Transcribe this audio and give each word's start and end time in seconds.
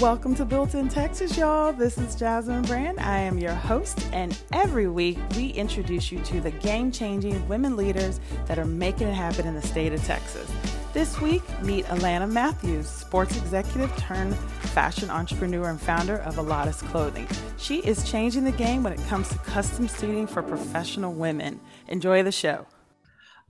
Welcome 0.00 0.36
to 0.36 0.44
Built 0.44 0.76
in 0.76 0.88
Texas, 0.88 1.36
y'all. 1.36 1.72
This 1.72 1.98
is 1.98 2.14
Jasmine 2.14 2.62
Brand. 2.62 3.00
I 3.00 3.18
am 3.18 3.36
your 3.36 3.52
host, 3.52 4.06
and 4.12 4.38
every 4.52 4.86
week 4.86 5.18
we 5.34 5.48
introduce 5.48 6.12
you 6.12 6.20
to 6.20 6.40
the 6.40 6.52
game 6.52 6.92
changing 6.92 7.48
women 7.48 7.76
leaders 7.76 8.20
that 8.46 8.60
are 8.60 8.64
making 8.64 9.08
it 9.08 9.14
happen 9.14 9.44
in 9.44 9.56
the 9.56 9.62
state 9.62 9.92
of 9.92 10.04
Texas. 10.04 10.48
This 10.92 11.20
week, 11.20 11.42
meet 11.62 11.84
Alana 11.86 12.30
Matthews, 12.30 12.88
sports 12.88 13.36
executive 13.38 13.94
turned 13.96 14.36
fashion 14.36 15.10
entrepreneur 15.10 15.68
and 15.68 15.80
founder 15.80 16.18
of 16.18 16.36
Alautus 16.36 16.78
Clothing. 16.90 17.26
She 17.56 17.78
is 17.78 18.08
changing 18.08 18.44
the 18.44 18.52
game 18.52 18.84
when 18.84 18.92
it 18.92 19.04
comes 19.08 19.28
to 19.30 19.38
custom 19.38 19.88
suiting 19.88 20.28
for 20.28 20.44
professional 20.44 21.12
women. 21.12 21.60
Enjoy 21.88 22.22
the 22.22 22.30
show. 22.30 22.68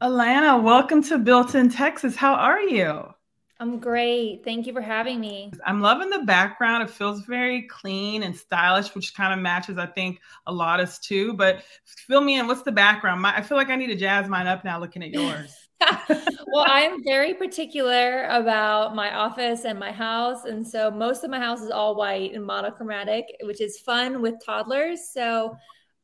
Alana, 0.01 0.62
welcome 0.62 1.03
to 1.03 1.19
Built 1.19 1.55
in 1.55 1.69
Texas. 1.69 2.17
How 2.17 2.33
are 2.33 2.62
you? 2.62 3.12
I'm 3.61 3.80
great. 3.80 4.43
Thank 4.45 4.69
you 4.69 4.73
for 4.73 4.80
having 4.80 5.19
me. 5.19 5.53
I'm 5.66 5.80
loving 5.80 6.11
the 6.11 6.21
background. 6.21 6.85
It 6.85 6.91
feels 6.91 7.23
very 7.23 7.62
clean 7.62 8.23
and 8.23 8.37
stylish, 8.37 8.95
which 8.95 9.15
kind 9.15 9.33
of 9.33 9.41
matches, 9.41 9.79
I 9.79 9.87
think, 9.87 10.21
a 10.47 10.53
lot 10.53 10.79
of 10.79 10.89
us 10.89 11.01
too. 11.01 11.35
But 11.35 11.65
fill 11.85 12.21
me 12.21 12.39
in. 12.39 12.47
What's 12.47 12.63
the 12.63 12.71
background? 12.71 13.21
My, 13.21 13.37
I 13.37 13.43
feel 13.43 13.59
like 13.59 13.69
I 13.69 13.75
need 13.75 13.89
to 13.89 13.97
jazz 13.97 14.29
mine 14.29 14.47
up 14.47 14.65
now 14.65 14.79
looking 14.79 15.02
at 15.02 15.11
yours. 15.11 15.57
well, 16.11 16.66
I'm 16.69 17.02
very 17.02 17.35
particular 17.35 18.25
about 18.27 18.95
my 18.95 19.15
office 19.15 19.65
and 19.65 19.79
my 19.79 19.91
house. 19.91 20.45
And 20.45 20.66
so 20.66 20.91
most 20.91 21.25
of 21.25 21.30
my 21.30 21.41
house 21.41 21.61
is 21.61 21.71
all 21.71 21.97
white 21.97 22.35
and 22.35 22.45
monochromatic, 22.45 23.25
which 23.43 23.61
is 23.61 23.80
fun 23.80 24.23
with 24.23 24.35
toddlers. 24.45 25.11
So 25.13 25.57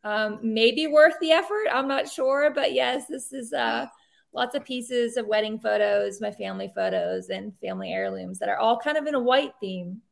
um, 0.03 0.41
maybe 0.43 0.89
worth 0.89 1.15
the 1.21 1.31
effort. 1.31 1.67
I'm 1.73 1.87
not 1.87 2.09
sure. 2.09 2.51
But 2.53 2.73
yes, 2.73 3.07
this 3.09 3.33
is. 3.33 3.53
Uh, 3.53 3.87
lots 4.35 4.55
of 4.55 4.65
pieces 4.65 5.17
of 5.17 5.27
wedding 5.27 5.59
photos, 5.59 6.21
my 6.21 6.31
family 6.31 6.71
photos, 6.75 7.31
and 7.31 7.57
family 7.61 7.93
heirlooms 7.93 8.39
that 8.41 8.49
are 8.49 8.59
all 8.59 8.77
kind 8.79 8.97
of 8.97 9.07
in 9.07 9.15
a 9.15 9.21
white 9.21 9.53
theme. 9.61 10.03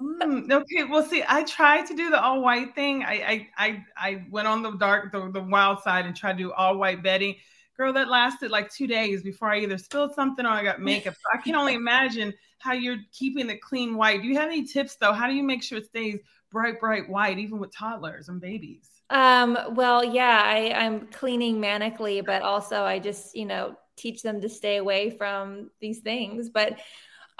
mm, 0.00 0.50
okay, 0.50 0.84
well, 0.84 1.04
see, 1.04 1.24
I 1.28 1.42
tried 1.42 1.86
to 1.86 1.94
do 1.94 2.10
the 2.10 2.20
all 2.20 2.40
white 2.40 2.74
thing. 2.74 3.02
I 3.02 3.14
I 3.14 3.48
I, 3.58 3.84
I 3.96 4.24
went 4.30 4.48
on 4.48 4.62
the 4.62 4.72
dark, 4.72 5.12
the, 5.12 5.30
the 5.30 5.42
wild 5.42 5.82
side, 5.82 6.06
and 6.06 6.16
tried 6.16 6.38
to 6.38 6.44
do 6.44 6.52
all 6.52 6.78
white 6.78 7.02
bedding. 7.02 7.36
Girl, 7.76 7.92
that 7.92 8.08
lasted 8.08 8.50
like 8.50 8.72
two 8.72 8.86
days 8.86 9.22
before 9.22 9.50
I 9.50 9.58
either 9.58 9.76
spilled 9.76 10.14
something 10.14 10.46
or 10.46 10.50
I 10.50 10.62
got 10.62 10.80
makeup. 10.80 11.12
So 11.12 11.38
I 11.38 11.42
can 11.42 11.54
only 11.54 11.74
imagine 11.84 12.32
how 12.58 12.72
you're 12.72 12.96
keeping 13.12 13.46
the 13.46 13.58
clean 13.58 13.96
white. 13.96 14.22
Do 14.22 14.28
you 14.28 14.36
have 14.36 14.48
any 14.48 14.64
tips 14.64 14.96
though? 14.96 15.12
How 15.12 15.26
do 15.26 15.34
you 15.34 15.42
make 15.42 15.62
sure 15.62 15.78
it 15.78 15.86
stays 15.86 16.20
bright, 16.50 16.80
bright 16.80 17.08
white, 17.08 17.38
even 17.38 17.58
with 17.58 17.74
toddlers 17.74 18.28
and 18.28 18.40
babies? 18.40 18.95
Um, 19.10 19.56
well, 19.70 20.04
yeah, 20.04 20.42
I, 20.44 20.72
I'm 20.72 21.06
cleaning 21.08 21.60
manically, 21.60 22.24
but 22.24 22.42
also 22.42 22.82
I 22.82 22.98
just, 22.98 23.36
you 23.36 23.46
know, 23.46 23.76
teach 23.96 24.22
them 24.22 24.40
to 24.40 24.48
stay 24.48 24.76
away 24.76 25.10
from 25.10 25.70
these 25.80 26.00
things. 26.00 26.50
But 26.50 26.78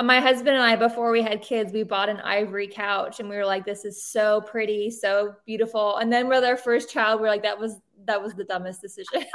my 0.03 0.21
husband 0.21 0.51
and 0.51 0.63
I, 0.63 0.77
before 0.77 1.11
we 1.11 1.23
had 1.23 1.41
kids, 1.43 1.73
we 1.73 1.83
bought 1.83 2.09
an 2.09 2.21
ivory 2.21 2.69
couch 2.69 3.19
and 3.19 3.29
we 3.29 3.37
were 3.37 3.47
like, 3.47 3.65
this 3.65 3.85
is 3.85 4.03
so 4.03 4.43
pretty, 4.43 4.91
so 4.91 5.35
beautiful. 5.47 5.97
And 5.97 6.13
then 6.13 6.29
with 6.29 6.45
our 6.45 6.57
first 6.57 6.91
child, 6.91 7.21
we 7.21 7.27
are 7.27 7.31
like, 7.31 7.43
that 7.43 7.59
was 7.59 7.81
that 8.05 8.23
was 8.23 8.35
the 8.35 8.45
dumbest 8.45 8.81
decision 8.81 9.25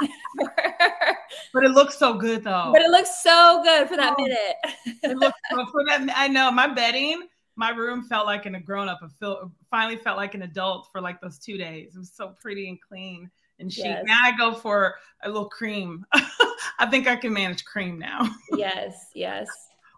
But 1.52 1.64
it 1.64 1.72
looks 1.72 1.98
so 1.98 2.14
good 2.14 2.44
though. 2.44 2.70
But 2.72 2.82
it 2.82 2.90
looks 2.90 3.22
so 3.22 3.60
good 3.62 3.88
for 3.88 3.96
that 3.96 4.14
oh, 4.18 4.22
minute. 4.22 4.56
it 5.02 5.16
looks 5.18 5.38
so 5.50 5.66
for 5.66 5.84
that. 5.86 6.06
I 6.14 6.28
know 6.28 6.50
my 6.50 6.68
bedding 6.68 7.22
my 7.56 7.70
room 7.70 8.02
felt 8.02 8.26
like 8.26 8.46
an, 8.46 8.54
a 8.54 8.60
grown 8.60 8.88
up. 8.88 9.00
Finally 9.70 9.96
felt 9.96 10.16
like 10.16 10.34
an 10.34 10.42
adult 10.42 10.88
for 10.90 11.00
like 11.00 11.20
those 11.20 11.38
two 11.38 11.58
days. 11.58 11.94
It 11.94 11.98
was 11.98 12.12
so 12.12 12.34
pretty 12.40 12.68
and 12.68 12.80
clean 12.80 13.30
and 13.58 13.72
chic. 13.72 13.84
Yes. 13.84 14.04
Now 14.06 14.20
I 14.22 14.36
go 14.36 14.54
for 14.54 14.94
a 15.22 15.28
little 15.28 15.48
cream. 15.48 16.04
I 16.78 16.86
think 16.90 17.06
I 17.06 17.16
can 17.16 17.32
manage 17.32 17.64
cream 17.64 17.98
now. 17.98 18.28
yes, 18.56 19.06
yes. 19.14 19.48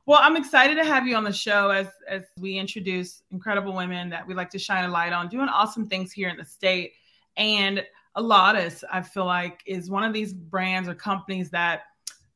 Well, 0.06 0.20
I'm 0.22 0.36
excited 0.36 0.74
to 0.76 0.84
have 0.84 1.06
you 1.06 1.16
on 1.16 1.24
the 1.24 1.32
show 1.32 1.70
as 1.70 1.88
as 2.08 2.24
we 2.38 2.58
introduce 2.58 3.22
incredible 3.30 3.72
women 3.72 4.10
that 4.10 4.26
we 4.26 4.34
like 4.34 4.50
to 4.50 4.58
shine 4.58 4.84
a 4.84 4.92
light 4.92 5.12
on, 5.12 5.28
doing 5.28 5.48
awesome 5.48 5.88
things 5.88 6.12
here 6.12 6.28
in 6.28 6.36
the 6.36 6.44
state. 6.44 6.92
And 7.36 7.84
Alautus, 8.16 8.84
I 8.92 9.02
feel 9.02 9.24
like, 9.24 9.62
is 9.66 9.90
one 9.90 10.04
of 10.04 10.12
these 10.12 10.32
brands 10.32 10.88
or 10.88 10.94
companies 10.94 11.50
that 11.50 11.82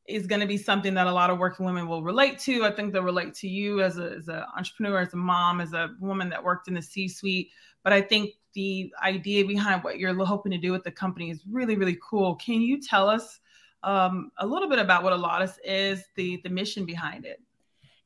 is 0.09 0.27
going 0.27 0.41
to 0.41 0.47
be 0.47 0.57
something 0.57 0.93
that 0.95 1.07
a 1.07 1.11
lot 1.11 1.29
of 1.29 1.37
working 1.37 1.65
women 1.65 1.87
will 1.87 2.03
relate 2.03 2.39
to. 2.39 2.65
I 2.65 2.71
think 2.71 2.91
they'll 2.91 3.03
relate 3.03 3.33
to 3.35 3.47
you 3.47 3.81
as 3.81 3.97
a 3.97 4.15
as 4.17 4.27
an 4.27 4.43
entrepreneur, 4.57 4.99
as 4.99 5.13
a 5.13 5.17
mom, 5.17 5.61
as 5.61 5.73
a 5.73 5.91
woman 5.99 6.29
that 6.29 6.43
worked 6.43 6.67
in 6.67 6.73
the 6.73 6.81
C-suite. 6.81 7.49
But 7.83 7.93
I 7.93 8.01
think 8.01 8.31
the 8.53 8.91
idea 9.03 9.45
behind 9.45 9.83
what 9.83 9.99
you're 9.99 10.13
hoping 10.25 10.51
to 10.51 10.57
do 10.57 10.71
with 10.71 10.83
the 10.83 10.91
company 10.91 11.29
is 11.29 11.43
really, 11.49 11.75
really 11.75 11.97
cool. 12.07 12.35
Can 12.35 12.61
you 12.61 12.81
tell 12.81 13.07
us 13.07 13.39
um, 13.83 14.31
a 14.39 14.45
little 14.45 14.67
bit 14.67 14.79
about 14.79 15.03
what 15.03 15.13
Alautus 15.13 15.57
is, 15.63 16.03
the 16.15 16.41
the 16.43 16.49
mission 16.49 16.85
behind 16.85 17.25
it? 17.25 17.41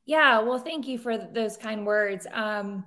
Yeah, 0.06 0.40
well, 0.40 0.60
thank 0.60 0.88
you 0.88 0.98
for 0.98 1.18
those 1.18 1.56
kind 1.56 1.86
words. 1.86 2.28
Um, 2.32 2.86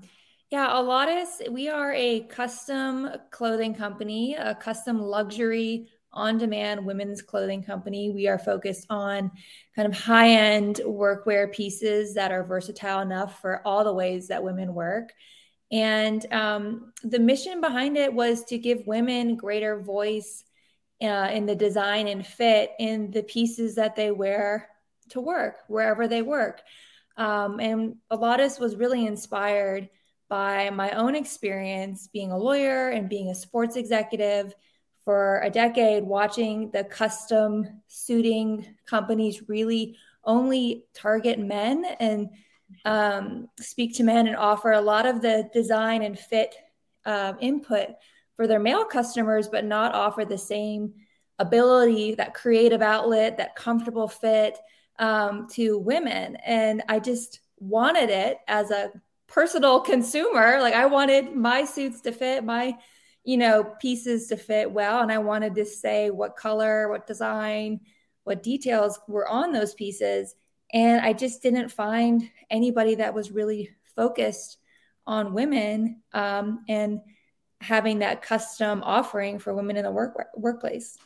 yeah, 0.50 0.68
Alautus, 0.68 1.50
we 1.50 1.68
are 1.68 1.92
a 1.92 2.20
custom 2.20 3.08
clothing 3.30 3.74
company, 3.74 4.34
a 4.34 4.54
custom 4.54 5.00
luxury 5.00 5.88
on 6.16 6.38
demand 6.38 6.84
women's 6.84 7.22
clothing 7.22 7.62
company. 7.62 8.10
We 8.10 8.26
are 8.26 8.38
focused 8.38 8.86
on 8.90 9.30
kind 9.76 9.86
of 9.86 9.98
high 9.98 10.30
end 10.30 10.80
workwear 10.84 11.52
pieces 11.52 12.14
that 12.14 12.32
are 12.32 12.42
versatile 12.42 13.00
enough 13.00 13.40
for 13.40 13.62
all 13.64 13.84
the 13.84 13.92
ways 13.92 14.28
that 14.28 14.42
women 14.42 14.74
work. 14.74 15.12
And 15.70 16.24
um, 16.32 16.92
the 17.02 17.18
mission 17.18 17.60
behind 17.60 17.96
it 17.96 18.12
was 18.12 18.44
to 18.44 18.58
give 18.58 18.86
women 18.86 19.36
greater 19.36 19.80
voice 19.80 20.44
uh, 21.02 21.28
in 21.32 21.46
the 21.46 21.54
design 21.54 22.08
and 22.08 22.26
fit 22.26 22.72
in 22.78 23.10
the 23.10 23.22
pieces 23.22 23.74
that 23.74 23.96
they 23.96 24.10
wear 24.10 24.68
to 25.10 25.20
work, 25.20 25.56
wherever 25.68 26.08
they 26.08 26.22
work. 26.22 26.62
Um, 27.16 27.60
and 27.60 27.96
Alautus 28.10 28.58
was 28.58 28.76
really 28.76 29.06
inspired 29.06 29.88
by 30.28 30.70
my 30.70 30.90
own 30.92 31.14
experience 31.14 32.08
being 32.12 32.32
a 32.32 32.38
lawyer 32.38 32.88
and 32.90 33.08
being 33.08 33.28
a 33.28 33.34
sports 33.34 33.76
executive 33.76 34.54
for 35.06 35.40
a 35.42 35.48
decade 35.48 36.02
watching 36.02 36.68
the 36.72 36.82
custom 36.82 37.80
suiting 37.86 38.66
companies 38.86 39.48
really 39.48 39.96
only 40.24 40.84
target 40.94 41.38
men 41.38 41.84
and 42.00 42.28
um, 42.84 43.48
speak 43.60 43.94
to 43.94 44.02
men 44.02 44.26
and 44.26 44.36
offer 44.36 44.72
a 44.72 44.80
lot 44.80 45.06
of 45.06 45.22
the 45.22 45.48
design 45.54 46.02
and 46.02 46.18
fit 46.18 46.56
uh, 47.04 47.34
input 47.40 47.90
for 48.34 48.48
their 48.48 48.58
male 48.58 48.84
customers, 48.84 49.46
but 49.48 49.64
not 49.64 49.94
offer 49.94 50.24
the 50.24 50.36
same 50.36 50.92
ability, 51.38 52.16
that 52.16 52.34
creative 52.34 52.82
outlet, 52.82 53.36
that 53.36 53.54
comfortable 53.54 54.08
fit 54.08 54.58
um, 54.98 55.46
to 55.52 55.78
women. 55.78 56.34
And 56.44 56.82
I 56.88 56.98
just 56.98 57.38
wanted 57.58 58.10
it 58.10 58.38
as 58.48 58.72
a 58.72 58.90
personal 59.28 59.78
consumer. 59.80 60.58
Like 60.60 60.74
I 60.74 60.86
wanted 60.86 61.32
my 61.32 61.64
suits 61.64 62.00
to 62.00 62.12
fit 62.12 62.42
my 62.42 62.76
you 63.26 63.36
know, 63.36 63.64
pieces 63.80 64.28
to 64.28 64.36
fit 64.36 64.70
well. 64.70 65.02
And 65.02 65.10
I 65.10 65.18
wanted 65.18 65.56
to 65.56 65.64
say 65.64 66.10
what 66.10 66.36
color, 66.36 66.88
what 66.88 67.08
design, 67.08 67.80
what 68.22 68.40
details 68.40 69.00
were 69.08 69.28
on 69.28 69.52
those 69.52 69.74
pieces. 69.74 70.36
And 70.72 71.04
I 71.04 71.12
just 71.12 71.42
didn't 71.42 71.70
find 71.70 72.30
anybody 72.50 72.94
that 72.94 73.12
was 73.12 73.32
really 73.32 73.70
focused 73.96 74.58
on 75.08 75.34
women 75.34 76.02
um, 76.12 76.64
and 76.68 77.00
having 77.60 77.98
that 77.98 78.22
custom 78.22 78.80
offering 78.84 79.40
for 79.40 79.54
women 79.54 79.76
in 79.76 79.82
the 79.82 79.90
work 79.90 80.16
workplace. 80.36 80.96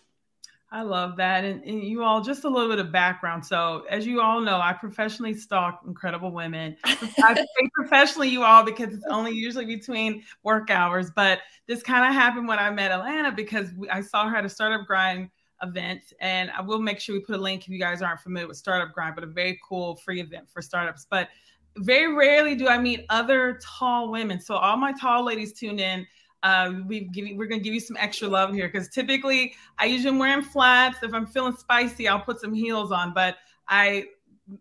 I 0.73 0.83
love 0.83 1.17
that. 1.17 1.45
And, 1.45 1.65
and, 1.65 1.83
you 1.83 2.05
all, 2.05 2.21
just 2.21 2.45
a 2.45 2.49
little 2.49 2.69
bit 2.69 2.79
of 2.79 2.93
background. 2.93 3.45
So, 3.45 3.85
as 3.91 4.07
you 4.07 4.21
all 4.21 4.41
know, 4.41 4.61
I 4.61 4.73
professionally 4.73 5.35
stalk 5.35 5.83
incredible 5.85 6.31
women. 6.31 6.77
I 6.85 7.35
say 7.35 7.71
professionally, 7.75 8.29
you 8.29 8.45
all, 8.45 8.65
because 8.65 8.95
it's 8.95 9.07
only 9.11 9.33
usually 9.33 9.65
between 9.65 10.23
work 10.45 10.71
hours. 10.71 11.11
But 11.11 11.41
this 11.67 11.83
kind 11.83 12.07
of 12.07 12.15
happened 12.15 12.47
when 12.47 12.61
I 12.61 12.71
met 12.71 12.93
Alana 12.93 13.35
because 13.35 13.73
we, 13.77 13.89
I 13.91 14.01
saw 14.01 14.29
her 14.29 14.37
at 14.37 14.45
a 14.45 14.49
startup 14.49 14.87
grind 14.87 15.31
event. 15.63 16.13
And 16.21 16.53
I 16.53 16.61
will 16.61 16.81
make 16.81 17.01
sure 17.01 17.17
we 17.17 17.21
put 17.21 17.37
a 17.37 17.43
link 17.43 17.63
if 17.63 17.69
you 17.69 17.79
guys 17.81 18.01
aren't 18.01 18.21
familiar 18.21 18.47
with 18.47 18.57
Startup 18.57 18.93
Grind, 18.95 19.15
but 19.15 19.25
a 19.25 19.29
very 19.29 19.59
cool 19.67 19.97
free 19.97 20.21
event 20.21 20.49
for 20.49 20.63
startups. 20.63 21.07
But 21.11 21.29
very 21.79 22.15
rarely 22.15 22.55
do 22.55 22.69
I 22.69 22.79
meet 22.79 23.07
other 23.11 23.61
tall 23.63 24.11
women. 24.11 24.41
So, 24.41 24.55
all 24.55 24.77
my 24.77 24.93
tall 24.93 25.25
ladies 25.25 25.53
tuned 25.53 25.81
in 25.81 26.07
uh, 26.43 26.73
we 26.87 27.11
we're 27.37 27.47
gonna 27.47 27.61
give 27.61 27.75
you 27.75 27.81
some 27.81 27.97
extra 27.99 28.27
love 28.27 28.55
here 28.55 28.69
because 28.69 28.89
typically 28.89 29.55
I 29.79 29.87
usually 29.87 30.13
am 30.13 30.19
wearing 30.19 30.43
flats. 30.43 30.99
If 31.03 31.13
I'm 31.13 31.27
feeling 31.27 31.55
spicy, 31.55 32.09
I'll 32.09 32.21
put 32.21 32.41
some 32.41 32.55
heels 32.55 32.93
on. 32.93 33.13
But 33.13 33.37
I 33.69 34.07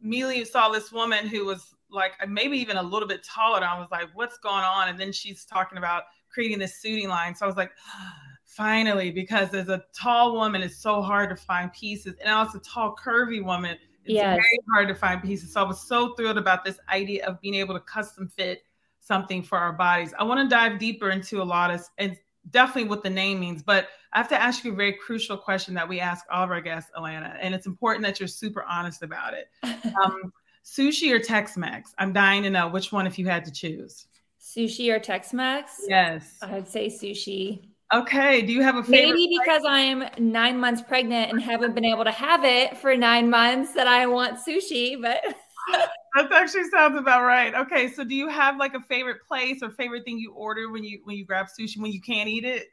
immediately 0.03 0.45
saw 0.45 0.69
this 0.69 0.91
woman 0.91 1.27
who 1.27 1.45
was 1.45 1.75
like 1.89 2.13
maybe 2.27 2.57
even 2.57 2.77
a 2.77 2.83
little 2.83 3.07
bit 3.07 3.23
taller. 3.23 3.57
And 3.57 3.65
I 3.65 3.79
was 3.79 3.87
like, 3.91 4.09
"What's 4.13 4.37
going 4.37 4.63
on?" 4.63 4.89
And 4.89 4.99
then 4.99 5.11
she's 5.11 5.45
talking 5.45 5.77
about 5.77 6.03
creating 6.29 6.59
this 6.59 6.81
suiting 6.81 7.07
line. 7.07 7.33
So 7.33 7.45
I 7.45 7.47
was 7.47 7.57
like, 7.57 7.71
"Finally!" 8.43 9.11
Because 9.11 9.53
as 9.53 9.69
a 9.69 9.83
tall 9.93 10.33
woman, 10.33 10.61
it's 10.61 10.77
so 10.77 11.01
hard 11.01 11.29
to 11.29 11.35
find 11.37 11.71
pieces, 11.71 12.15
and 12.19 12.29
also 12.29 12.57
a 12.57 12.61
tall, 12.61 12.95
curvy 12.95 13.43
woman. 13.43 13.77
It's 14.03 14.15
yes. 14.15 14.35
very 14.35 14.59
hard 14.73 14.87
to 14.87 14.95
find 14.95 15.21
pieces. 15.21 15.53
So 15.53 15.61
I 15.61 15.63
was 15.63 15.79
so 15.81 16.15
thrilled 16.15 16.37
about 16.37 16.65
this 16.65 16.79
idea 16.89 17.25
of 17.25 17.39
being 17.41 17.53
able 17.53 17.75
to 17.75 17.79
custom 17.81 18.27
fit 18.27 18.63
something 19.09 19.41
for 19.41 19.57
our 19.57 19.73
bodies. 19.73 20.13
I 20.17 20.23
want 20.23 20.47
to 20.47 20.55
dive 20.55 20.77
deeper 20.77 21.09
into 21.09 21.41
a 21.41 21.43
lot 21.43 21.71
of 21.71 21.81
and 21.97 22.15
definitely 22.51 22.87
what 22.87 23.03
the 23.03 23.09
name 23.09 23.39
means, 23.39 23.63
but 23.63 23.87
I 24.13 24.19
have 24.19 24.29
to 24.29 24.41
ask 24.41 24.63
you 24.63 24.71
a 24.71 24.75
very 24.75 24.93
crucial 24.93 25.35
question 25.35 25.73
that 25.73 25.89
we 25.89 25.99
ask 25.99 26.25
all 26.31 26.43
of 26.43 26.51
our 26.51 26.61
guests, 26.61 26.91
Alana, 26.95 27.35
and 27.41 27.53
it's 27.53 27.65
important 27.65 28.05
that 28.05 28.19
you're 28.19 28.27
super 28.27 28.63
honest 28.63 29.03
about 29.03 29.33
it. 29.33 29.49
Um, 30.03 30.31
sushi 30.63 31.11
or 31.11 31.19
Tex-Mex? 31.19 31.93
I'm 31.97 32.13
dying 32.13 32.43
to 32.43 32.49
know 32.49 32.67
which 32.67 32.91
one 32.91 33.07
if 33.07 33.17
you 33.17 33.27
had 33.27 33.43
to 33.45 33.51
choose. 33.51 34.05
Sushi 34.39 34.93
or 34.93 34.99
Tex-Mex? 34.99 35.81
Yes. 35.87 36.37
I'd 36.41 36.67
say 36.67 36.87
sushi. 36.87 37.69
Okay. 37.93 38.43
Do 38.43 38.53
you 38.53 38.61
have 38.61 38.75
a 38.75 38.83
favorite? 38.83 39.15
Maybe 39.15 39.39
because 39.41 39.63
I'm 39.65 40.03
nine 40.19 40.59
months 40.59 40.81
pregnant 40.81 41.31
and 41.31 41.41
haven't 41.41 41.73
been 41.73 41.85
able 41.85 42.03
to 42.03 42.11
have 42.11 42.45
it 42.45 42.77
for 42.77 42.95
nine 42.95 43.29
months 43.29 43.73
that 43.73 43.87
I 43.87 44.05
want 44.05 44.37
sushi, 44.37 45.01
but 45.01 45.23
that 45.71 46.31
actually 46.31 46.69
sounds 46.69 46.97
about 46.97 47.23
right. 47.23 47.53
Okay. 47.53 47.91
So 47.91 48.03
do 48.03 48.15
you 48.15 48.27
have 48.27 48.57
like 48.57 48.73
a 48.73 48.81
favorite 48.81 49.25
place 49.27 49.61
or 49.61 49.69
favorite 49.71 50.05
thing 50.05 50.19
you 50.19 50.33
order 50.33 50.71
when 50.71 50.83
you 50.83 51.01
when 51.03 51.15
you 51.15 51.25
grab 51.25 51.47
sushi 51.47 51.79
when 51.79 51.91
you 51.91 52.01
can't 52.01 52.29
eat 52.29 52.45
it? 52.45 52.67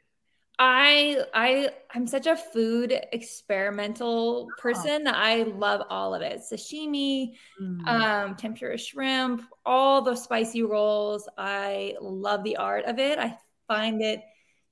I 0.59 1.23
I 1.33 1.69
I'm 1.93 2.07
such 2.07 2.25
a 2.25 2.35
food 2.35 2.99
experimental 3.11 4.47
person 4.57 5.03
that 5.03 5.15
I 5.15 5.43
love 5.43 5.83
all 5.89 6.15
of 6.15 6.23
it. 6.23 6.41
Sashimi, 6.51 7.33
mm. 7.61 7.87
um, 7.87 8.35
tempura 8.35 8.77
shrimp, 8.77 9.43
all 9.65 10.01
the 10.01 10.15
spicy 10.15 10.63
rolls. 10.63 11.29
I 11.37 11.95
love 12.01 12.43
the 12.43 12.57
art 12.57 12.85
of 12.85 12.97
it. 12.97 13.19
I 13.19 13.37
find 13.67 14.01
it 14.01 14.21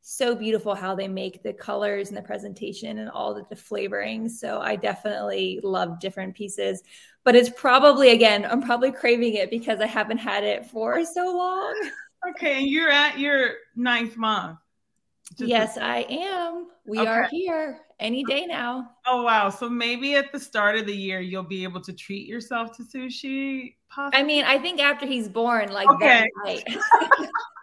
so 0.07 0.35
beautiful 0.35 0.75
how 0.75 0.93
they 0.93 1.07
make 1.07 1.41
the 1.41 1.51
colors 1.51 2.09
and 2.09 2.17
the 2.17 2.21
presentation 2.21 2.99
and 2.99 3.09
all 3.09 3.33
the, 3.33 3.43
the 3.49 3.55
flavorings. 3.55 4.31
So 4.31 4.59
I 4.61 4.75
definitely 4.75 5.59
love 5.63 5.99
different 5.99 6.35
pieces. 6.35 6.83
But 7.23 7.35
it's 7.35 7.49
probably 7.49 8.11
again, 8.11 8.45
I'm 8.45 8.61
probably 8.61 8.91
craving 8.91 9.33
it 9.33 9.49
because 9.49 9.81
I 9.81 9.87
haven't 9.87 10.19
had 10.19 10.43
it 10.43 10.67
for 10.67 11.03
so 11.03 11.35
long. 11.35 11.89
Okay, 12.29 12.57
and 12.57 12.67
you're 12.67 12.89
at 12.89 13.19
your 13.19 13.51
ninth 13.75 14.17
month. 14.17 14.57
Just 15.37 15.47
yes, 15.47 15.77
I 15.77 16.07
am. 16.09 16.69
We 16.87 16.97
okay. 16.97 17.07
are 17.07 17.27
here 17.29 17.81
any 17.99 18.23
day 18.23 18.47
now. 18.47 18.89
Oh 19.05 19.21
wow! 19.21 19.51
So 19.51 19.69
maybe 19.69 20.15
at 20.15 20.31
the 20.31 20.39
start 20.39 20.75
of 20.75 20.87
the 20.87 20.95
year 20.95 21.19
you'll 21.19 21.43
be 21.43 21.63
able 21.63 21.81
to 21.81 21.93
treat 21.93 22.25
yourself 22.25 22.75
to 22.77 22.83
sushi. 22.83 23.75
Possibly? 23.91 24.19
I 24.19 24.23
mean, 24.23 24.43
I 24.43 24.57
think 24.57 24.81
after 24.81 25.05
he's 25.05 25.29
born, 25.29 25.71
like 25.71 25.87
okay. 25.87 26.25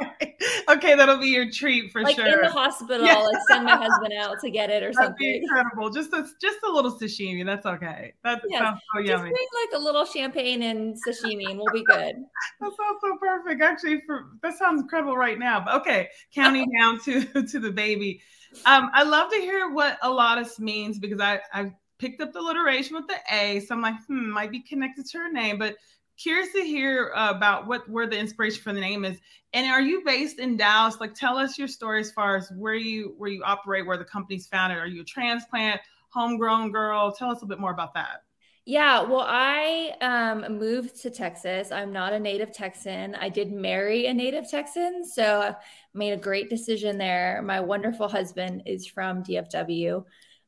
okay, 0.68 0.94
that'll 0.94 1.18
be 1.18 1.28
your 1.28 1.50
treat 1.50 1.92
for 1.92 2.02
like 2.02 2.16
sure. 2.16 2.26
in 2.26 2.40
the 2.40 2.50
hospital, 2.50 3.06
yeah. 3.06 3.16
like 3.16 3.36
send 3.48 3.64
my 3.64 3.76
husband 3.76 4.12
out 4.18 4.40
to 4.40 4.50
get 4.50 4.70
it 4.70 4.82
or 4.82 4.92
That'd 4.92 5.10
something. 5.10 5.42
incredible. 5.42 5.90
Just 5.90 6.12
a 6.12 6.26
just 6.40 6.58
a 6.66 6.70
little 6.70 6.92
sashimi. 6.92 7.44
That's 7.44 7.66
okay. 7.66 8.14
That 8.24 8.42
yes. 8.48 8.60
sounds 8.60 8.80
so 8.94 9.00
just 9.00 9.10
yummy. 9.10 9.30
Just 9.30 9.42
like 9.72 9.80
a 9.80 9.82
little 9.82 10.04
champagne 10.04 10.62
and 10.62 10.96
sashimi, 11.06 11.50
and 11.50 11.58
we'll 11.58 11.72
be 11.72 11.84
good. 11.84 12.16
that 12.60 12.70
sounds 12.76 13.00
so 13.00 13.16
perfect. 13.20 13.62
Actually, 13.62 14.02
for 14.06 14.26
that 14.42 14.58
sounds 14.58 14.80
incredible 14.80 15.16
right 15.16 15.38
now. 15.38 15.64
But 15.64 15.80
okay, 15.80 16.08
counting 16.34 16.70
down 16.78 17.00
to 17.04 17.24
to 17.42 17.58
the 17.58 17.70
baby. 17.70 18.20
Um, 18.66 18.90
I 18.94 19.02
love 19.02 19.30
to 19.30 19.36
hear 19.36 19.72
what 19.72 20.00
Alautus 20.00 20.58
means 20.58 20.98
because 20.98 21.20
I 21.20 21.40
I 21.52 21.72
picked 21.98 22.20
up 22.20 22.32
the 22.32 22.40
alliteration 22.40 22.96
with 22.96 23.06
the 23.06 23.16
A, 23.30 23.60
so 23.60 23.74
I'm 23.74 23.80
like, 23.80 23.94
hmm, 24.06 24.30
might 24.30 24.50
be 24.50 24.60
connected 24.60 25.06
to 25.06 25.18
her 25.18 25.32
name, 25.32 25.58
but 25.58 25.76
curious 26.16 26.52
to 26.52 26.62
hear 26.62 27.12
about 27.14 27.66
what 27.66 27.88
where 27.88 28.06
the 28.06 28.18
inspiration 28.18 28.62
for 28.62 28.72
the 28.72 28.80
name 28.80 29.04
is. 29.04 29.18
And 29.52 29.70
are 29.70 29.80
you 29.80 30.02
based 30.04 30.38
in 30.38 30.56
dallas? 30.56 30.96
Like 31.00 31.14
tell 31.14 31.36
us 31.36 31.58
your 31.58 31.68
story 31.68 32.00
as 32.00 32.12
far 32.12 32.36
as 32.36 32.50
where 32.56 32.74
you 32.74 33.14
where 33.18 33.30
you 33.30 33.42
operate 33.44 33.86
where 33.86 33.96
the 33.96 34.04
company's 34.04 34.46
founded. 34.46 34.78
Are 34.78 34.86
you 34.86 35.02
a 35.02 35.04
transplant 35.04 35.80
homegrown 36.10 36.72
girl? 36.72 37.12
Tell 37.12 37.30
us 37.30 37.42
a 37.42 37.46
bit 37.46 37.58
more 37.58 37.72
about 37.72 37.94
that. 37.94 38.22
Yeah 38.66 39.02
well 39.02 39.26
i 39.28 39.92
um, 40.00 40.58
moved 40.58 41.00
to 41.02 41.10
texas. 41.10 41.70
I'm 41.70 41.92
not 41.92 42.12
a 42.12 42.18
native 42.18 42.52
texan. 42.52 43.14
I 43.14 43.28
did 43.28 43.52
marry 43.52 44.06
a 44.06 44.14
native 44.14 44.50
texan 44.50 45.04
so 45.04 45.40
I 45.42 45.56
made 45.92 46.12
a 46.12 46.16
great 46.16 46.48
decision 46.48 46.98
there. 46.98 47.42
My 47.42 47.60
wonderful 47.60 48.08
husband 48.08 48.62
is 48.66 48.86
from 48.86 49.22
dfw 49.22 50.04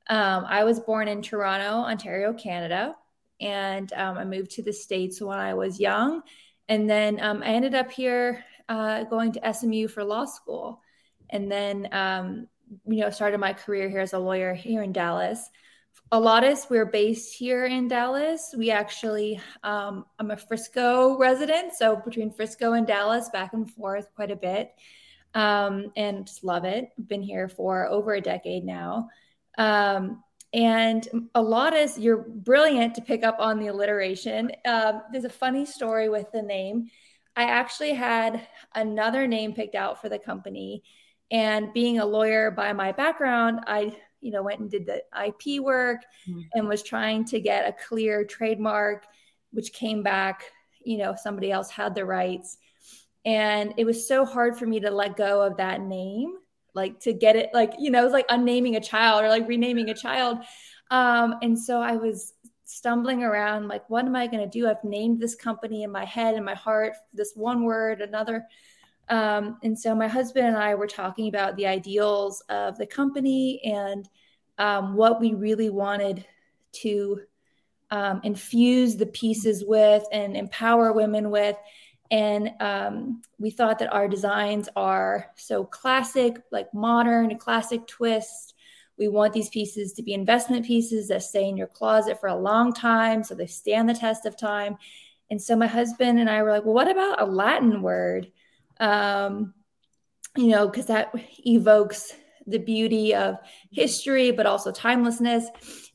um, 0.08 0.44
i 0.48 0.64
was 0.64 0.80
born 0.80 1.08
in 1.08 1.20
toronto 1.20 1.78
ontario 1.80 2.32
canada 2.32 2.94
and 3.40 3.92
um, 3.92 4.18
I 4.18 4.24
moved 4.24 4.52
to 4.52 4.62
the 4.62 4.72
States 4.72 5.20
when 5.20 5.38
I 5.38 5.54
was 5.54 5.80
young. 5.80 6.22
And 6.68 6.88
then 6.88 7.20
um, 7.20 7.42
I 7.42 7.48
ended 7.48 7.74
up 7.74 7.90
here 7.90 8.44
uh, 8.68 9.04
going 9.04 9.32
to 9.32 9.52
SMU 9.52 9.88
for 9.88 10.04
law 10.04 10.24
school. 10.24 10.80
And 11.30 11.50
then, 11.50 11.88
um, 11.92 12.48
you 12.86 13.00
know, 13.00 13.10
started 13.10 13.38
my 13.38 13.52
career 13.52 13.88
here 13.88 14.00
as 14.00 14.12
a 14.12 14.18
lawyer 14.18 14.54
here 14.54 14.82
in 14.82 14.92
Dallas. 14.92 15.50
Alautus, 16.12 16.70
we're 16.70 16.86
based 16.86 17.34
here 17.34 17.66
in 17.66 17.88
Dallas. 17.88 18.54
We 18.56 18.70
actually, 18.70 19.40
um, 19.64 20.04
I'm 20.20 20.30
a 20.30 20.36
Frisco 20.36 21.18
resident, 21.18 21.74
so 21.74 21.96
between 21.96 22.30
Frisco 22.30 22.74
and 22.74 22.86
Dallas, 22.86 23.28
back 23.30 23.54
and 23.54 23.68
forth 23.68 24.06
quite 24.14 24.30
a 24.30 24.36
bit, 24.36 24.72
um, 25.34 25.90
and 25.96 26.24
just 26.24 26.44
love 26.44 26.64
it. 26.64 26.90
Been 27.08 27.22
here 27.22 27.48
for 27.48 27.86
over 27.88 28.14
a 28.14 28.20
decade 28.20 28.64
now. 28.64 29.08
Um, 29.58 30.22
and 30.56 31.28
a 31.34 31.42
lot 31.42 31.74
is 31.74 31.98
you're 31.98 32.24
brilliant 32.28 32.94
to 32.94 33.02
pick 33.02 33.22
up 33.22 33.36
on 33.38 33.60
the 33.60 33.66
alliteration. 33.66 34.50
Um, 34.66 35.02
there's 35.12 35.26
a 35.26 35.30
funny 35.30 35.66
story 35.66 36.08
with 36.08 36.32
the 36.32 36.40
name. 36.40 36.88
I 37.36 37.42
actually 37.42 37.92
had 37.92 38.48
another 38.74 39.26
name 39.26 39.52
picked 39.52 39.74
out 39.74 40.00
for 40.00 40.08
the 40.08 40.18
company. 40.18 40.82
And 41.30 41.74
being 41.74 41.98
a 41.98 42.06
lawyer 42.06 42.50
by 42.50 42.72
my 42.72 42.92
background, 42.92 43.60
I 43.66 43.94
you 44.22 44.32
know 44.32 44.42
went 44.42 44.60
and 44.60 44.70
did 44.70 44.86
the 44.86 45.02
IP 45.24 45.62
work 45.62 46.00
mm-hmm. 46.26 46.40
and 46.54 46.66
was 46.66 46.82
trying 46.82 47.26
to 47.26 47.40
get 47.40 47.68
a 47.68 47.86
clear 47.86 48.24
trademark, 48.24 49.04
which 49.50 49.74
came 49.74 50.02
back, 50.02 50.44
you 50.82 50.96
know, 50.96 51.14
somebody 51.22 51.52
else 51.52 51.68
had 51.68 51.94
the 51.94 52.06
rights. 52.06 52.56
And 53.26 53.74
it 53.76 53.84
was 53.84 54.08
so 54.08 54.24
hard 54.24 54.56
for 54.56 54.64
me 54.64 54.80
to 54.80 54.90
let 54.90 55.18
go 55.18 55.42
of 55.42 55.58
that 55.58 55.82
name 55.82 56.36
like 56.76 57.00
to 57.00 57.12
get 57.12 57.34
it 57.34 57.50
like 57.52 57.72
you 57.78 57.90
know 57.90 58.00
it 58.00 58.04
was 58.04 58.12
like 58.12 58.26
unnaming 58.28 58.76
a 58.76 58.80
child 58.80 59.24
or 59.24 59.28
like 59.28 59.48
renaming 59.48 59.90
a 59.90 59.94
child. 59.94 60.38
Um 60.90 61.36
and 61.42 61.58
so 61.58 61.80
i 61.80 61.96
was 61.96 62.34
stumbling 62.64 63.22
around 63.22 63.68
like 63.68 63.88
what 63.88 64.04
am 64.04 64.14
i 64.14 64.26
going 64.26 64.42
to 64.48 64.58
do? 64.58 64.68
I've 64.68 64.84
named 64.84 65.20
this 65.20 65.34
company 65.34 65.82
in 65.82 65.90
my 65.90 66.04
head 66.04 66.34
and 66.34 66.44
my 66.44 66.54
heart 66.54 66.92
this 67.12 67.32
one 67.34 67.64
word 67.64 68.00
another. 68.00 68.44
Um, 69.08 69.58
and 69.62 69.78
so 69.78 69.94
my 69.94 70.08
husband 70.08 70.46
and 70.46 70.56
i 70.56 70.74
were 70.74 70.88
talking 70.88 71.28
about 71.28 71.56
the 71.56 71.66
ideals 71.66 72.42
of 72.48 72.76
the 72.76 72.86
company 72.86 73.60
and 73.64 74.08
um, 74.58 74.94
what 74.94 75.20
we 75.20 75.34
really 75.34 75.70
wanted 75.70 76.24
to 76.82 77.20
um, 77.90 78.20
infuse 78.24 78.96
the 78.96 79.06
pieces 79.06 79.64
with 79.64 80.04
and 80.12 80.36
empower 80.36 80.92
women 80.92 81.30
with 81.30 81.56
and 82.10 82.50
um, 82.60 83.22
we 83.38 83.50
thought 83.50 83.78
that 83.80 83.92
our 83.92 84.08
designs 84.08 84.68
are 84.76 85.32
so 85.36 85.64
classic, 85.64 86.40
like 86.50 86.72
modern, 86.72 87.30
a 87.30 87.38
classic 87.38 87.86
twist. 87.86 88.54
We 88.98 89.08
want 89.08 89.32
these 89.32 89.48
pieces 89.48 89.92
to 89.94 90.02
be 90.02 90.14
investment 90.14 90.64
pieces 90.64 91.08
that 91.08 91.22
stay 91.22 91.48
in 91.48 91.56
your 91.56 91.66
closet 91.66 92.20
for 92.20 92.28
a 92.28 92.36
long 92.36 92.72
time, 92.72 93.24
so 93.24 93.34
they 93.34 93.46
stand 93.46 93.88
the 93.88 93.94
test 93.94 94.26
of 94.26 94.36
time. 94.36 94.76
And 95.30 95.42
so 95.42 95.56
my 95.56 95.66
husband 95.66 96.18
and 96.18 96.30
I 96.30 96.42
were 96.42 96.52
like, 96.52 96.64
well, 96.64 96.74
what 96.74 96.90
about 96.90 97.20
a 97.20 97.26
Latin 97.26 97.82
word? 97.82 98.30
Um, 98.78 99.54
you 100.36 100.48
know, 100.48 100.68
because 100.68 100.86
that 100.86 101.12
evokes 101.44 102.12
the 102.46 102.58
beauty 102.58 103.14
of 103.14 103.36
history, 103.72 104.30
but 104.30 104.46
also 104.46 104.70
timelessness. 104.70 105.46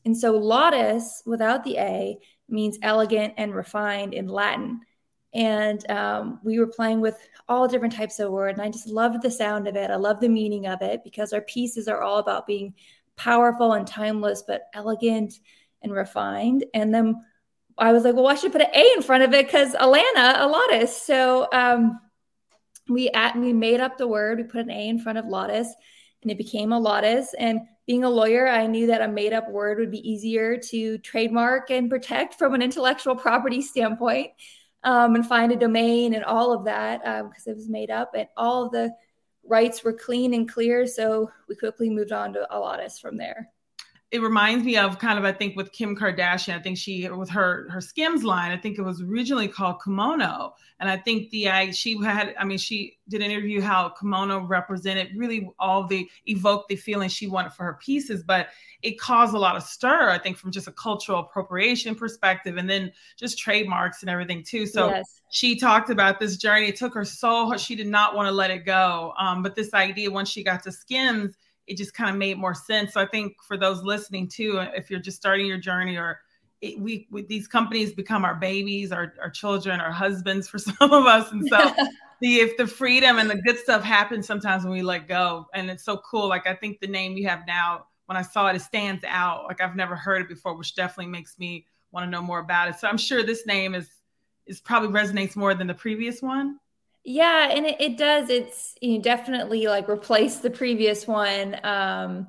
And 0.04 0.16
so 0.16 0.38
lautus, 0.38 1.22
without 1.24 1.64
the 1.64 1.78
A, 1.78 2.18
means 2.48 2.78
elegant 2.82 3.34
and 3.38 3.54
refined 3.54 4.12
in 4.12 4.28
Latin 4.28 4.80
and 5.34 5.88
um, 5.90 6.40
we 6.42 6.58
were 6.58 6.66
playing 6.66 7.00
with 7.00 7.18
all 7.48 7.66
different 7.66 7.94
types 7.94 8.18
of 8.20 8.30
words 8.30 8.58
and 8.58 8.66
i 8.66 8.70
just 8.70 8.86
loved 8.86 9.22
the 9.22 9.30
sound 9.30 9.66
of 9.66 9.76
it. 9.76 9.90
I 9.90 9.96
love 9.96 10.20
the 10.20 10.28
meaning 10.28 10.66
of 10.66 10.82
it 10.82 11.02
because 11.04 11.32
our 11.32 11.40
pieces 11.42 11.88
are 11.88 12.02
all 12.02 12.18
about 12.18 12.46
being 12.46 12.74
powerful 13.16 13.72
and 13.72 13.86
timeless 13.86 14.42
but 14.46 14.62
elegant 14.74 15.34
and 15.82 15.92
refined. 15.92 16.64
And 16.74 16.94
then 16.94 17.16
i 17.78 17.92
was 17.92 18.04
like 18.04 18.14
well 18.14 18.28
i 18.28 18.34
should 18.34 18.52
put 18.52 18.60
an 18.60 18.68
a 18.74 18.92
in 18.96 19.02
front 19.02 19.22
of 19.22 19.32
it 19.32 19.46
because 19.46 19.74
alana 19.74 20.36
Alautus 20.36 20.88
so 20.88 21.48
um, 21.52 21.98
we 22.88 23.08
at 23.10 23.36
we 23.36 23.52
made 23.52 23.80
up 23.80 23.96
the 23.98 24.06
word 24.06 24.38
we 24.38 24.44
put 24.44 24.60
an 24.60 24.70
a 24.70 24.88
in 24.88 24.98
front 24.98 25.18
of 25.18 25.24
lautus 25.26 25.68
and 26.22 26.30
it 26.30 26.38
became 26.38 26.70
Alautus 26.70 27.28
and 27.38 27.60
being 27.86 28.04
a 28.04 28.10
lawyer 28.10 28.48
i 28.48 28.66
knew 28.66 28.86
that 28.86 29.02
a 29.02 29.08
made 29.08 29.32
up 29.32 29.50
word 29.50 29.78
would 29.78 29.90
be 29.90 30.08
easier 30.08 30.56
to 30.56 30.98
trademark 30.98 31.70
and 31.70 31.90
protect 31.90 32.34
from 32.34 32.54
an 32.54 32.62
intellectual 32.62 33.16
property 33.16 33.62
standpoint 33.62 34.30
um, 34.84 35.14
and 35.14 35.26
find 35.26 35.52
a 35.52 35.56
domain 35.56 36.14
and 36.14 36.24
all 36.24 36.52
of 36.52 36.64
that 36.64 37.00
because 37.02 37.46
um, 37.46 37.52
it 37.52 37.56
was 37.56 37.68
made 37.68 37.90
up 37.90 38.14
and 38.14 38.28
all 38.36 38.66
of 38.66 38.72
the 38.72 38.92
rights 39.44 39.84
were 39.84 39.92
clean 39.92 40.34
and 40.34 40.48
clear. 40.48 40.86
So 40.86 41.30
we 41.48 41.56
quickly 41.56 41.90
moved 41.90 42.12
on 42.12 42.32
to 42.34 42.46
Alautus 42.50 43.00
from 43.00 43.16
there 43.16 43.48
it 44.12 44.20
reminds 44.20 44.62
me 44.62 44.76
of 44.76 44.98
kind 44.98 45.18
of 45.18 45.24
I 45.24 45.32
think 45.32 45.56
with 45.56 45.72
Kim 45.72 45.96
Kardashian. 45.96 46.54
I 46.54 46.60
think 46.60 46.76
she 46.76 47.08
with 47.08 47.30
her 47.30 47.66
her 47.70 47.80
Skims 47.80 48.22
line. 48.22 48.52
I 48.52 48.58
think 48.58 48.78
it 48.78 48.82
was 48.82 49.00
originally 49.00 49.48
called 49.48 49.82
Kimono, 49.82 50.52
and 50.80 50.90
I 50.90 50.98
think 50.98 51.30
the 51.30 51.48
I 51.48 51.70
she 51.70 51.98
had. 52.02 52.34
I 52.38 52.44
mean, 52.44 52.58
she 52.58 52.98
did 53.08 53.22
an 53.22 53.30
interview 53.30 53.62
how 53.62 53.88
kimono 53.88 54.40
represented 54.40 55.08
really 55.16 55.48
all 55.58 55.86
the 55.86 56.06
evoked 56.26 56.68
the 56.68 56.76
feeling 56.76 57.08
she 57.08 57.26
wanted 57.26 57.54
for 57.54 57.64
her 57.64 57.78
pieces, 57.82 58.22
but 58.22 58.48
it 58.82 59.00
caused 59.00 59.34
a 59.34 59.38
lot 59.38 59.56
of 59.56 59.62
stir. 59.62 60.10
I 60.10 60.18
think 60.18 60.36
from 60.36 60.52
just 60.52 60.68
a 60.68 60.72
cultural 60.72 61.20
appropriation 61.20 61.94
perspective, 61.94 62.58
and 62.58 62.68
then 62.68 62.92
just 63.18 63.38
trademarks 63.38 64.02
and 64.02 64.10
everything 64.10 64.44
too. 64.44 64.66
So 64.66 64.90
yes. 64.90 65.22
she 65.30 65.58
talked 65.58 65.88
about 65.88 66.20
this 66.20 66.36
journey. 66.36 66.68
It 66.68 66.76
took 66.76 66.92
her 66.92 67.06
so 67.06 67.56
she 67.56 67.74
did 67.74 67.86
not 67.86 68.14
want 68.14 68.28
to 68.28 68.32
let 68.32 68.50
it 68.50 68.66
go. 68.66 69.14
Um, 69.18 69.42
but 69.42 69.54
this 69.54 69.72
idea 69.72 70.10
once 70.10 70.28
she 70.28 70.44
got 70.44 70.62
to 70.64 70.72
Skims 70.72 71.34
it 71.66 71.76
just 71.76 71.94
kind 71.94 72.10
of 72.10 72.16
made 72.16 72.38
more 72.38 72.54
sense. 72.54 72.92
So 72.92 73.00
I 73.00 73.06
think 73.06 73.34
for 73.42 73.56
those 73.56 73.82
listening 73.82 74.28
too, 74.28 74.58
uh, 74.58 74.70
if 74.74 74.90
you're 74.90 75.00
just 75.00 75.16
starting 75.16 75.46
your 75.46 75.58
journey 75.58 75.96
or 75.96 76.20
it, 76.60 76.78
we, 76.78 77.06
we, 77.10 77.22
these 77.22 77.48
companies 77.48 77.92
become 77.92 78.24
our 78.24 78.34
babies, 78.34 78.92
our, 78.92 79.14
our 79.20 79.30
children, 79.30 79.80
our 79.80 79.90
husbands 79.90 80.48
for 80.48 80.58
some 80.58 80.92
of 80.92 81.06
us. 81.06 81.30
And 81.32 81.46
so 81.48 81.72
the 82.20 82.36
if 82.36 82.56
the 82.56 82.66
freedom 82.66 83.18
and 83.18 83.28
the 83.28 83.36
good 83.36 83.58
stuff 83.58 83.82
happens 83.82 84.26
sometimes 84.26 84.64
when 84.64 84.72
we 84.72 84.82
let 84.82 85.08
go. 85.08 85.46
And 85.54 85.70
it's 85.70 85.84
so 85.84 85.98
cool. 85.98 86.28
Like 86.28 86.46
I 86.46 86.54
think 86.54 86.80
the 86.80 86.86
name 86.86 87.16
you 87.16 87.28
have 87.28 87.46
now, 87.46 87.86
when 88.06 88.16
I 88.16 88.22
saw 88.22 88.48
it, 88.48 88.56
it 88.56 88.62
stands 88.62 89.04
out. 89.06 89.44
Like 89.44 89.60
I've 89.60 89.76
never 89.76 89.96
heard 89.96 90.22
it 90.22 90.28
before, 90.28 90.54
which 90.56 90.74
definitely 90.74 91.10
makes 91.10 91.38
me 91.38 91.66
want 91.92 92.04
to 92.06 92.10
know 92.10 92.22
more 92.22 92.40
about 92.40 92.68
it. 92.68 92.78
So 92.78 92.88
I'm 92.88 92.98
sure 92.98 93.22
this 93.22 93.46
name 93.46 93.74
is 93.74 93.88
is 94.46 94.60
probably 94.60 94.88
resonates 94.88 95.36
more 95.36 95.54
than 95.54 95.68
the 95.68 95.74
previous 95.74 96.20
one. 96.20 96.58
Yeah, 97.04 97.48
and 97.50 97.66
it, 97.66 97.80
it 97.80 97.98
does. 97.98 98.30
It's 98.30 98.74
you 98.80 98.96
know, 98.96 99.02
definitely 99.02 99.66
like 99.66 99.88
replace 99.88 100.36
the 100.36 100.50
previous 100.50 101.06
one. 101.06 101.56
Um, 101.64 102.28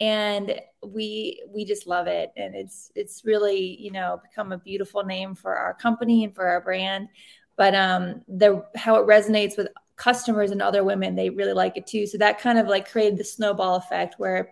and 0.00 0.60
we 0.82 1.42
we 1.48 1.64
just 1.64 1.86
love 1.86 2.06
it 2.06 2.32
and 2.36 2.54
it's 2.54 2.90
it's 2.94 3.24
really 3.24 3.76
you 3.80 3.90
know 3.90 4.20
become 4.22 4.52
a 4.52 4.58
beautiful 4.58 5.04
name 5.04 5.34
for 5.34 5.56
our 5.56 5.72
company 5.74 6.24
and 6.24 6.34
for 6.34 6.46
our 6.46 6.60
brand 6.60 7.08
but 7.56 7.74
um 7.74 8.20
the 8.28 8.62
how 8.74 8.96
it 8.96 9.06
resonates 9.06 9.56
with 9.56 9.68
customers 9.96 10.50
and 10.50 10.60
other 10.60 10.82
women 10.82 11.14
they 11.14 11.30
really 11.30 11.52
like 11.52 11.76
it 11.76 11.86
too 11.86 12.06
so 12.06 12.18
that 12.18 12.40
kind 12.40 12.58
of 12.58 12.66
like 12.66 12.90
created 12.90 13.16
the 13.16 13.24
snowball 13.24 13.76
effect 13.76 14.16
where 14.18 14.36
it 14.38 14.48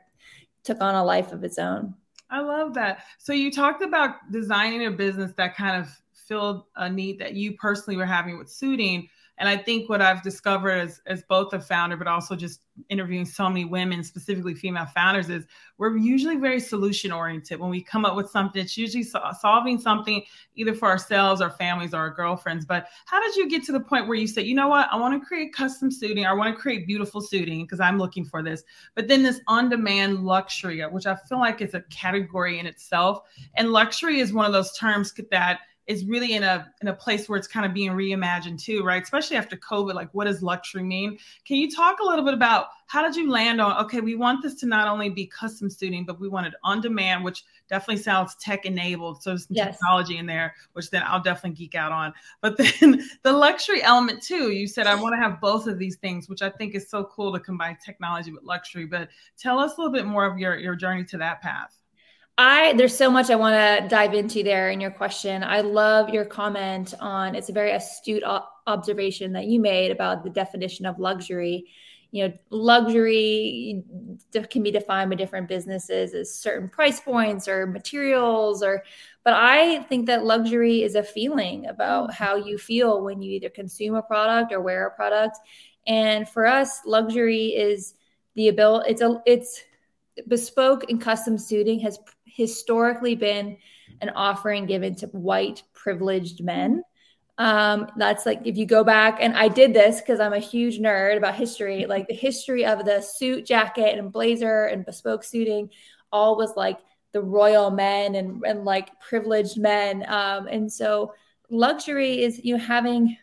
took 0.62 0.80
on 0.80 0.94
a 0.94 1.04
life 1.04 1.32
of 1.32 1.42
its 1.42 1.58
own 1.58 1.92
i 2.30 2.40
love 2.40 2.72
that 2.72 3.00
so 3.18 3.32
you 3.32 3.50
talked 3.50 3.82
about 3.82 4.14
designing 4.30 4.86
a 4.86 4.90
business 4.90 5.32
that 5.36 5.56
kind 5.56 5.76
of 5.76 5.90
filled 6.14 6.64
a 6.76 6.88
need 6.88 7.18
that 7.18 7.34
you 7.34 7.54
personally 7.56 7.96
were 7.96 8.06
having 8.06 8.38
with 8.38 8.48
suiting 8.48 9.08
and 9.38 9.48
I 9.48 9.56
think 9.56 9.88
what 9.88 10.02
I've 10.02 10.22
discovered 10.22 10.70
as, 10.70 11.00
as 11.06 11.22
both 11.28 11.52
a 11.52 11.60
founder, 11.60 11.96
but 11.96 12.06
also 12.06 12.36
just 12.36 12.60
interviewing 12.90 13.24
so 13.24 13.48
many 13.48 13.64
women, 13.64 14.04
specifically 14.04 14.54
female 14.54 14.86
founders, 14.86 15.30
is 15.30 15.46
we're 15.78 15.96
usually 15.96 16.36
very 16.36 16.60
solution 16.60 17.10
oriented. 17.10 17.58
When 17.58 17.70
we 17.70 17.82
come 17.82 18.04
up 18.04 18.14
with 18.14 18.30
something, 18.30 18.62
it's 18.62 18.76
usually 18.76 19.02
so- 19.02 19.32
solving 19.40 19.80
something 19.80 20.22
either 20.54 20.74
for 20.74 20.88
ourselves, 20.88 21.40
our 21.40 21.50
families, 21.50 21.94
or 21.94 21.98
our 21.98 22.10
girlfriends. 22.10 22.64
But 22.64 22.86
how 23.06 23.20
did 23.20 23.34
you 23.34 23.48
get 23.48 23.64
to 23.64 23.72
the 23.72 23.80
point 23.80 24.06
where 24.06 24.16
you 24.16 24.26
said, 24.26 24.46
you 24.46 24.54
know 24.54 24.68
what, 24.68 24.88
I 24.92 24.96
want 24.96 25.20
to 25.20 25.26
create 25.26 25.52
custom 25.54 25.90
suiting, 25.90 26.26
I 26.26 26.32
want 26.32 26.54
to 26.54 26.60
create 26.60 26.86
beautiful 26.86 27.20
suiting 27.20 27.64
because 27.64 27.80
I'm 27.80 27.98
looking 27.98 28.24
for 28.24 28.42
this. 28.42 28.62
But 28.94 29.08
then 29.08 29.22
this 29.22 29.40
on 29.48 29.70
demand 29.70 30.24
luxury, 30.24 30.82
which 30.82 31.06
I 31.06 31.16
feel 31.16 31.38
like 31.38 31.60
is 31.60 31.74
a 31.74 31.80
category 31.90 32.58
in 32.58 32.66
itself. 32.66 33.20
And 33.54 33.72
luxury 33.72 34.20
is 34.20 34.32
one 34.32 34.46
of 34.46 34.52
those 34.52 34.76
terms 34.76 35.12
that 35.30 35.60
is 35.86 36.04
really 36.04 36.34
in 36.34 36.44
a 36.44 36.72
in 36.80 36.88
a 36.88 36.92
place 36.92 37.28
where 37.28 37.36
it's 37.36 37.48
kind 37.48 37.66
of 37.66 37.74
being 37.74 37.90
reimagined 37.90 38.62
too, 38.62 38.84
right? 38.84 39.02
Especially 39.02 39.36
after 39.36 39.56
COVID, 39.56 39.94
like 39.94 40.08
what 40.12 40.26
does 40.26 40.42
luxury 40.42 40.82
mean? 40.82 41.18
Can 41.44 41.56
you 41.56 41.70
talk 41.70 41.98
a 42.00 42.04
little 42.04 42.24
bit 42.24 42.34
about 42.34 42.66
how 42.86 43.02
did 43.02 43.16
you 43.16 43.30
land 43.30 43.60
on 43.60 43.84
okay, 43.84 44.00
we 44.00 44.14
want 44.14 44.42
this 44.42 44.54
to 44.56 44.66
not 44.66 44.86
only 44.86 45.10
be 45.10 45.26
custom 45.26 45.68
suiting, 45.68 46.04
but 46.04 46.20
we 46.20 46.28
want 46.28 46.46
it 46.46 46.54
on 46.62 46.80
demand, 46.80 47.24
which 47.24 47.44
definitely 47.68 48.02
sounds 48.02 48.36
tech 48.36 48.64
enabled. 48.64 49.22
So 49.22 49.30
there's 49.30 49.46
some 49.46 49.56
yes. 49.56 49.74
technology 49.74 50.18
in 50.18 50.26
there, 50.26 50.54
which 50.74 50.90
then 50.90 51.02
I'll 51.04 51.22
definitely 51.22 51.56
geek 51.56 51.74
out 51.74 51.90
on. 51.90 52.12
But 52.40 52.56
then 52.56 53.02
the 53.22 53.32
luxury 53.32 53.82
element 53.82 54.22
too, 54.22 54.52
you 54.52 54.68
said 54.68 54.86
I 54.86 54.94
want 54.94 55.14
to 55.14 55.20
have 55.20 55.40
both 55.40 55.66
of 55.66 55.78
these 55.78 55.96
things, 55.96 56.28
which 56.28 56.42
I 56.42 56.50
think 56.50 56.74
is 56.74 56.88
so 56.88 57.04
cool 57.04 57.32
to 57.32 57.40
combine 57.40 57.76
technology 57.84 58.30
with 58.30 58.44
luxury. 58.44 58.86
But 58.86 59.08
tell 59.36 59.58
us 59.58 59.76
a 59.76 59.80
little 59.80 59.92
bit 59.92 60.06
more 60.06 60.24
of 60.26 60.38
your 60.38 60.56
your 60.58 60.76
journey 60.76 61.04
to 61.06 61.18
that 61.18 61.42
path. 61.42 61.81
I 62.38 62.72
there's 62.74 62.96
so 62.96 63.10
much 63.10 63.30
I 63.30 63.36
want 63.36 63.54
to 63.54 63.88
dive 63.88 64.14
into 64.14 64.42
there 64.42 64.70
in 64.70 64.80
your 64.80 64.90
question. 64.90 65.44
I 65.44 65.60
love 65.60 66.08
your 66.08 66.24
comment 66.24 66.94
on 67.00 67.34
it's 67.34 67.50
a 67.50 67.52
very 67.52 67.72
astute 67.72 68.22
observation 68.66 69.32
that 69.32 69.46
you 69.46 69.60
made 69.60 69.90
about 69.90 70.24
the 70.24 70.30
definition 70.30 70.86
of 70.86 70.98
luxury. 70.98 71.66
You 72.10 72.28
know, 72.28 72.34
luxury 72.50 73.82
can 74.50 74.62
be 74.62 74.70
defined 74.70 75.10
by 75.10 75.16
different 75.16 75.48
businesses 75.48 76.14
as 76.14 76.34
certain 76.34 76.68
price 76.68 77.00
points 77.00 77.48
or 77.48 77.66
materials 77.66 78.62
or 78.62 78.82
but 79.24 79.34
I 79.34 79.82
think 79.84 80.06
that 80.06 80.24
luxury 80.24 80.82
is 80.82 80.94
a 80.94 81.02
feeling 81.02 81.66
about 81.66 82.10
mm. 82.10 82.14
how 82.14 82.36
you 82.36 82.58
feel 82.58 83.02
when 83.02 83.22
you 83.22 83.32
either 83.32 83.50
consume 83.50 83.94
a 83.94 84.02
product 84.02 84.52
or 84.52 84.60
wear 84.60 84.86
a 84.86 84.90
product. 84.90 85.38
And 85.86 86.28
for 86.28 86.46
us, 86.46 86.80
luxury 86.86 87.48
is 87.48 87.94
the 88.34 88.48
ability 88.48 88.90
it's 88.90 89.02
a 89.02 89.22
it's 89.26 89.64
bespoke 90.28 90.84
and 90.90 91.00
custom 91.00 91.38
suiting 91.38 91.80
has 91.80 91.98
historically 92.34 93.14
been 93.14 93.56
an 94.00 94.10
offering 94.10 94.66
given 94.66 94.94
to 94.96 95.06
white 95.08 95.62
privileged 95.72 96.42
men. 96.42 96.82
Um, 97.38 97.88
that's 97.96 98.26
like 98.26 98.40
if 98.44 98.56
you 98.56 98.66
go 98.66 98.84
back, 98.84 99.18
and 99.20 99.36
I 99.36 99.48
did 99.48 99.74
this 99.74 100.00
because 100.00 100.20
I'm 100.20 100.32
a 100.32 100.38
huge 100.38 100.78
nerd 100.78 101.16
about 101.16 101.34
history, 101.34 101.86
like 101.86 102.06
the 102.06 102.14
history 102.14 102.64
of 102.64 102.84
the 102.84 103.00
suit, 103.00 103.46
jacket, 103.46 103.98
and 103.98 104.12
blazer 104.12 104.66
and 104.66 104.84
bespoke 104.84 105.24
suiting, 105.24 105.70
all 106.12 106.36
was 106.36 106.52
like 106.56 106.78
the 107.12 107.22
royal 107.22 107.70
men 107.70 108.14
and, 108.14 108.42
and 108.46 108.64
like 108.64 108.98
privileged 109.00 109.58
men. 109.58 110.04
Um, 110.08 110.46
and 110.46 110.72
so 110.72 111.14
luxury 111.50 112.22
is 112.22 112.40
you 112.44 112.56
know, 112.56 112.62
having 112.62 113.16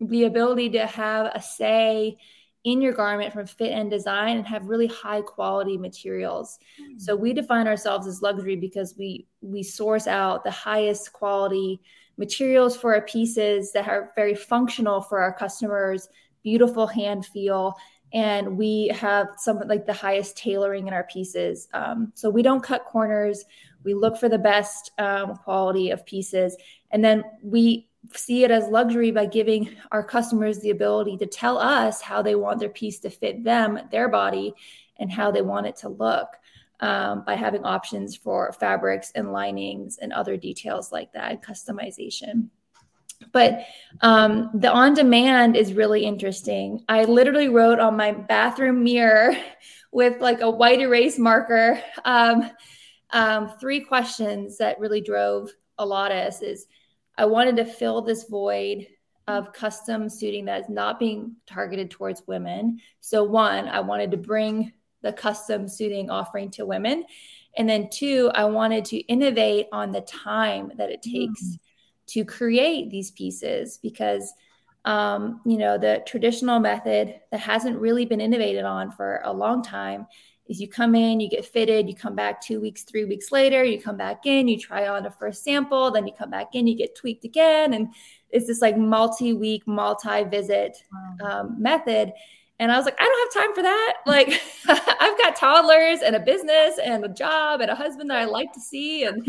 the 0.00 0.24
ability 0.24 0.70
to 0.70 0.86
have 0.86 1.30
a 1.34 1.40
say 1.40 2.18
in 2.64 2.80
your 2.80 2.92
garment 2.92 3.32
from 3.32 3.46
fit 3.46 3.72
and 3.72 3.90
design 3.90 4.38
and 4.38 4.46
have 4.46 4.68
really 4.68 4.86
high 4.86 5.20
quality 5.20 5.76
materials. 5.76 6.58
Mm. 6.80 7.00
So 7.00 7.14
we 7.14 7.34
define 7.34 7.68
ourselves 7.68 8.06
as 8.06 8.22
luxury 8.22 8.56
because 8.56 8.94
we 8.98 9.26
we 9.42 9.62
source 9.62 10.06
out 10.06 10.44
the 10.44 10.50
highest 10.50 11.12
quality 11.12 11.80
materials 12.16 12.76
for 12.76 12.94
our 12.94 13.02
pieces 13.02 13.72
that 13.72 13.88
are 13.88 14.12
very 14.16 14.34
functional 14.34 15.00
for 15.00 15.20
our 15.20 15.32
customers, 15.32 16.08
beautiful 16.42 16.86
hand 16.86 17.26
feel, 17.26 17.74
and 18.14 18.56
we 18.56 18.88
have 18.88 19.28
some 19.36 19.60
like 19.66 19.84
the 19.84 19.92
highest 19.92 20.36
tailoring 20.36 20.88
in 20.88 20.94
our 20.94 21.04
pieces. 21.04 21.68
Um, 21.74 22.12
so 22.14 22.30
we 22.30 22.42
don't 22.42 22.62
cut 22.62 22.86
corners. 22.86 23.44
We 23.84 23.92
look 23.92 24.16
for 24.16 24.30
the 24.30 24.38
best 24.38 24.90
um, 24.98 25.36
quality 25.36 25.90
of 25.90 26.06
pieces, 26.06 26.56
and 26.90 27.04
then 27.04 27.24
we 27.42 27.88
see 28.14 28.44
it 28.44 28.50
as 28.50 28.68
luxury 28.68 29.10
by 29.10 29.26
giving 29.26 29.76
our 29.92 30.02
customers 30.02 30.60
the 30.60 30.70
ability 30.70 31.16
to 31.18 31.26
tell 31.26 31.58
us 31.58 32.00
how 32.00 32.22
they 32.22 32.34
want 32.34 32.60
their 32.60 32.68
piece 32.68 32.98
to 33.00 33.10
fit 33.10 33.44
them, 33.44 33.78
their 33.90 34.08
body, 34.08 34.54
and 34.98 35.10
how 35.10 35.30
they 35.30 35.42
want 35.42 35.66
it 35.66 35.76
to 35.76 35.88
look 35.88 36.28
um, 36.80 37.24
by 37.24 37.34
having 37.34 37.64
options 37.64 38.16
for 38.16 38.52
fabrics 38.52 39.10
and 39.14 39.32
linings 39.32 39.98
and 39.98 40.12
other 40.12 40.36
details 40.36 40.92
like 40.92 41.12
that, 41.12 41.42
customization. 41.42 42.48
But 43.32 43.64
um, 44.00 44.50
the 44.54 44.70
on 44.70 44.94
demand 44.94 45.56
is 45.56 45.72
really 45.72 46.04
interesting. 46.04 46.84
I 46.88 47.04
literally 47.04 47.48
wrote 47.48 47.80
on 47.80 47.96
my 47.96 48.12
bathroom 48.12 48.84
mirror 48.84 49.34
with 49.92 50.20
like 50.20 50.40
a 50.40 50.50
white 50.50 50.80
erase 50.80 51.18
marker 51.18 51.80
um, 52.04 52.50
um, 53.10 53.52
three 53.60 53.80
questions 53.80 54.58
that 54.58 54.80
really 54.80 55.00
drove 55.00 55.50
a 55.78 55.86
lot 55.86 56.10
of 56.10 56.18
us 56.18 56.42
is 56.42 56.66
I 57.16 57.26
wanted 57.26 57.56
to 57.56 57.64
fill 57.64 58.02
this 58.02 58.24
void 58.24 58.86
of 59.26 59.52
custom 59.52 60.08
suiting 60.08 60.44
that 60.46 60.62
is 60.62 60.68
not 60.68 60.98
being 60.98 61.36
targeted 61.46 61.90
towards 61.90 62.22
women. 62.26 62.80
So, 63.00 63.24
one, 63.24 63.68
I 63.68 63.80
wanted 63.80 64.10
to 64.10 64.16
bring 64.16 64.72
the 65.02 65.12
custom 65.12 65.68
suiting 65.68 66.10
offering 66.10 66.50
to 66.52 66.66
women. 66.66 67.04
And 67.56 67.68
then, 67.68 67.88
two, 67.90 68.30
I 68.34 68.44
wanted 68.44 68.84
to 68.86 68.98
innovate 68.98 69.66
on 69.72 69.92
the 69.92 70.02
time 70.02 70.72
that 70.76 70.90
it 70.90 71.02
takes 71.02 71.42
mm. 71.42 71.58
to 72.08 72.24
create 72.24 72.90
these 72.90 73.12
pieces 73.12 73.78
because, 73.82 74.32
um, 74.84 75.40
you 75.46 75.56
know, 75.56 75.78
the 75.78 76.02
traditional 76.06 76.58
method 76.58 77.14
that 77.30 77.40
hasn't 77.40 77.78
really 77.78 78.04
been 78.04 78.20
innovated 78.20 78.64
on 78.64 78.90
for 78.90 79.22
a 79.24 79.32
long 79.32 79.62
time 79.62 80.06
is 80.46 80.60
you 80.60 80.68
come 80.68 80.94
in, 80.94 81.20
you 81.20 81.28
get 81.28 81.44
fitted, 81.44 81.88
you 81.88 81.94
come 81.94 82.14
back 82.14 82.40
two 82.40 82.60
weeks, 82.60 82.82
three 82.82 83.04
weeks 83.04 83.32
later, 83.32 83.64
you 83.64 83.80
come 83.80 83.96
back 83.96 84.26
in, 84.26 84.46
you 84.46 84.58
try 84.58 84.86
on 84.88 85.06
a 85.06 85.10
first 85.10 85.42
sample, 85.42 85.90
then 85.90 86.06
you 86.06 86.12
come 86.12 86.30
back 86.30 86.48
in, 86.54 86.66
you 86.66 86.76
get 86.76 86.94
tweaked 86.94 87.24
again. 87.24 87.72
And 87.72 87.88
it's 88.30 88.46
this 88.46 88.60
like 88.60 88.76
multi 88.76 89.32
week, 89.32 89.66
multi 89.66 90.24
visit 90.24 90.76
wow. 91.20 91.40
um, 91.40 91.56
method. 91.62 92.12
And 92.60 92.70
I 92.70 92.76
was 92.76 92.84
like, 92.84 92.96
I 93.00 93.04
don't 93.04 93.34
have 93.34 93.42
time 93.42 93.54
for 93.54 93.62
that. 93.62 93.94
Like, 94.06 94.28
I've 95.00 95.18
got 95.18 95.34
toddlers 95.34 96.00
and 96.02 96.14
a 96.14 96.20
business 96.20 96.78
and 96.82 97.04
a 97.04 97.08
job 97.08 97.60
and 97.60 97.70
a 97.70 97.74
husband 97.74 98.10
that 98.10 98.18
I 98.18 98.26
like 98.26 98.52
to 98.52 98.60
see. 98.60 99.04
And, 99.04 99.26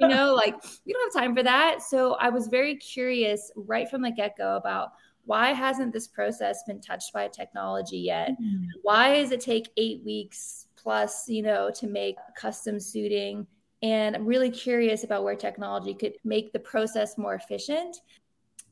you 0.00 0.08
know, 0.08 0.34
like, 0.34 0.54
we 0.84 0.92
don't 0.92 1.14
have 1.14 1.22
time 1.22 1.36
for 1.36 1.42
that. 1.42 1.82
So 1.82 2.14
I 2.14 2.30
was 2.30 2.48
very 2.48 2.76
curious 2.76 3.52
right 3.54 3.88
from 3.88 4.02
the 4.02 4.10
get 4.10 4.36
go 4.36 4.56
about 4.56 4.92
why 5.26 5.52
hasn't 5.52 5.92
this 5.92 6.06
process 6.06 6.62
been 6.66 6.80
touched 6.80 7.12
by 7.12 7.28
technology 7.28 7.98
yet? 7.98 8.30
Mm-hmm. 8.32 8.64
Why 8.82 9.20
does 9.20 9.30
it 9.30 9.40
take 9.40 9.70
eight 9.76 10.02
weeks 10.04 10.66
plus, 10.76 11.28
you 11.28 11.42
know, 11.42 11.70
to 11.76 11.86
make 11.86 12.16
custom 12.36 12.78
suiting? 12.78 13.46
And 13.82 14.14
I'm 14.16 14.26
really 14.26 14.50
curious 14.50 15.04
about 15.04 15.24
where 15.24 15.36
technology 15.36 15.94
could 15.94 16.14
make 16.24 16.52
the 16.52 16.58
process 16.58 17.18
more 17.18 17.34
efficient. 17.34 18.00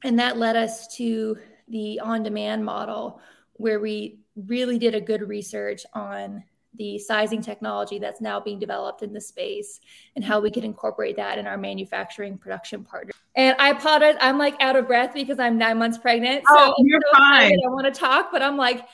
And 0.04 0.18
that 0.18 0.38
led 0.38 0.56
us 0.56 0.94
to 0.96 1.36
the 1.68 2.00
on 2.00 2.22
demand 2.22 2.64
model, 2.64 3.20
where 3.54 3.80
we 3.80 4.18
really 4.36 4.78
did 4.78 4.94
a 4.94 5.00
good 5.00 5.28
research 5.28 5.84
on 5.94 6.42
the 6.76 6.98
sizing 6.98 7.42
technology 7.42 7.98
that's 7.98 8.20
now 8.20 8.40
being 8.40 8.58
developed 8.58 9.02
in 9.02 9.12
the 9.12 9.20
space 9.20 9.80
and 10.16 10.24
how 10.24 10.40
we 10.40 10.50
could 10.50 10.64
incorporate 10.64 11.16
that 11.16 11.38
in 11.38 11.46
our 11.46 11.58
manufacturing 11.58 12.38
production 12.38 12.82
partner. 12.82 13.12
And 13.34 13.56
I 13.58 13.70
apologize, 13.70 14.16
I'm 14.20 14.38
like 14.38 14.56
out 14.60 14.76
of 14.76 14.86
breath 14.86 15.14
because 15.14 15.38
I'm 15.38 15.58
nine 15.58 15.78
months 15.78 15.98
pregnant. 15.98 16.44
So 16.48 16.54
oh, 16.54 16.74
you're 16.78 17.00
so 17.12 17.18
fine. 17.18 17.52
I 17.52 17.68
want 17.70 17.92
to 17.92 17.98
talk, 17.98 18.30
but 18.32 18.42
I'm 18.42 18.56
like, 18.56 18.86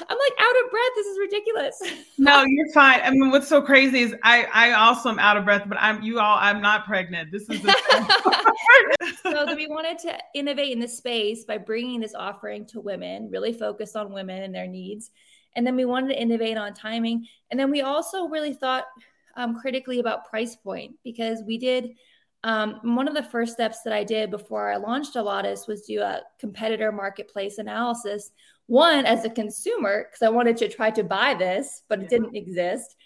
I'm 0.00 0.18
like 0.18 0.32
out 0.38 0.64
of 0.64 0.70
breath. 0.70 0.90
This 0.96 1.06
is 1.06 1.18
ridiculous. 1.18 1.82
no, 2.18 2.44
you're 2.46 2.72
fine. 2.72 3.00
I 3.02 3.10
mean, 3.10 3.30
what's 3.30 3.48
so 3.48 3.62
crazy 3.62 4.00
is 4.00 4.14
I 4.22 4.46
I 4.52 4.72
also 4.72 5.08
am 5.08 5.18
out 5.18 5.36
of 5.36 5.44
breath, 5.44 5.62
but 5.66 5.78
I'm 5.80 6.02
you 6.02 6.18
all 6.18 6.36
I'm 6.38 6.60
not 6.60 6.84
pregnant. 6.84 7.30
This 7.30 7.48
is 7.48 7.60
so 9.22 9.54
we 9.54 9.66
wanted 9.68 9.98
to 10.00 10.18
innovate 10.34 10.72
in 10.72 10.80
this 10.80 10.96
space 10.96 11.44
by 11.44 11.58
bringing 11.58 12.00
this 12.00 12.14
offering 12.14 12.66
to 12.66 12.80
women, 12.80 13.30
really 13.30 13.52
focused 13.52 13.96
on 13.96 14.12
women 14.12 14.42
and 14.42 14.54
their 14.54 14.66
needs. 14.66 15.10
And 15.56 15.66
then 15.66 15.76
we 15.76 15.84
wanted 15.84 16.08
to 16.08 16.20
innovate 16.20 16.56
on 16.56 16.74
timing. 16.74 17.26
And 17.50 17.58
then 17.58 17.70
we 17.70 17.82
also 17.82 18.28
really 18.28 18.52
thought 18.52 18.84
um, 19.36 19.58
critically 19.58 20.00
about 20.00 20.28
price 20.28 20.56
point 20.56 20.94
because 21.04 21.42
we 21.46 21.58
did 21.58 21.90
um, 22.44 22.80
one 22.82 23.08
of 23.08 23.14
the 23.14 23.22
first 23.22 23.54
steps 23.54 23.82
that 23.84 23.94
I 23.94 24.04
did 24.04 24.30
before 24.30 24.70
I 24.70 24.76
launched 24.76 25.14
Alautus 25.14 25.66
was 25.66 25.86
do 25.86 26.02
a 26.02 26.20
competitor 26.38 26.92
marketplace 26.92 27.56
analysis. 27.56 28.30
One, 28.66 29.06
as 29.06 29.24
a 29.24 29.30
consumer, 29.30 30.04
because 30.04 30.22
I 30.22 30.28
wanted 30.28 30.58
to 30.58 30.68
try 30.68 30.90
to 30.90 31.02
buy 31.02 31.32
this, 31.34 31.82
but 31.88 32.02
it 32.02 32.10
didn't 32.10 32.36
exist. 32.36 32.96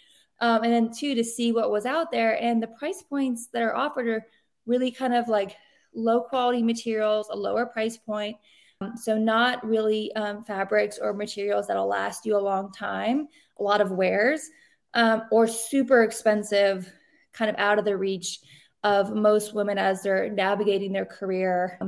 Um, 0.40 0.64
and 0.64 0.72
then 0.72 0.90
two, 0.92 1.14
to 1.14 1.22
see 1.22 1.52
what 1.52 1.70
was 1.70 1.86
out 1.86 2.10
there. 2.10 2.40
And 2.42 2.60
the 2.60 2.66
price 2.66 3.02
points 3.02 3.48
that 3.52 3.62
are 3.62 3.76
offered 3.76 4.08
are 4.08 4.26
really 4.66 4.90
kind 4.90 5.14
of 5.14 5.28
like 5.28 5.56
low 5.94 6.20
quality 6.20 6.62
materials, 6.62 7.28
a 7.30 7.36
lower 7.36 7.66
price 7.66 7.96
point. 7.96 8.36
Um, 8.80 8.96
so, 8.96 9.18
not 9.18 9.66
really 9.66 10.14
um, 10.14 10.44
fabrics 10.44 10.98
or 10.98 11.12
materials 11.12 11.66
that'll 11.66 11.88
last 11.88 12.24
you 12.24 12.36
a 12.36 12.38
long 12.38 12.70
time, 12.70 13.26
a 13.58 13.62
lot 13.62 13.80
of 13.80 13.90
wears, 13.90 14.50
um, 14.94 15.22
or 15.32 15.48
super 15.48 16.04
expensive, 16.04 16.92
kind 17.32 17.50
of 17.50 17.56
out 17.58 17.78
of 17.78 17.84
the 17.84 17.96
reach 17.96 18.38
of 18.84 19.14
most 19.14 19.52
women 19.52 19.78
as 19.78 20.02
they're 20.02 20.30
navigating 20.30 20.92
their 20.92 21.04
career. 21.04 21.78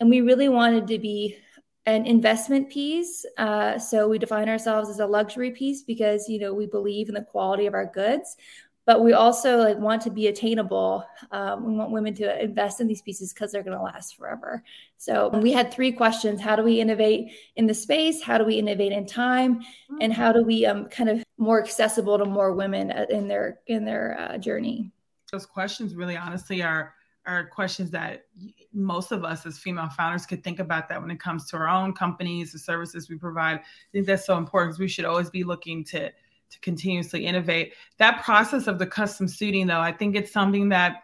And 0.00 0.08
we 0.08 0.22
really 0.22 0.48
wanted 0.48 0.86
to 0.86 0.98
be 0.98 1.36
an 1.84 2.06
investment 2.06 2.70
piece. 2.70 3.26
Uh, 3.36 3.78
so 3.78 4.08
we 4.08 4.18
define 4.18 4.48
ourselves 4.48 4.88
as 4.88 5.00
a 5.00 5.06
luxury 5.06 5.50
piece 5.50 5.82
because 5.82 6.28
you 6.28 6.38
know 6.38 6.54
we 6.54 6.66
believe 6.66 7.08
in 7.08 7.14
the 7.14 7.22
quality 7.22 7.66
of 7.66 7.74
our 7.74 7.86
goods, 7.86 8.36
but 8.90 9.04
we 9.04 9.12
also 9.12 9.58
like 9.58 9.78
want 9.78 10.02
to 10.02 10.10
be 10.10 10.26
attainable. 10.26 11.06
Um, 11.30 11.64
we 11.64 11.74
want 11.74 11.92
women 11.92 12.12
to 12.14 12.42
invest 12.42 12.80
in 12.80 12.88
these 12.88 13.00
pieces 13.00 13.32
because 13.32 13.52
they're 13.52 13.62
going 13.62 13.76
to 13.78 13.84
last 13.84 14.16
forever. 14.16 14.64
So 14.96 15.28
we 15.28 15.52
had 15.52 15.72
three 15.72 15.92
questions: 15.92 16.40
How 16.40 16.56
do 16.56 16.64
we 16.64 16.80
innovate 16.80 17.30
in 17.54 17.68
the 17.68 17.72
space? 17.72 18.20
How 18.20 18.36
do 18.36 18.44
we 18.44 18.56
innovate 18.56 18.90
in 18.90 19.06
time? 19.06 19.60
And 20.00 20.12
how 20.12 20.32
do 20.32 20.42
we 20.42 20.66
um, 20.66 20.88
kind 20.88 21.08
of 21.08 21.22
more 21.38 21.62
accessible 21.62 22.18
to 22.18 22.24
more 22.24 22.52
women 22.52 22.90
uh, 22.90 23.06
in 23.10 23.28
their 23.28 23.60
in 23.68 23.84
their 23.84 24.18
uh, 24.18 24.38
journey? 24.38 24.90
Those 25.30 25.46
questions 25.46 25.94
really, 25.94 26.16
honestly, 26.16 26.60
are 26.60 26.92
are 27.26 27.46
questions 27.46 27.92
that 27.92 28.24
most 28.72 29.12
of 29.12 29.22
us 29.22 29.46
as 29.46 29.56
female 29.56 29.88
founders 29.90 30.26
could 30.26 30.42
think 30.42 30.58
about 30.58 30.88
that 30.88 31.00
when 31.00 31.12
it 31.12 31.20
comes 31.20 31.46
to 31.50 31.56
our 31.56 31.68
own 31.68 31.92
companies, 31.92 32.50
the 32.50 32.58
services 32.58 33.08
we 33.08 33.14
provide. 33.14 33.58
I 33.58 33.62
think 33.92 34.06
that's 34.06 34.26
so 34.26 34.36
important 34.36 34.80
we 34.80 34.88
should 34.88 35.04
always 35.04 35.30
be 35.30 35.44
looking 35.44 35.84
to 35.84 36.10
to 36.50 36.60
continuously 36.60 37.26
innovate. 37.26 37.74
That 37.98 38.22
process 38.22 38.66
of 38.66 38.78
the 38.78 38.86
custom 38.86 39.28
suiting, 39.28 39.66
though, 39.66 39.80
I 39.80 39.92
think 39.92 40.16
it's 40.16 40.32
something 40.32 40.68
that 40.70 41.02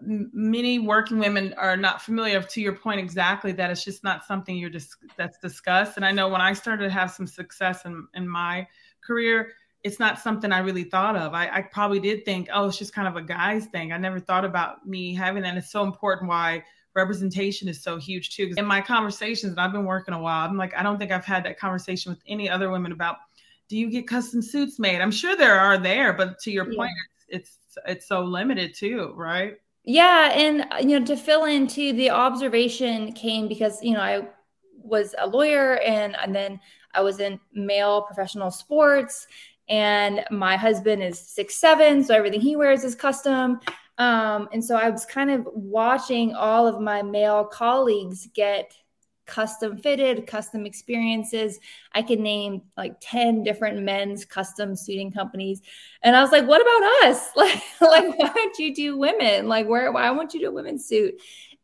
many 0.00 0.78
working 0.78 1.18
women 1.18 1.54
are 1.56 1.76
not 1.76 2.02
familiar 2.02 2.42
to 2.42 2.60
your 2.60 2.74
point 2.74 3.00
exactly 3.00 3.52
that 3.52 3.70
it's 3.70 3.84
just 3.84 4.02
not 4.02 4.24
something 4.24 4.56
you're 4.56 4.68
just 4.68 4.96
that's 5.16 5.38
discussed 5.38 5.96
and 5.96 6.04
i 6.04 6.10
know 6.10 6.28
when 6.28 6.40
i 6.40 6.52
started 6.52 6.82
to 6.82 6.90
have 6.90 7.12
some 7.12 7.28
success 7.28 7.84
in, 7.84 8.04
in 8.14 8.28
my 8.28 8.66
career 9.06 9.52
it's 9.84 10.00
not 10.00 10.18
something 10.18 10.50
I 10.50 10.58
really 10.58 10.84
thought 10.84 11.14
of. 11.14 11.34
I, 11.34 11.48
I, 11.52 11.60
probably 11.60 12.00
did 12.00 12.24
think, 12.24 12.48
oh, 12.52 12.66
it's 12.66 12.78
just 12.78 12.94
kind 12.94 13.06
of 13.06 13.16
a 13.16 13.22
guy's 13.22 13.66
thing. 13.66 13.92
I 13.92 13.98
never 13.98 14.18
thought 14.18 14.44
about 14.44 14.86
me 14.88 15.14
having 15.14 15.42
that. 15.42 15.58
It's 15.58 15.70
so 15.70 15.84
important 15.84 16.30
why 16.30 16.64
representation 16.94 17.68
is 17.68 17.82
so 17.82 17.98
huge 17.98 18.34
too. 18.34 18.54
In 18.56 18.64
my 18.64 18.80
conversations, 18.80 19.52
and 19.52 19.60
I've 19.60 19.72
been 19.72 19.84
working 19.84 20.14
a 20.14 20.20
while, 20.20 20.48
I'm 20.48 20.56
like, 20.56 20.74
I 20.74 20.82
don't 20.82 20.98
think 20.98 21.12
I've 21.12 21.24
had 21.24 21.44
that 21.44 21.58
conversation 21.58 22.10
with 22.10 22.20
any 22.26 22.48
other 22.48 22.70
women 22.70 22.92
about, 22.92 23.18
do 23.74 23.80
you 23.80 23.90
get 23.90 24.06
custom 24.06 24.40
suits 24.40 24.78
made? 24.78 25.00
I'm 25.00 25.10
sure 25.10 25.34
there 25.34 25.58
are 25.58 25.76
there, 25.76 26.12
but 26.12 26.38
to 26.42 26.52
your 26.52 26.70
yeah. 26.70 26.76
point, 26.76 26.92
it's, 27.26 27.58
it's 27.66 27.78
it's 27.88 28.06
so 28.06 28.20
limited 28.20 28.72
too, 28.72 29.12
right? 29.16 29.56
Yeah, 29.82 30.30
and 30.32 30.64
you 30.88 31.00
know, 31.00 31.04
to 31.06 31.16
fill 31.16 31.46
into 31.46 31.92
the 31.92 32.10
observation 32.10 33.12
came 33.14 33.48
because 33.48 33.82
you 33.82 33.94
know 33.94 34.00
I 34.00 34.28
was 34.76 35.16
a 35.18 35.26
lawyer 35.26 35.78
and 35.78 36.16
and 36.22 36.32
then 36.32 36.60
I 36.94 37.00
was 37.00 37.18
in 37.18 37.40
male 37.52 38.02
professional 38.02 38.52
sports 38.52 39.26
and 39.68 40.24
my 40.30 40.56
husband 40.56 41.02
is 41.02 41.18
six 41.18 41.56
seven, 41.56 42.04
so 42.04 42.14
everything 42.14 42.40
he 42.40 42.54
wears 42.54 42.84
is 42.84 42.94
custom. 42.94 43.58
Um, 43.98 44.48
and 44.52 44.64
so 44.64 44.76
I 44.76 44.88
was 44.88 45.04
kind 45.04 45.32
of 45.32 45.48
watching 45.52 46.32
all 46.32 46.68
of 46.68 46.80
my 46.80 47.02
male 47.02 47.44
colleagues 47.44 48.28
get 48.34 48.72
custom 49.26 49.78
fitted, 49.78 50.26
custom 50.26 50.66
experiences. 50.66 51.58
I 51.92 52.02
can 52.02 52.22
name 52.22 52.62
like 52.76 52.96
10 53.00 53.42
different 53.42 53.82
men's 53.82 54.24
custom 54.24 54.76
suiting 54.76 55.12
companies. 55.12 55.62
And 56.02 56.14
I 56.14 56.22
was 56.22 56.32
like, 56.32 56.46
what 56.46 56.60
about 56.60 57.10
us? 57.10 57.30
Like, 57.36 57.62
like 57.80 58.18
why 58.18 58.32
don't 58.34 58.58
you 58.58 58.74
do 58.74 58.96
women? 58.96 59.48
Like, 59.48 59.66
where 59.66 59.90
why 59.92 60.10
won't 60.10 60.34
you 60.34 60.40
do 60.40 60.48
a 60.48 60.52
women's 60.52 60.86
suit? 60.86 61.14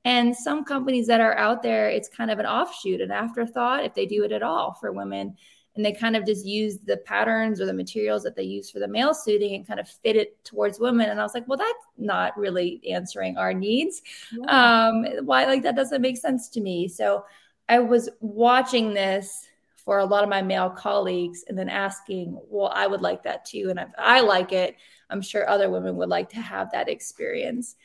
And 0.05 0.35
some 0.35 0.65
companies 0.65 1.07
that 1.09 1.21
are 1.21 1.37
out 1.37 1.63
there, 1.63 1.89
it's 1.89 2.09
kind 2.09 2.31
of 2.31 2.39
an 2.39 2.47
offshoot, 2.47 3.01
an 3.01 3.11
afterthought, 3.11 3.85
if 3.85 3.95
they 3.95 4.07
do 4.07 4.25
it 4.25 4.33
at 4.33 4.43
all 4.43 4.75
for 4.75 4.93
women 4.93 5.37
and 5.77 5.85
they 5.85 5.93
kind 5.93 6.17
of 6.17 6.27
just 6.27 6.45
use 6.45 6.79
the 6.79 6.97
patterns 6.99 7.61
or 7.61 7.67
the 7.67 7.73
materials 7.73 8.23
that 8.23 8.35
they 8.35 8.43
use 8.43 8.71
for 8.71 8.81
the 8.81 8.89
male 8.89 9.15
suiting 9.15 9.55
and 9.55 9.67
kind 9.67 9.81
of 9.81 9.89
fit 9.89 10.17
it 10.17 10.43
towards 10.45 10.81
women 10.81 11.09
and 11.11 11.21
i 11.21 11.23
was 11.23 11.35
like 11.35 11.47
well 11.47 11.59
that's 11.59 11.87
not 11.97 12.37
really 12.37 12.81
answering 12.91 13.37
our 13.37 13.55
needs 13.55 14.03
yeah. 14.33 14.89
um 14.89 15.05
why 15.25 15.45
like 15.45 15.63
that 15.63 15.77
doesn't 15.77 16.03
make 16.03 16.17
sense 16.17 16.49
to 16.49 16.61
me 16.61 16.89
so 16.89 17.25
i 17.71 17.79
was 17.79 18.09
watching 18.21 18.93
this 18.93 19.47
for 19.77 19.99
a 19.99 20.05
lot 20.05 20.23
of 20.23 20.29
my 20.29 20.43
male 20.43 20.71
colleagues 20.71 21.45
and 21.49 21.59
then 21.59 21.69
asking 21.69 22.39
well 22.49 22.71
i 22.75 22.87
would 22.87 23.01
like 23.01 23.23
that 23.23 23.45
too. 23.45 23.69
And 23.71 23.79
if 23.79 23.89
i 23.99 24.21
like 24.21 24.53
it 24.53 24.77
i'm 25.09 25.23
sure 25.23 25.49
other 25.49 25.71
women 25.71 25.97
would 25.97 26.11
like 26.11 26.29
to 26.31 26.41
have 26.41 26.71
that 26.73 26.89
experience. 26.89 27.77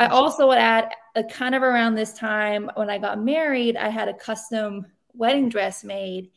I 0.00 0.06
also 0.06 0.46
would 0.46 0.58
add 0.58 0.92
a 1.16 1.24
kind 1.24 1.56
of 1.56 1.62
around 1.62 1.94
this 1.94 2.12
time 2.12 2.70
when 2.74 2.90
i 2.90 2.98
got 2.98 3.22
married 3.22 3.76
i 3.76 3.88
had 3.88 4.08
a 4.08 4.14
custom 4.14 4.86
wedding 5.18 5.48
dress 5.48 5.84
made. 5.84 6.30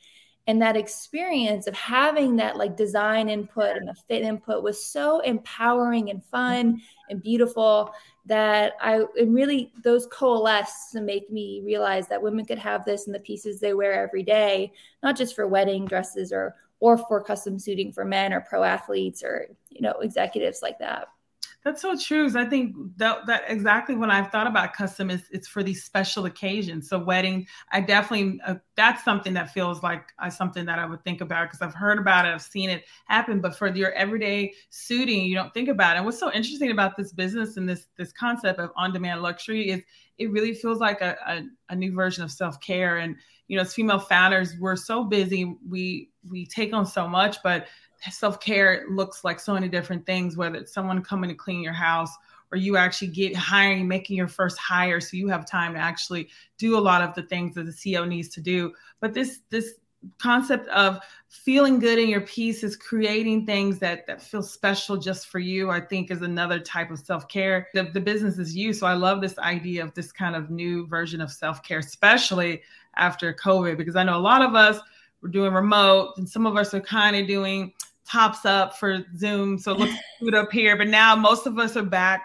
And 0.47 0.61
that 0.61 0.75
experience 0.75 1.67
of 1.67 1.75
having 1.75 2.37
that 2.37 2.57
like 2.57 2.75
design 2.75 3.29
input 3.29 3.77
and 3.77 3.87
the 3.87 3.93
fit 4.07 4.23
input 4.23 4.63
was 4.63 4.83
so 4.83 5.19
empowering 5.19 6.09
and 6.09 6.23
fun 6.25 6.73
mm-hmm. 6.73 6.77
And 7.11 7.21
beautiful 7.21 7.93
that 8.25 8.73
I 8.81 9.03
and 9.19 9.33
really 9.33 9.71
those 9.83 10.07
coalesce 10.07 10.89
to 10.93 11.01
make 11.01 11.29
me 11.29 11.61
realize 11.63 12.07
that 12.07 12.21
women 12.21 12.45
could 12.45 12.59
have 12.59 12.85
this 12.85 13.05
in 13.05 13.13
the 13.13 13.19
pieces 13.19 13.59
they 13.59 13.73
wear 13.73 13.93
every 13.93 14.23
day, 14.23 14.73
not 15.03 15.15
just 15.15 15.35
for 15.35 15.47
wedding 15.47 15.85
dresses 15.85 16.31
or 16.31 16.55
or 16.79 16.97
for 16.97 17.23
custom 17.23 17.59
suiting 17.59 17.91
for 17.91 18.03
men 18.03 18.33
or 18.33 18.41
pro 18.41 18.63
athletes 18.63 19.23
or 19.23 19.47
you 19.69 19.81
know 19.81 19.99
executives 19.99 20.61
like 20.61 20.79
that. 20.79 21.07
That's 21.63 21.83
so 21.83 21.95
true. 21.95 22.27
I 22.35 22.45
think 22.45 22.75
that 22.97 23.27
that 23.27 23.43
exactly 23.47 23.93
when 23.93 24.09
I've 24.09 24.31
thought 24.31 24.47
about 24.47 24.73
custom 24.73 25.11
is 25.11 25.21
it's 25.31 25.47
for 25.47 25.61
these 25.61 25.83
special 25.83 26.25
occasions. 26.25 26.89
So 26.89 26.97
wedding, 26.97 27.45
I 27.71 27.81
definitely 27.81 28.41
uh, 28.47 28.55
that's 28.75 29.03
something 29.03 29.33
that 29.33 29.53
feels 29.53 29.83
like 29.83 30.11
uh, 30.17 30.31
something 30.31 30.65
that 30.65 30.79
I 30.79 30.87
would 30.87 31.03
think 31.03 31.21
about 31.21 31.49
because 31.49 31.61
I've 31.61 31.75
heard 31.75 31.99
about 31.99 32.25
it, 32.25 32.29
I've 32.29 32.41
seen 32.41 32.71
it 32.71 32.85
happen. 33.05 33.41
But 33.41 33.55
for 33.55 33.67
your 33.67 33.91
everyday 33.91 34.53
suiting, 34.71 35.25
you 35.25 35.35
don't 35.35 35.53
think 35.53 35.69
about 35.69 35.95
it. 35.95 35.97
And 35.97 36.05
what's 36.05 36.19
so 36.19 36.31
interesting 36.31 36.71
about 36.71 36.97
this 36.97 37.13
business 37.13 37.57
and 37.57 37.69
this 37.69 37.85
this 37.95 38.11
concept 38.11 38.59
of 38.59 38.71
on-demand 38.75 39.21
luxury 39.21 39.69
is 39.69 39.83
it 40.17 40.31
really 40.31 40.55
feels 40.55 40.79
like 40.79 41.01
a, 41.01 41.15
a, 41.27 41.43
a 41.69 41.75
new 41.75 41.93
version 41.93 42.23
of 42.23 42.31
self-care. 42.31 42.97
And 42.97 43.15
you 43.47 43.57
know, 43.57 43.61
as 43.61 43.73
female 43.73 43.99
founders, 43.99 44.57
we're 44.59 44.75
so 44.75 45.03
busy, 45.03 45.55
we 45.69 46.09
we 46.27 46.47
take 46.47 46.73
on 46.73 46.87
so 46.87 47.07
much, 47.07 47.37
but 47.43 47.67
self 48.09 48.39
care 48.39 48.85
looks 48.89 49.23
like 49.23 49.39
so 49.39 49.53
many 49.53 49.67
different 49.67 50.05
things, 50.05 50.37
whether 50.37 50.55
it's 50.55 50.73
someone 50.73 51.03
coming 51.03 51.29
to 51.29 51.35
clean 51.35 51.61
your 51.61 51.73
house 51.73 52.15
or 52.51 52.57
you 52.57 52.75
actually 52.77 53.07
get 53.07 53.35
hiring, 53.35 53.87
making 53.87 54.17
your 54.17 54.27
first 54.27 54.57
hire, 54.57 54.99
so 54.99 55.15
you 55.15 55.27
have 55.29 55.49
time 55.49 55.73
to 55.73 55.79
actually 55.79 56.29
do 56.57 56.77
a 56.77 56.79
lot 56.79 57.01
of 57.01 57.13
the 57.15 57.23
things 57.23 57.55
that 57.55 57.65
the 57.65 57.71
CEO 57.71 58.07
needs 58.07 58.27
to 58.29 58.41
do. 58.41 58.73
But 58.99 59.13
this 59.13 59.41
this 59.49 59.75
concept 60.17 60.67
of 60.69 60.99
feeling 61.27 61.79
good 61.79 61.99
in 61.99 62.09
your 62.09 62.21
piece 62.21 62.63
is 62.63 62.75
creating 62.75 63.45
things 63.45 63.77
that 63.79 64.05
that 64.07 64.21
feel 64.21 64.41
special 64.41 64.97
just 64.97 65.27
for 65.27 65.37
you 65.37 65.69
i 65.69 65.79
think 65.79 66.09
is 66.09 66.23
another 66.23 66.59
type 66.59 66.89
of 66.89 66.97
self-care. 66.97 67.67
The, 67.75 67.83
the 67.93 67.99
business 68.01 68.39
is 68.39 68.55
you. 68.55 68.73
So 68.73 68.87
i 68.87 68.93
love 68.93 69.21
this 69.21 69.37
idea 69.37 69.83
of 69.83 69.93
this 69.93 70.11
kind 70.11 70.35
of 70.35 70.49
new 70.49 70.87
version 70.87 71.21
of 71.21 71.31
self-care 71.31 71.79
especially 71.79 72.63
after 72.97 73.31
covid 73.31 73.77
because 73.77 73.95
i 73.95 74.03
know 74.03 74.17
a 74.17 74.19
lot 74.19 74.41
of 74.41 74.55
us 74.55 74.79
we're 75.21 75.29
doing 75.29 75.53
remote 75.53 76.13
and 76.17 76.27
some 76.27 76.47
of 76.47 76.57
us 76.57 76.73
are 76.73 76.81
kind 76.81 77.15
of 77.15 77.27
doing 77.27 77.71
tops 78.09 78.45
up 78.45 78.77
for 78.77 79.03
Zoom. 79.17 79.57
So 79.57 79.73
look 79.73 79.89
good 80.19 80.35
up 80.35 80.51
here. 80.51 80.77
But 80.77 80.87
now 80.87 81.15
most 81.15 81.47
of 81.47 81.57
us 81.57 81.77
are 81.77 81.83
back 81.83 82.23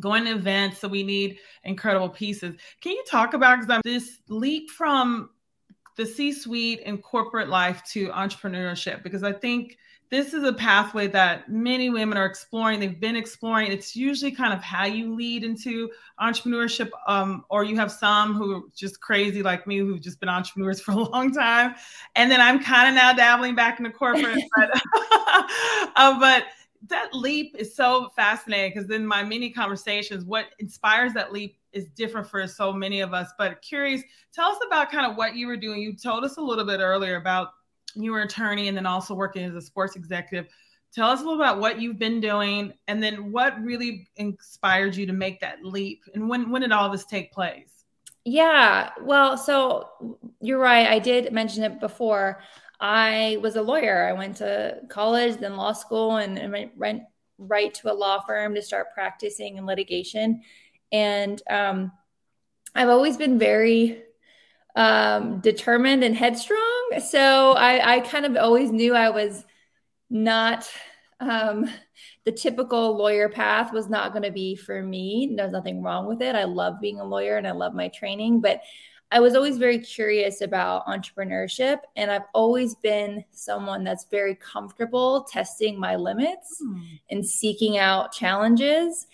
going 0.00 0.24
to 0.24 0.32
events. 0.32 0.78
So 0.78 0.88
we 0.88 1.02
need 1.02 1.38
incredible 1.64 2.08
pieces. 2.08 2.56
Can 2.80 2.92
you 2.92 3.04
talk 3.08 3.34
about 3.34 3.58
this 3.84 4.18
leap 4.28 4.70
from 4.70 5.30
the 5.96 6.06
C 6.06 6.32
suite 6.32 6.82
and 6.84 7.02
corporate 7.02 7.48
life 7.48 7.82
to 7.92 8.08
entrepreneurship? 8.08 9.02
Because 9.02 9.22
I 9.22 9.32
think 9.32 9.76
this 10.10 10.32
is 10.32 10.42
a 10.44 10.52
pathway 10.52 11.06
that 11.08 11.50
many 11.50 11.90
women 11.90 12.16
are 12.16 12.24
exploring. 12.24 12.80
They've 12.80 12.98
been 12.98 13.16
exploring. 13.16 13.70
It's 13.70 13.94
usually 13.94 14.30
kind 14.30 14.54
of 14.54 14.62
how 14.62 14.86
you 14.86 15.14
lead 15.14 15.44
into 15.44 15.90
entrepreneurship, 16.20 16.90
um, 17.06 17.44
or 17.50 17.64
you 17.64 17.76
have 17.76 17.92
some 17.92 18.34
who 18.34 18.56
are 18.56 18.62
just 18.74 19.00
crazy 19.00 19.42
like 19.42 19.66
me 19.66 19.78
who've 19.78 20.00
just 20.00 20.18
been 20.20 20.28
entrepreneurs 20.28 20.80
for 20.82 20.92
a 20.92 20.96
long 20.96 21.32
time. 21.32 21.74
And 22.16 22.30
then 22.30 22.40
I'm 22.40 22.62
kind 22.62 22.88
of 22.88 22.94
now 22.94 23.12
dabbling 23.12 23.54
back 23.54 23.78
into 23.78 23.90
corporate. 23.90 24.38
but, 24.56 24.82
uh, 25.96 26.18
but 26.20 26.44
that 26.86 27.12
leap 27.12 27.54
is 27.58 27.74
so 27.74 28.08
fascinating 28.16 28.72
because 28.74 28.90
in 28.90 29.06
my 29.06 29.22
many 29.22 29.50
conversations, 29.50 30.24
what 30.24 30.46
inspires 30.58 31.12
that 31.14 31.32
leap 31.32 31.56
is 31.72 31.88
different 31.90 32.26
for 32.26 32.46
so 32.46 32.72
many 32.72 33.00
of 33.00 33.12
us. 33.12 33.30
But 33.36 33.60
curious, 33.60 34.02
tell 34.32 34.50
us 34.50 34.58
about 34.66 34.90
kind 34.90 35.10
of 35.10 35.16
what 35.16 35.36
you 35.36 35.46
were 35.46 35.56
doing. 35.56 35.82
You 35.82 35.94
told 35.94 36.24
us 36.24 36.36
a 36.38 36.40
little 36.40 36.64
bit 36.64 36.80
earlier 36.80 37.16
about 37.16 37.48
you 37.98 38.12
were 38.12 38.22
attorney 38.22 38.68
and 38.68 38.76
then 38.76 38.86
also 38.86 39.14
working 39.14 39.44
as 39.44 39.54
a 39.54 39.62
sports 39.62 39.96
executive. 39.96 40.50
Tell 40.94 41.10
us 41.10 41.20
a 41.20 41.24
little 41.24 41.40
about 41.40 41.60
what 41.60 41.80
you've 41.80 41.98
been 41.98 42.20
doing 42.20 42.72
and 42.86 43.02
then 43.02 43.30
what 43.30 43.62
really 43.62 44.08
inspired 44.16 44.96
you 44.96 45.06
to 45.06 45.12
make 45.12 45.40
that 45.40 45.62
leap 45.62 46.02
and 46.14 46.28
when 46.28 46.50
when 46.50 46.62
did 46.62 46.72
all 46.72 46.90
this 46.90 47.04
take 47.04 47.32
place? 47.32 47.84
Yeah, 48.24 48.90
well, 49.00 49.36
so 49.38 49.88
you're 50.40 50.58
right. 50.58 50.86
I 50.86 50.98
did 50.98 51.32
mention 51.32 51.62
it 51.62 51.80
before. 51.80 52.42
I 52.80 53.38
was 53.40 53.56
a 53.56 53.62
lawyer. 53.62 54.06
I 54.06 54.12
went 54.12 54.36
to 54.36 54.80
college, 54.88 55.38
then 55.38 55.56
law 55.56 55.72
school, 55.72 56.16
and, 56.16 56.38
and 56.38 56.70
went 56.76 57.02
right 57.38 57.72
to 57.74 57.90
a 57.90 57.94
law 57.94 58.20
firm 58.20 58.54
to 58.54 58.62
start 58.62 58.92
practicing 58.92 59.56
in 59.56 59.66
litigation. 59.66 60.42
And 60.92 61.40
um, 61.48 61.92
I've 62.74 62.88
always 62.88 63.16
been 63.16 63.38
very 63.38 64.02
um, 64.76 65.40
determined 65.40 66.04
and 66.04 66.16
headstrong. 66.16 66.77
So 67.00 67.52
I, 67.52 67.96
I 67.96 68.00
kind 68.00 68.26
of 68.26 68.36
always 68.36 68.70
knew 68.70 68.94
I 68.94 69.10
was 69.10 69.44
not 70.10 70.68
um, 71.20 71.68
the 72.24 72.32
typical 72.32 72.96
lawyer 72.96 73.28
path 73.28 73.72
was 73.72 73.88
not 73.88 74.12
going 74.12 74.22
to 74.22 74.30
be 74.30 74.54
for 74.54 74.82
me. 74.82 75.32
There's 75.36 75.52
nothing 75.52 75.82
wrong 75.82 76.06
with 76.06 76.22
it. 76.22 76.34
I 76.36 76.44
love 76.44 76.80
being 76.80 77.00
a 77.00 77.04
lawyer 77.04 77.36
and 77.36 77.46
I 77.46 77.52
love 77.52 77.74
my 77.74 77.88
training, 77.88 78.40
but 78.40 78.60
I 79.10 79.20
was 79.20 79.34
always 79.34 79.56
very 79.56 79.78
curious 79.78 80.42
about 80.42 80.86
entrepreneurship. 80.86 81.78
And 81.96 82.10
I've 82.10 82.26
always 82.34 82.74
been 82.76 83.24
someone 83.30 83.82
that's 83.82 84.06
very 84.10 84.34
comfortable 84.34 85.24
testing 85.24 85.80
my 85.80 85.96
limits 85.96 86.58
hmm. 86.62 86.82
and 87.10 87.26
seeking 87.26 87.78
out 87.78 88.12
challenges. 88.12 89.06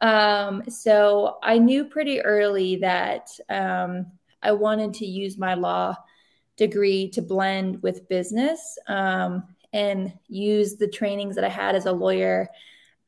Um, 0.00 0.64
so 0.68 1.38
I 1.42 1.58
knew 1.58 1.84
pretty 1.84 2.22
early 2.22 2.76
that 2.76 3.28
um, 3.48 4.06
I 4.42 4.52
wanted 4.52 4.94
to 4.94 5.06
use 5.06 5.38
my 5.38 5.54
law 5.54 5.96
degree 6.56 7.08
to 7.10 7.22
blend 7.22 7.82
with 7.82 8.08
business 8.08 8.78
um, 8.88 9.44
and 9.72 10.12
use 10.28 10.76
the 10.76 10.88
trainings 10.88 11.34
that 11.34 11.44
I 11.44 11.48
had 11.48 11.74
as 11.74 11.86
a 11.86 11.92
lawyer. 11.92 12.48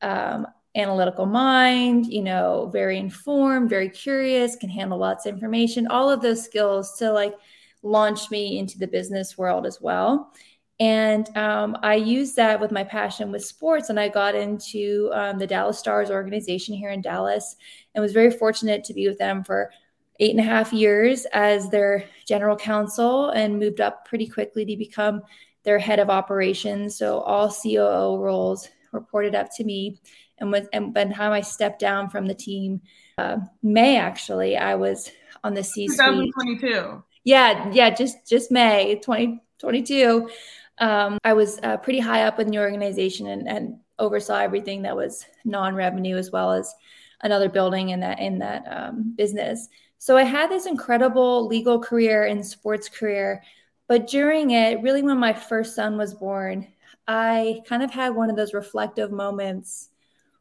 Um, 0.01 0.47
analytical 0.75 1.25
mind, 1.25 2.05
you 2.07 2.21
know, 2.21 2.69
very 2.71 2.97
informed, 2.97 3.69
very 3.69 3.89
curious, 3.89 4.57
can 4.57 4.69
handle 4.69 4.97
lots 4.97 5.25
of 5.25 5.33
information, 5.33 5.87
all 5.87 6.09
of 6.09 6.21
those 6.21 6.43
skills 6.43 6.97
to 6.97 7.11
like 7.11 7.33
launch 7.81 8.29
me 8.29 8.59
into 8.59 8.77
the 8.77 8.87
business 8.87 9.37
world 9.37 9.65
as 9.65 9.79
well. 9.79 10.33
And 10.79 11.35
um, 11.37 11.77
I 11.83 11.95
used 11.95 12.35
that 12.35 12.59
with 12.59 12.71
my 12.71 12.83
passion 12.83 13.31
with 13.31 13.45
sports, 13.45 13.89
and 13.89 13.97
I 13.97 14.09
got 14.09 14.35
into 14.35 15.09
um, 15.13 15.37
the 15.39 15.47
Dallas 15.47 15.79
Stars 15.79 16.11
organization 16.11 16.75
here 16.75 16.89
in 16.89 17.01
Dallas, 17.01 17.55
and 17.93 18.01
was 18.01 18.11
very 18.11 18.31
fortunate 18.31 18.83
to 18.83 18.93
be 18.93 19.07
with 19.07 19.17
them 19.17 19.45
for 19.45 19.71
eight 20.19 20.31
and 20.31 20.39
a 20.39 20.43
half 20.43 20.71
years 20.71 21.25
as 21.33 21.69
their 21.69 22.05
general 22.25 22.55
counsel 22.55 23.29
and 23.29 23.59
moved 23.59 23.81
up 23.81 24.05
pretty 24.05 24.27
quickly 24.27 24.65
to 24.65 24.77
become 24.77 25.21
their 25.63 25.79
head 25.79 25.99
of 25.99 26.09
operations. 26.09 26.97
So 26.97 27.19
all 27.19 27.51
COO 27.51 28.17
roles 28.17 28.69
reported 28.91 29.35
up 29.35 29.47
to 29.57 29.63
me. 29.63 29.99
And, 30.37 30.51
was, 30.51 30.67
and 30.73 30.93
by 30.93 31.05
the 31.05 31.13
time 31.13 31.31
I 31.31 31.41
stepped 31.41 31.79
down 31.79 32.09
from 32.09 32.25
the 32.25 32.33
team, 32.33 32.81
uh, 33.17 33.37
May 33.63 33.97
actually, 33.97 34.57
I 34.57 34.75
was 34.75 35.11
on 35.43 35.53
the 35.53 35.63
C 35.63 35.87
suite. 35.87 35.97
2022. 35.97 37.03
Yeah, 37.23 37.71
yeah, 37.71 37.89
just 37.89 38.27
just 38.27 38.51
May 38.51 38.95
2022. 38.95 40.29
Um, 40.77 41.17
I 41.23 41.33
was 41.33 41.59
uh, 41.63 41.77
pretty 41.77 41.99
high 41.99 42.23
up 42.23 42.39
in 42.39 42.49
the 42.49 42.59
organization 42.59 43.27
and, 43.27 43.47
and 43.47 43.79
oversaw 43.97 44.39
everything 44.39 44.83
that 44.83 44.95
was 44.95 45.25
non-revenue 45.45 46.17
as 46.17 46.31
well 46.31 46.51
as 46.51 46.73
another 47.21 47.49
building 47.49 47.89
in 47.89 48.01
that 48.01 48.19
in 48.19 48.39
that 48.39 48.65
um, 48.69 49.13
business. 49.15 49.69
So 49.97 50.17
I 50.17 50.23
had 50.23 50.49
this 50.49 50.65
incredible 50.65 51.47
legal 51.47 51.79
career 51.79 52.25
and 52.25 52.45
sports 52.45 52.89
career. 52.89 53.41
But 53.87 54.07
during 54.07 54.51
it, 54.51 54.81
really, 54.81 55.01
when 55.01 55.19
my 55.19 55.33
first 55.33 55.75
son 55.75 55.97
was 55.97 56.13
born, 56.13 56.67
I 57.07 57.61
kind 57.67 57.83
of 57.83 57.91
had 57.91 58.15
one 58.15 58.29
of 58.29 58.35
those 58.35 58.53
reflective 58.53 59.11
moments 59.11 59.89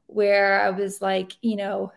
where 0.07 0.61
I 0.61 0.71
was 0.71 1.03
like, 1.03 1.33
you 1.43 1.57
know, 1.57 1.93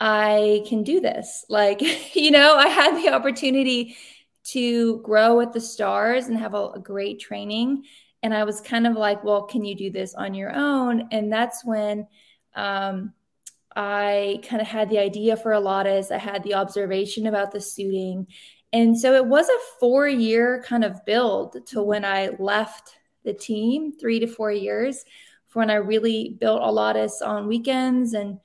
I 0.00 0.64
can 0.68 0.82
do 0.82 1.00
this. 1.00 1.44
Like, 1.48 1.80
you 2.14 2.30
know, 2.30 2.56
I 2.56 2.68
had 2.68 2.96
the 2.96 3.10
opportunity 3.10 3.96
to 4.44 4.98
grow 4.98 5.36
with 5.36 5.52
the 5.52 5.60
stars 5.60 6.26
and 6.26 6.36
have 6.36 6.54
a, 6.54 6.70
a, 6.70 6.80
great 6.80 7.20
training. 7.20 7.84
And 8.24 8.34
I 8.34 8.42
was 8.42 8.60
kind 8.60 8.88
of 8.88 8.94
like, 8.94 9.22
well, 9.22 9.42
can 9.42 9.64
you 9.64 9.76
do 9.76 9.90
this 9.90 10.14
on 10.14 10.34
your 10.34 10.52
own? 10.52 11.06
And 11.12 11.32
that's 11.32 11.64
when 11.64 12.08
um, 12.56 13.12
I 13.76 14.40
kind 14.48 14.60
of 14.60 14.68
had 14.68 14.90
the 14.90 14.98
idea 14.98 15.36
for 15.36 15.52
Alautus. 15.52 16.10
I 16.10 16.18
had 16.18 16.42
the 16.42 16.54
observation 16.54 17.26
about 17.26 17.52
the 17.52 17.60
suiting. 17.60 18.26
And 18.72 18.98
so 18.98 19.14
it 19.14 19.26
was 19.26 19.48
a 19.48 19.78
four 19.80 20.08
year 20.08 20.62
kind 20.66 20.84
of 20.84 21.04
build 21.04 21.66
to 21.66 21.82
when 21.82 22.04
I 22.04 22.30
left 22.38 22.96
the 23.24 23.34
team, 23.34 23.92
three 23.92 24.18
to 24.20 24.26
four 24.26 24.50
years, 24.50 25.04
for 25.48 25.60
when 25.60 25.70
I 25.70 25.74
really 25.74 26.36
built 26.40 26.62
Alautus 26.62 27.20
on 27.24 27.46
weekends 27.46 28.14
and 28.14 28.38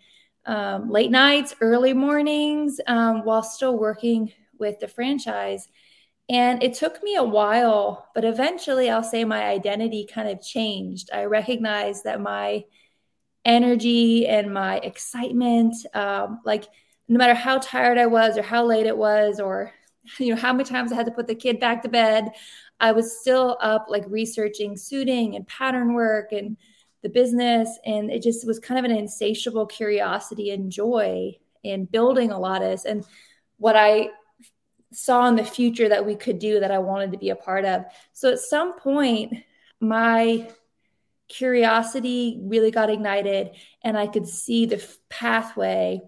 um, 0.46 0.90
late 0.90 1.12
nights, 1.12 1.56
early 1.62 1.94
mornings, 1.94 2.80
um, 2.88 3.24
while 3.26 3.44
still 3.44 3.78
working 3.78 4.32
with 4.60 4.80
the 4.80 4.88
franchise. 4.88 5.68
And 6.30 6.62
it 6.62 6.74
took 6.74 7.02
me 7.04 7.16
a 7.16 7.24
while, 7.24 8.10
but 8.13 8.26
eventually 8.26 8.90
I'll 8.90 9.04
say 9.04 9.24
my 9.24 9.46
identity 9.46 10.06
kind 10.06 10.28
of 10.28 10.42
changed. 10.42 11.10
I 11.13 11.24
recognized 11.26 12.04
that 12.04 12.20
my 12.20 12.66
energy 13.48 14.28
and 14.28 14.54
my 14.54 14.78
excitement. 14.80 15.74
Um, 15.96 16.42
like 16.46 16.66
no 17.08 17.18
matter 17.18 17.34
how 17.34 17.58
tired 17.58 17.98
I 17.98 18.06
was 18.06 18.38
or 18.38 18.44
how 18.44 18.66
late 18.66 18.86
it 18.86 18.98
was 18.98 19.40
or 19.40 19.72
you 20.20 20.36
know 20.36 20.40
how 20.40 20.54
many 20.54 20.70
times 20.70 20.92
I 20.92 20.96
had 20.96 21.06
to 21.08 21.12
put 21.12 21.28
the 21.28 21.36
kid 21.36 21.60
back 21.60 21.82
to 21.82 21.90
bed, 21.90 22.30
I 22.80 22.92
was 22.92 23.20
still 23.20 23.58
up 23.62 23.88
like 23.90 24.04
researching 24.08 24.78
suiting 24.78 25.36
and 25.36 25.48
pattern 25.48 25.94
work 25.94 26.32
and 26.32 26.58
the 27.04 27.10
business 27.10 27.80
and 27.86 28.12
it 28.12 28.22
just 28.22 28.46
was 28.46 28.60
kind 28.60 28.80
of 28.80 28.90
an 28.90 28.98
insatiable 28.98 29.66
curiosity 29.66 30.52
and 30.52 30.72
joy 30.72 31.32
in 31.64 31.86
building 31.86 32.30
Alautus 32.30 32.86
and 32.86 33.06
what 33.58 33.76
I 33.76 34.10
saw 34.94 35.28
in 35.28 35.36
the 35.36 35.44
future 35.44 35.90
that 35.90 36.06
we 36.06 36.16
could 36.16 36.40
do 36.40 36.60
that 36.60 36.72
I 36.72 36.80
wanted 36.80 37.12
to 37.12 37.18
be 37.18 37.30
a 37.30 37.36
part 37.36 37.66
of. 37.66 37.84
So 38.14 38.32
at 38.32 38.40
some 38.40 38.80
point 38.80 39.34
my 39.80 40.50
curiosity 41.28 42.40
really 42.42 42.72
got 42.72 42.90
ignited 42.90 43.52
and 43.84 43.98
I 43.98 44.08
could 44.08 44.28
see 44.28 44.66
the 44.66 44.78
f- 44.78 44.98
pathway 45.10 46.02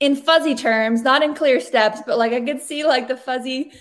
in 0.00 0.16
fuzzy 0.16 0.54
terms, 0.54 1.02
not 1.02 1.22
in 1.22 1.34
clear 1.34 1.60
steps, 1.60 2.00
but 2.06 2.18
like 2.18 2.32
I 2.32 2.40
could 2.40 2.60
see 2.60 2.84
like 2.84 3.08
the 3.08 3.16
fuzzy, 3.16 3.72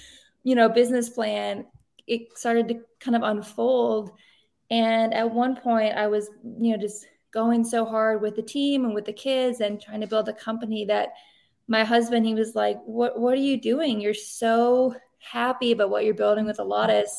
you 0.44 0.56
know, 0.56 0.70
business 0.70 1.10
plan. 1.10 1.66
It 2.08 2.38
started 2.38 2.68
to 2.70 2.82
kind 3.00 3.16
of 3.16 3.24
unfold. 3.24 4.12
And 4.72 5.14
at 5.14 5.32
one 5.32 5.56
point, 5.56 5.96
I 5.96 6.08
was, 6.08 6.30
you 6.44 6.72
know, 6.72 6.78
just 6.78 7.06
going 7.32 7.64
so 7.64 7.86
hard 7.86 8.22
with 8.22 8.36
the 8.36 8.42
team 8.42 8.86
and 8.86 8.94
with 8.94 9.06
the 9.06 9.14
kids 9.14 9.60
and 9.60 9.82
trying 9.82 10.02
to 10.02 10.08
build 10.08 10.30
a 10.30 10.34
company 10.34 10.86
that 10.86 11.10
my 11.68 11.84
husband, 11.84 12.26
he 12.26 12.34
was 12.34 12.56
like, 12.56 12.80
What 12.86 13.20
what 13.20 13.34
are 13.34 13.42
you 13.42 13.60
doing? 13.60 14.00
You're 14.00 14.14
so 14.14 14.96
happy 15.20 15.72
about 15.72 15.90
what 15.90 16.06
you're 16.06 16.14
building 16.14 16.46
with 16.46 16.58
Alautus 16.58 17.10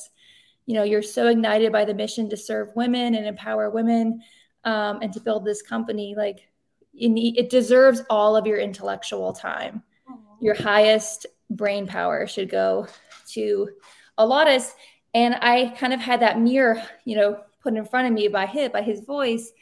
you 0.67 0.75
know 0.75 0.83
you're 0.83 1.03
so 1.03 1.29
ignited 1.29 1.73
by 1.73 1.85
the 1.85 1.95
mission 1.95 2.29
to 2.29 2.37
serve 2.37 2.75
women 2.75 3.15
and 3.15 3.27
empower 3.27 3.71
women 3.71 4.21
um, 4.65 4.99
and 5.01 5.13
to 5.13 5.21
build 5.21 5.45
this 5.45 5.63
company 5.63 6.15
like 6.17 6.49
need, 6.93 7.39
it 7.39 7.51
deserves 7.51 8.03
all 8.11 8.37
of 8.37 8.47
your 8.47 8.59
intellectual 8.59 9.33
time. 9.33 9.83
Your 10.41 10.55
highest 10.55 11.27
brain 11.51 11.87
power 11.87 12.27
should 12.27 12.51
go 12.51 12.87
to 13.29 13.69
Alautus 14.19 14.73
and 15.15 15.37
i 15.37 15.73
kind 15.79 15.93
of 15.93 16.01
had 16.01 16.21
that 16.21 16.41
mirror 16.41 16.83
you 17.05 17.17
know 17.17 17.41
put 17.63 17.75
in 17.75 17.85
front 17.85 18.07
of 18.07 18.13
me 18.13 18.29
by 18.29 18.47
him 18.47 18.71
by 18.73 18.83
his 18.83 19.01
voice. 19.01 19.53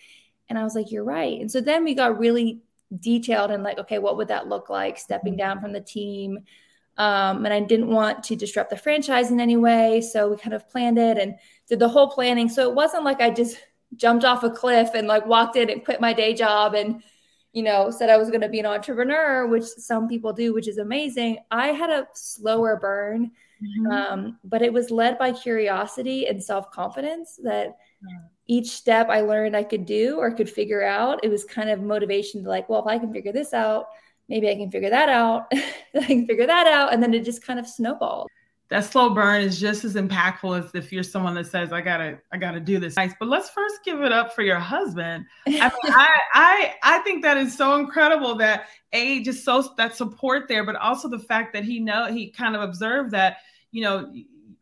And 0.48 0.58
i 0.58 0.64
was 0.64 0.74
like 0.74 0.90
you're 0.90 1.04
right. 1.04 1.40
And 1.40 1.50
so 1.50 1.60
then 1.60 1.84
we 1.84 1.94
got 1.94 2.18
really 2.18 2.62
detailed 3.00 3.50
and 3.50 3.62
like 3.62 3.78
okay 3.78 3.98
what 3.98 4.16
would 4.16 4.28
that 4.28 4.48
look 4.48 4.70
like? 4.70 4.98
Stepping 4.98 5.36
down 5.36 5.60
from 5.60 5.72
the 5.72 5.80
team 5.80 6.38
um, 6.96 7.44
and 7.44 7.52
I 7.52 7.60
didn't 7.60 7.88
want 7.88 8.22
to 8.24 8.36
disrupt 8.36 8.70
the 8.70 8.76
franchise 8.76 9.30
in 9.30 9.40
any 9.40 9.56
way. 9.56 10.00
So 10.00 10.30
we 10.30 10.36
kind 10.36 10.54
of 10.54 10.68
planned 10.68 10.98
it 10.98 11.18
and 11.18 11.36
did 11.68 11.78
the 11.78 11.88
whole 11.88 12.10
planning. 12.10 12.48
So 12.48 12.68
it 12.68 12.74
wasn't 12.74 13.04
like 13.04 13.20
I 13.20 13.30
just 13.30 13.58
jumped 13.96 14.24
off 14.24 14.44
a 14.44 14.50
cliff 14.50 14.90
and 14.94 15.06
like 15.06 15.26
walked 15.26 15.56
in 15.56 15.70
and 15.70 15.84
quit 15.84 16.00
my 16.00 16.12
day 16.12 16.34
job 16.34 16.74
and, 16.74 17.02
you 17.52 17.62
know, 17.62 17.90
said 17.90 18.10
I 18.10 18.16
was 18.16 18.28
going 18.28 18.40
to 18.40 18.48
be 18.48 18.60
an 18.60 18.66
entrepreneur, 18.66 19.46
which 19.46 19.64
some 19.64 20.08
people 20.08 20.32
do, 20.32 20.52
which 20.52 20.68
is 20.68 20.78
amazing. 20.78 21.38
I 21.50 21.68
had 21.68 21.90
a 21.90 22.08
slower 22.14 22.76
burn 22.76 23.30
Mm-hmm. 23.64 23.86
Um, 23.90 24.38
but 24.44 24.62
it 24.62 24.72
was 24.72 24.90
led 24.90 25.18
by 25.18 25.32
curiosity 25.32 26.26
and 26.26 26.42
self 26.42 26.70
confidence 26.70 27.38
that 27.42 27.76
each 28.46 28.70
step 28.70 29.08
I 29.08 29.22
learned 29.22 29.56
I 29.56 29.62
could 29.62 29.86
do 29.86 30.18
or 30.18 30.30
could 30.32 30.50
figure 30.50 30.84
out, 30.84 31.24
it 31.24 31.28
was 31.28 31.44
kind 31.44 31.70
of 31.70 31.80
motivation 31.80 32.42
to 32.42 32.48
like, 32.48 32.68
well, 32.68 32.80
if 32.80 32.86
I 32.86 32.98
can 32.98 33.12
figure 33.12 33.32
this 33.32 33.54
out, 33.54 33.86
maybe 34.28 34.48
I 34.48 34.54
can 34.54 34.70
figure 34.70 34.90
that 34.90 35.08
out. 35.08 35.46
I 35.52 36.04
can 36.04 36.26
figure 36.26 36.46
that 36.46 36.66
out. 36.66 36.92
And 36.92 37.02
then 37.02 37.14
it 37.14 37.24
just 37.24 37.44
kind 37.44 37.58
of 37.58 37.66
snowballed. 37.66 38.28
That 38.70 38.84
slow 38.84 39.10
burn 39.10 39.42
is 39.42 39.60
just 39.60 39.84
as 39.84 39.94
impactful 39.94 40.58
as 40.58 40.74
if 40.74 40.90
you're 40.90 41.02
someone 41.02 41.34
that 41.34 41.46
says, 41.46 41.72
I 41.72 41.82
gotta, 41.82 42.18
I 42.32 42.38
gotta 42.38 42.60
do 42.60 42.78
this. 42.78 42.96
Nice. 42.96 43.12
But 43.20 43.28
let's 43.28 43.50
first 43.50 43.80
give 43.84 44.00
it 44.00 44.10
up 44.10 44.34
for 44.34 44.42
your 44.42 44.58
husband. 44.58 45.26
I, 45.46 45.50
mean, 45.50 45.60
I, 45.60 46.18
I, 46.32 46.74
I 46.82 46.98
think 47.00 47.22
that 47.22 47.36
is 47.36 47.56
so 47.56 47.76
incredible 47.76 48.34
that 48.36 48.68
a 48.92 49.22
just 49.22 49.44
so 49.44 49.74
that 49.76 49.94
support 49.94 50.48
there, 50.48 50.64
but 50.64 50.76
also 50.76 51.08
the 51.08 51.18
fact 51.18 51.52
that 51.52 51.64
he 51.64 51.78
know 51.78 52.06
he 52.06 52.30
kind 52.30 52.56
of 52.56 52.62
observed 52.62 53.10
that, 53.10 53.38
you 53.70 53.82
know, 53.82 54.10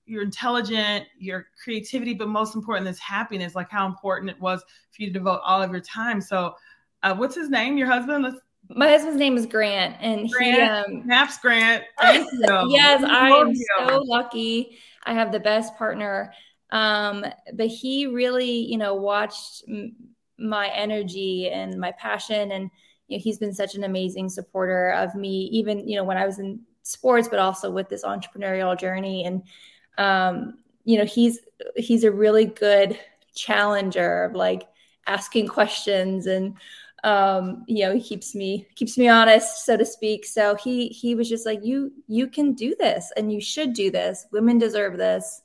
you're 0.05 0.23
intelligent, 0.23 1.07
your 1.19 1.47
creativity, 1.63 2.13
but 2.13 2.29
most 2.29 2.55
important 2.55 2.89
is 2.89 2.99
happiness, 2.99 3.55
like 3.55 3.71
how 3.71 3.87
important 3.87 4.31
it 4.31 4.41
was 4.41 4.61
for 4.91 5.03
you 5.03 5.07
to 5.07 5.13
devote 5.13 5.41
all 5.45 5.63
of 5.63 5.71
your 5.71 5.81
time. 5.81 6.21
So, 6.21 6.55
uh, 7.03 7.15
what's 7.15 7.35
his 7.35 7.49
name? 7.49 7.79
Your 7.79 7.87
husband? 7.87 8.25
Let's 8.25 8.37
my 8.77 8.89
husband's 8.89 9.19
name 9.19 9.37
is 9.37 9.47
Grant, 9.47 9.97
and 10.01 10.31
Grant, 10.31 10.57
he 10.57 10.95
um, 10.95 11.07
Naps 11.07 11.39
Grant. 11.39 11.85
Thank 12.01 12.31
you. 12.33 12.67
yes, 12.71 13.03
I 13.05 13.31
am 13.31 13.55
so 13.55 14.03
lucky. 14.03 14.79
I 15.05 15.15
have 15.15 15.33
the 15.33 15.41
best 15.41 15.77
partner. 15.77 16.33
Um, 16.71 17.25
but 17.55 17.67
he 17.67 18.07
really, 18.07 18.51
you 18.51 18.79
know, 18.79 18.95
watched 18.95 19.65
m- 19.69 19.95
my 20.39 20.69
energy 20.69 21.51
and 21.51 21.79
my 21.79 21.93
passion, 21.93 22.53
and 22.53 22.71
you 23.09 23.19
know, 23.19 23.23
he's 23.23 23.39
been 23.39 23.53
such 23.53 23.75
an 23.75 23.85
amazing 23.85 24.29
supporter 24.29 24.91
of 24.91 25.15
me, 25.15 25.49
even 25.53 25.87
you 25.87 25.97
know 25.97 26.05
when 26.05 26.17
I 26.17 26.27
was 26.27 26.39
in 26.39 26.61
sports, 26.83 27.29
but 27.29 27.39
also 27.39 27.71
with 27.71 27.89
this 27.89 28.05
entrepreneurial 28.05 28.79
journey. 28.79 29.25
And 29.25 29.43
um, 29.99 30.59
you 30.85 30.99
know, 30.99 31.05
he's 31.05 31.41
he's 31.77 32.05
a 32.05 32.11
really 32.11 32.47
good 32.47 32.99
challenger 33.35 34.25
of 34.25 34.35
like 34.35 34.69
asking 35.07 35.49
questions 35.49 36.27
and 36.27 36.57
um, 37.05 37.65
you 37.67 37.85
know, 37.85 37.95
he 37.95 38.01
keeps 38.01 38.35
me 38.35 38.67
keeps 38.77 38.97
me 38.97 39.09
honest, 39.09 39.65
so 39.65 39.77
to 39.77 39.85
speak. 39.85 40.25
So 40.25 40.55
he 40.55 40.89
he 40.89 41.15
was 41.15 41.29
just 41.29 41.47
like, 41.47 41.65
you 41.65 41.93
you 42.07 42.29
can 42.29 42.53
do 42.55 42.77
this, 42.79 43.13
and 43.17 43.33
you 43.33 43.41
should 43.41 43.73
do 43.73 43.91
this. 43.91 44.27
Women 44.33 44.59
deserve 44.59 44.97
this. 44.97 45.43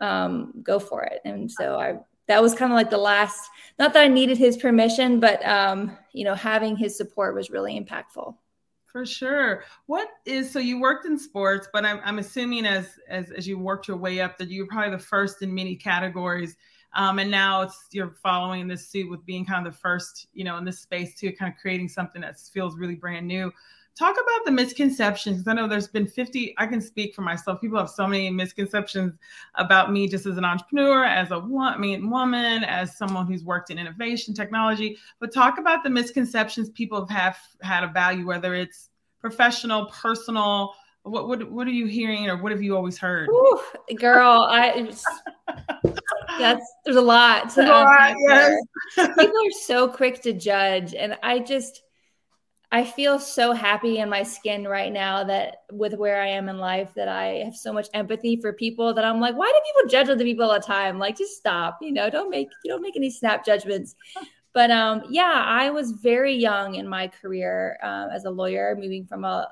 Um, 0.00 0.52
go 0.62 0.78
for 0.78 1.02
it. 1.04 1.20
And 1.24 1.50
so 1.50 1.78
I 1.78 1.98
that 2.26 2.40
was 2.40 2.54
kind 2.54 2.72
of 2.72 2.76
like 2.76 2.90
the 2.90 2.98
last. 2.98 3.50
Not 3.78 3.92
that 3.94 4.04
I 4.04 4.08
needed 4.08 4.38
his 4.38 4.56
permission, 4.56 5.18
but 5.18 5.44
um, 5.44 5.96
you 6.12 6.24
know, 6.24 6.34
having 6.34 6.76
his 6.76 6.96
support 6.96 7.34
was 7.34 7.50
really 7.50 7.78
impactful. 7.78 8.36
For 8.86 9.04
sure. 9.04 9.64
What 9.86 10.06
is 10.24 10.48
so 10.48 10.60
you 10.60 10.80
worked 10.80 11.06
in 11.06 11.18
sports, 11.18 11.66
but 11.72 11.84
I'm 11.84 12.00
I'm 12.04 12.20
assuming 12.20 12.66
as 12.66 12.86
as 13.08 13.32
as 13.32 13.48
you 13.48 13.58
worked 13.58 13.88
your 13.88 13.96
way 13.96 14.20
up 14.20 14.38
that 14.38 14.48
you 14.48 14.62
were 14.62 14.68
probably 14.68 14.96
the 14.96 15.02
first 15.02 15.42
in 15.42 15.52
many 15.52 15.74
categories 15.74 16.56
um, 16.94 17.18
and 17.18 17.30
now 17.30 17.62
it's 17.62 17.86
you're 17.92 18.14
following 18.22 18.68
this 18.68 18.88
suit 18.88 19.10
with 19.10 19.24
being 19.26 19.44
kind 19.44 19.66
of 19.66 19.72
the 19.72 19.78
first, 19.78 20.28
you 20.32 20.44
know, 20.44 20.56
in 20.56 20.64
this 20.64 20.80
space 20.80 21.14
too, 21.14 21.32
kind 21.32 21.52
of 21.52 21.58
creating 21.60 21.88
something 21.88 22.20
that 22.22 22.38
feels 22.38 22.76
really 22.76 22.94
brand 22.94 23.26
new. 23.26 23.52
Talk 23.96 24.16
about 24.16 24.44
the 24.44 24.50
misconceptions. 24.50 25.46
I 25.46 25.52
know 25.52 25.68
there's 25.68 25.86
been 25.86 26.08
50, 26.08 26.54
I 26.58 26.66
can 26.66 26.80
speak 26.80 27.14
for 27.14 27.22
myself. 27.22 27.60
People 27.60 27.78
have 27.78 27.90
so 27.90 28.08
many 28.08 28.28
misconceptions 28.28 29.12
about 29.54 29.92
me 29.92 30.08
just 30.08 30.26
as 30.26 30.36
an 30.36 30.44
entrepreneur, 30.44 31.04
as 31.04 31.30
a 31.30 31.36
I 31.36 31.76
mean, 31.76 32.10
woman, 32.10 32.64
as 32.64 32.96
someone 32.96 33.28
who's 33.28 33.44
worked 33.44 33.70
in 33.70 33.78
innovation, 33.78 34.34
technology. 34.34 34.98
But 35.20 35.32
talk 35.32 35.58
about 35.58 35.84
the 35.84 35.90
misconceptions 35.90 36.70
people 36.70 37.06
have 37.06 37.38
had 37.62 37.84
about 37.84 38.18
you, 38.18 38.26
whether 38.26 38.54
it's 38.54 38.90
professional, 39.20 39.86
personal, 39.86 40.74
what 41.04 41.28
what 41.28 41.50
what 41.50 41.66
are 41.66 41.72
you 41.72 41.86
hearing 41.86 42.28
or 42.28 42.36
what 42.36 42.50
have 42.50 42.62
you 42.62 42.74
always 42.74 42.98
heard? 42.98 43.28
Ooh, 43.28 43.60
girl, 43.94 44.46
I 44.50 44.90
that's 46.38 46.64
there's 46.84 46.96
a 46.96 47.02
lot. 47.02 47.50
To 47.50 47.62
a 47.62 47.68
lot 47.68 48.14
yes. 48.18 48.60
People 48.96 49.26
are 49.26 49.50
so 49.62 49.88
quick 49.88 50.22
to 50.22 50.32
judge, 50.32 50.94
and 50.94 51.16
I 51.22 51.38
just 51.38 51.82
I 52.72 52.84
feel 52.84 53.18
so 53.18 53.52
happy 53.52 53.98
in 53.98 54.08
my 54.08 54.24
skin 54.24 54.66
right 54.66 54.92
now 54.92 55.22
that 55.24 55.58
with 55.70 55.94
where 55.94 56.20
I 56.20 56.28
am 56.28 56.48
in 56.48 56.58
life 56.58 56.92
that 56.96 57.06
I 57.06 57.42
have 57.44 57.54
so 57.54 57.72
much 57.72 57.86
empathy 57.94 58.36
for 58.36 58.52
people 58.52 58.92
that 58.94 59.04
I'm 59.04 59.20
like, 59.20 59.36
why 59.36 59.46
do 59.46 59.60
people 59.72 59.90
judge 59.90 60.08
other 60.08 60.24
people 60.24 60.46
all 60.50 60.54
the 60.54 60.60
time? 60.60 60.98
Like, 60.98 61.16
just 61.16 61.36
stop. 61.36 61.78
You 61.80 61.92
know, 61.92 62.10
don't 62.10 62.30
make 62.30 62.48
you 62.64 62.72
don't 62.72 62.82
make 62.82 62.96
any 62.96 63.10
snap 63.10 63.44
judgments. 63.44 63.94
But 64.52 64.70
um, 64.70 65.02
yeah, 65.10 65.44
I 65.44 65.70
was 65.70 65.90
very 65.90 66.32
young 66.32 66.76
in 66.76 66.86
my 66.86 67.08
career 67.08 67.76
um, 67.82 68.10
as 68.12 68.24
a 68.24 68.30
lawyer, 68.30 68.76
moving 68.78 69.04
from 69.04 69.24
a 69.24 69.48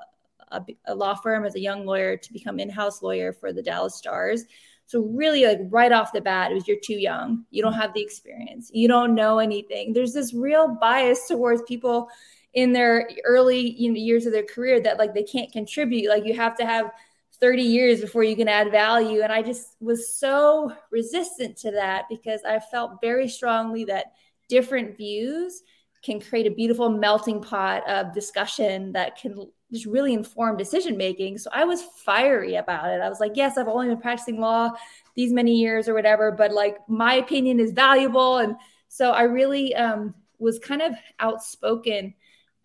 a, 0.53 0.61
a 0.85 0.95
law 0.95 1.15
firm 1.15 1.45
as 1.45 1.55
a 1.55 1.59
young 1.59 1.85
lawyer 1.85 2.15
to 2.15 2.33
become 2.33 2.59
in-house 2.59 3.01
lawyer 3.01 3.33
for 3.33 3.51
the 3.51 3.61
Dallas 3.61 3.95
Stars. 3.95 4.45
So 4.85 5.01
really, 5.01 5.45
like 5.45 5.59
right 5.69 5.91
off 5.91 6.13
the 6.13 6.21
bat, 6.21 6.51
it 6.51 6.55
was 6.55 6.67
you're 6.67 6.77
too 6.83 6.99
young. 6.99 7.45
You 7.51 7.63
don't 7.63 7.73
have 7.73 7.93
the 7.93 8.01
experience. 8.01 8.69
You 8.73 8.87
don't 8.87 9.15
know 9.15 9.39
anything. 9.39 9.93
There's 9.93 10.13
this 10.13 10.33
real 10.33 10.77
bias 10.79 11.27
towards 11.27 11.61
people 11.63 12.09
in 12.53 12.71
their 12.73 13.09
early 13.25 13.71
you 13.71 13.91
know, 13.91 13.97
years 13.97 14.25
of 14.25 14.33
their 14.33 14.43
career 14.43 14.79
that 14.81 14.99
like 14.99 15.13
they 15.13 15.23
can't 15.23 15.51
contribute. 15.51 16.09
Like 16.09 16.25
you 16.25 16.35
have 16.35 16.55
to 16.57 16.65
have 16.65 16.91
30 17.39 17.63
years 17.63 18.01
before 18.01 18.23
you 18.23 18.35
can 18.35 18.47
add 18.47 18.71
value. 18.71 19.21
And 19.21 19.33
I 19.33 19.41
just 19.41 19.75
was 19.81 20.15
so 20.15 20.71
resistant 20.91 21.57
to 21.57 21.71
that 21.71 22.05
because 22.09 22.41
I 22.45 22.59
felt 22.59 23.01
very 23.01 23.27
strongly 23.27 23.85
that 23.85 24.13
different 24.47 24.95
views 24.97 25.63
can 26.03 26.19
create 26.19 26.45
a 26.45 26.51
beautiful 26.51 26.89
melting 26.89 27.41
pot 27.41 27.89
of 27.89 28.13
discussion 28.13 28.91
that 28.91 29.17
can 29.17 29.49
just 29.73 29.85
really 29.85 30.13
informed 30.13 30.57
decision 30.57 30.95
making. 30.95 31.37
So 31.39 31.49
I 31.51 31.65
was 31.65 31.81
fiery 31.81 32.55
about 32.55 32.89
it. 32.89 33.01
I 33.01 33.09
was 33.09 33.19
like, 33.19 33.33
yes, 33.35 33.57
I've 33.57 33.67
only 33.67 33.87
been 33.87 33.99
practicing 33.99 34.39
law 34.39 34.71
these 35.15 35.33
many 35.33 35.55
years 35.55 35.89
or 35.89 35.93
whatever, 35.93 36.31
but 36.31 36.51
like 36.51 36.77
my 36.87 37.15
opinion 37.15 37.59
is 37.59 37.71
valuable. 37.71 38.37
And 38.37 38.55
so 38.87 39.11
I 39.11 39.23
really 39.23 39.75
um, 39.75 40.13
was 40.37 40.59
kind 40.59 40.81
of 40.81 40.93
outspoken 41.19 42.13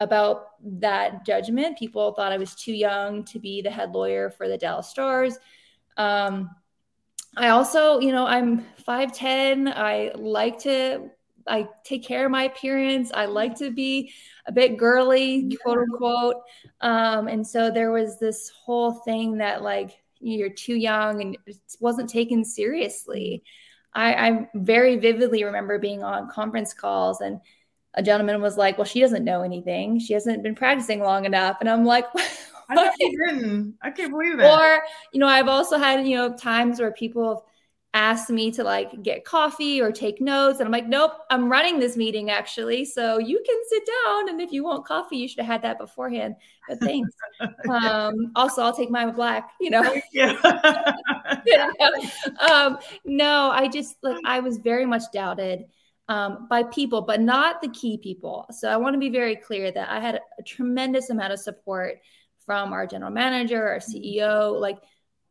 about 0.01 0.49
that 0.63 1.25
judgment. 1.25 1.79
People 1.79 2.13
thought 2.13 2.33
I 2.33 2.37
was 2.37 2.55
too 2.55 2.73
young 2.73 3.25
to 3.25 3.39
be 3.39 3.63
the 3.63 3.71
head 3.71 3.93
lawyer 3.93 4.31
for 4.31 4.47
the 4.47 4.59
Dallas 4.59 4.89
Stars. 4.89 5.39
Um, 5.97 6.51
I 7.37 7.49
also, 7.49 8.01
you 8.01 8.13
know, 8.13 8.27
I'm 8.27 8.65
5'10. 8.87 9.73
I 9.75 10.13
like 10.15 10.59
to 10.61 11.11
I 11.49 11.69
take 11.85 12.05
care 12.05 12.27
of 12.27 12.31
my 12.31 12.45
appearance. 12.45 13.11
I 13.13 13.27
like 13.27 13.57
to 13.59 13.71
be 13.71 14.13
a 14.47 14.53
bit 14.53 14.77
girly, 14.77 15.57
quote 15.63 15.79
unquote. 15.79 16.37
Um, 16.81 17.29
and 17.29 17.47
so 17.47 17.71
there 17.71 17.91
was 17.91 18.19
this 18.19 18.51
whole 18.51 18.93
thing 18.93 19.39
that 19.39 19.63
like 19.63 19.91
you're 20.21 20.51
too 20.51 20.75
young 20.75 21.21
and 21.21 21.39
it 21.47 21.57
wasn't 21.81 22.11
taken 22.11 22.45
seriously. 22.45 23.43
I, 23.95 24.29
I 24.29 24.49
very 24.55 24.97
vividly 24.97 25.45
remember 25.45 25.79
being 25.79 26.03
on 26.03 26.29
conference 26.29 26.75
calls 26.75 27.21
and 27.21 27.41
a 27.95 28.03
gentleman 28.03 28.41
was 28.41 28.57
like, 28.57 28.79
"Well, 28.79 28.85
she 28.85 29.01
doesn't 29.01 29.25
know 29.25 29.43
anything. 29.43 29.99
She 29.99 30.13
hasn't 30.13 30.43
been 30.43 30.55
practicing 30.55 31.01
long 31.01 31.25
enough." 31.25 31.57
And 31.61 31.69
I'm 31.69 31.85
like, 31.85 32.05
"I 32.69 32.93
didn't. 32.99 33.75
I 33.83 33.91
can't 33.91 34.11
believe 34.11 34.39
it. 34.39 34.45
Or, 34.45 34.83
you 35.13 35.19
know, 35.19 35.27
I've 35.27 35.49
also 35.49 35.79
had 35.79 36.07
you 36.07 36.17
know 36.17 36.37
times 36.37 36.81
where 36.81 36.93
people 36.93 37.29
have 37.29 37.43
asked 37.95 38.29
me 38.29 38.51
to 38.53 38.63
like 38.63 39.03
get 39.03 39.25
coffee 39.25 39.81
or 39.81 39.91
take 39.91 40.21
notes. 40.21 40.61
And 40.61 40.67
I'm 40.67 40.73
like, 40.73 40.87
nope, 40.87 41.13
I'm 41.31 41.51
running 41.51 41.79
this 41.79 41.97
meeting 41.97 42.31
actually. 42.31 42.85
So 42.85 43.19
you 43.19 43.43
can 43.45 43.57
sit 43.69 43.83
down. 43.87 44.29
And 44.29 44.41
if 44.41 44.53
you 44.53 44.63
want 44.65 44.85
coffee, 44.87 45.17
you 45.17 45.29
should 45.29 45.41
have 45.41 45.47
had 45.47 45.63
that 45.63 45.79
beforehand. 45.79 46.37
But 46.69 46.81
thanks. 46.81 47.11
um, 47.71 48.33
also, 48.37 48.63
I'll 48.63 48.77
take 48.77 48.91
mine 48.91 49.13
black, 49.15 49.51
you 49.61 49.71
know. 49.71 49.83
um, 52.41 52.79
no, 53.05 53.51
I 53.51 53.69
just 53.69 53.97
like, 54.03 54.19
I 54.25 54.41
was 54.41 54.59
very 54.59 54.87
much 54.87 55.05
doubted. 55.13 55.65
Um, 56.11 56.47
by 56.49 56.63
people, 56.63 57.03
but 57.03 57.21
not 57.21 57.61
the 57.61 57.69
key 57.69 57.99
people. 57.99 58.47
So 58.51 58.71
I 58.71 58.79
want 58.79 58.95
to 58.95 58.99
be 58.99 59.11
very 59.11 59.37
clear 59.37 59.71
that 59.71 59.91
I 59.91 60.01
had 60.01 60.15
a, 60.15 60.21
a 60.39 60.43
tremendous 60.43 61.11
amount 61.11 61.35
of 61.35 61.39
support 61.39 61.99
from 62.47 62.73
our 62.73 62.87
general 62.87 63.11
manager, 63.11 63.63
our 63.69 63.77
CEO. 63.77 64.59
Like 64.59 64.79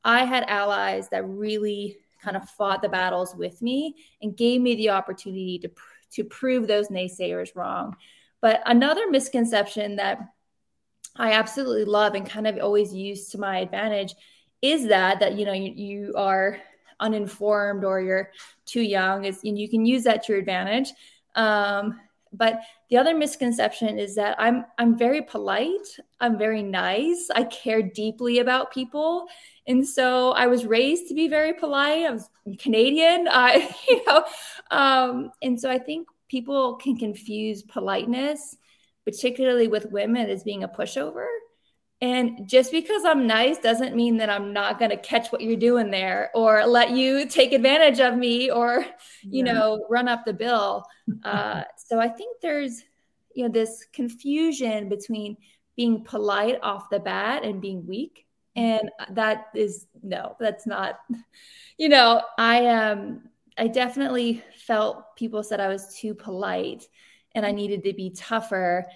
I 0.03 0.23
had 0.23 0.43
allies 0.47 1.09
that 1.09 1.27
really 1.27 1.97
kind 2.27 2.35
of 2.35 2.49
fought 2.49 2.81
the 2.81 2.89
battles 2.89 3.33
with 3.35 3.61
me 3.61 3.95
and 4.21 4.35
gave 4.35 4.59
me 4.59 4.75
the 4.75 4.89
opportunity 4.89 5.59
to 5.59 5.71
to 6.09 6.23
prove 6.23 6.67
those 6.67 6.87
naysayers 6.87 7.55
wrong. 7.55 7.95
But 8.41 8.61
another 8.65 9.09
misconception 9.09 9.97
that 9.97 10.19
I 11.15 11.33
absolutely 11.33 11.85
love 11.85 12.15
and 12.15 12.29
kind 12.29 12.47
of 12.47 12.57
always 12.59 12.93
use 12.93 13.29
to 13.29 13.37
my 13.37 13.59
advantage 13.59 14.13
is 14.61 14.87
that 14.87 15.19
that 15.19 15.37
you 15.37 15.45
know 15.45 15.53
you, 15.53 15.71
you 15.71 16.13
are 16.15 16.59
uninformed 16.99 17.83
or 17.83 18.01
you're 18.01 18.31
too 18.65 18.81
young 18.81 19.25
is 19.25 19.41
and 19.43 19.57
you 19.57 19.69
can 19.69 19.85
use 19.85 20.03
that 20.03 20.23
to 20.23 20.33
your 20.33 20.39
advantage. 20.39 20.91
Um, 21.35 21.99
but 22.33 22.59
the 22.89 22.97
other 22.97 23.15
misconception 23.15 23.99
is 23.99 24.15
that 24.15 24.35
I'm 24.39 24.65
I'm 24.77 24.97
very 24.97 25.21
polite, 25.21 25.87
I'm 26.19 26.37
very 26.37 26.63
nice, 26.63 27.29
I 27.35 27.43
care 27.43 27.81
deeply 27.81 28.39
about 28.39 28.71
people, 28.71 29.27
and 29.67 29.85
so 29.85 30.31
I 30.31 30.47
was 30.47 30.65
raised 30.65 31.07
to 31.09 31.13
be 31.13 31.27
very 31.27 31.53
polite. 31.53 32.05
I 32.05 32.11
was 32.11 32.29
Canadian, 32.59 33.27
I 33.31 33.75
you 33.89 34.05
know, 34.05 34.23
um, 34.71 35.31
and 35.41 35.59
so 35.59 35.69
I 35.69 35.79
think 35.79 36.07
people 36.29 36.75
can 36.75 36.97
confuse 36.97 37.63
politeness, 37.63 38.57
particularly 39.05 39.67
with 39.67 39.91
women, 39.91 40.29
as 40.29 40.43
being 40.43 40.63
a 40.63 40.69
pushover. 40.69 41.27
And 41.99 42.47
just 42.47 42.71
because 42.71 43.03
I'm 43.05 43.25
nice 43.25 43.57
doesn't 43.57 43.95
mean 43.95 44.17
that 44.17 44.29
I'm 44.29 44.53
not 44.53 44.77
going 44.77 44.91
to 44.91 44.97
catch 44.97 45.31
what 45.31 45.41
you're 45.41 45.55
doing 45.55 45.89
there 45.89 46.29
or 46.35 46.65
let 46.65 46.91
you 46.91 47.25
take 47.27 47.53
advantage 47.53 47.99
of 47.99 48.15
me 48.15 48.51
or, 48.51 48.85
you 49.23 49.43
yeah. 49.43 49.53
know, 49.53 49.85
run 49.89 50.07
up 50.07 50.23
the 50.23 50.33
bill. 50.33 50.85
Uh, 51.23 51.63
so 51.77 51.99
I 51.99 52.07
think 52.07 52.39
there's, 52.41 52.83
you 53.33 53.45
know, 53.45 53.51
this 53.51 53.83
confusion 53.93 54.89
between 54.89 55.37
being 55.75 56.03
polite 56.03 56.59
off 56.61 56.89
the 56.91 56.99
bat 56.99 57.43
and 57.43 57.61
being 57.61 57.85
weak. 57.87 58.27
And 58.55 58.91
that 59.11 59.47
is 59.55 59.87
no, 60.03 60.35
that's 60.39 60.67
not, 60.67 60.99
you 61.77 61.89
know, 61.89 62.21
I 62.37 62.67
um 62.67 63.23
I 63.57 63.67
definitely 63.67 64.43
felt 64.65 65.15
people 65.15 65.41
said 65.41 65.59
I 65.59 65.67
was 65.67 65.95
too 65.95 66.13
polite 66.13 66.87
and 67.33 67.45
I 67.45 67.51
needed 67.51 67.83
to 67.83 67.93
be 67.93 68.11
tougher 68.11 68.87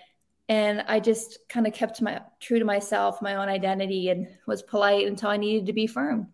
and 0.51 0.83
i 0.87 0.99
just 0.99 1.39
kind 1.47 1.65
of 1.65 1.73
kept 1.73 2.01
my 2.01 2.21
true 2.41 2.59
to 2.59 2.65
myself 2.65 3.21
my 3.21 3.35
own 3.35 3.47
identity 3.47 4.09
and 4.09 4.27
was 4.45 4.61
polite 4.61 5.07
until 5.07 5.29
i 5.29 5.37
needed 5.37 5.65
to 5.65 5.73
be 5.73 5.87
firm 5.87 6.27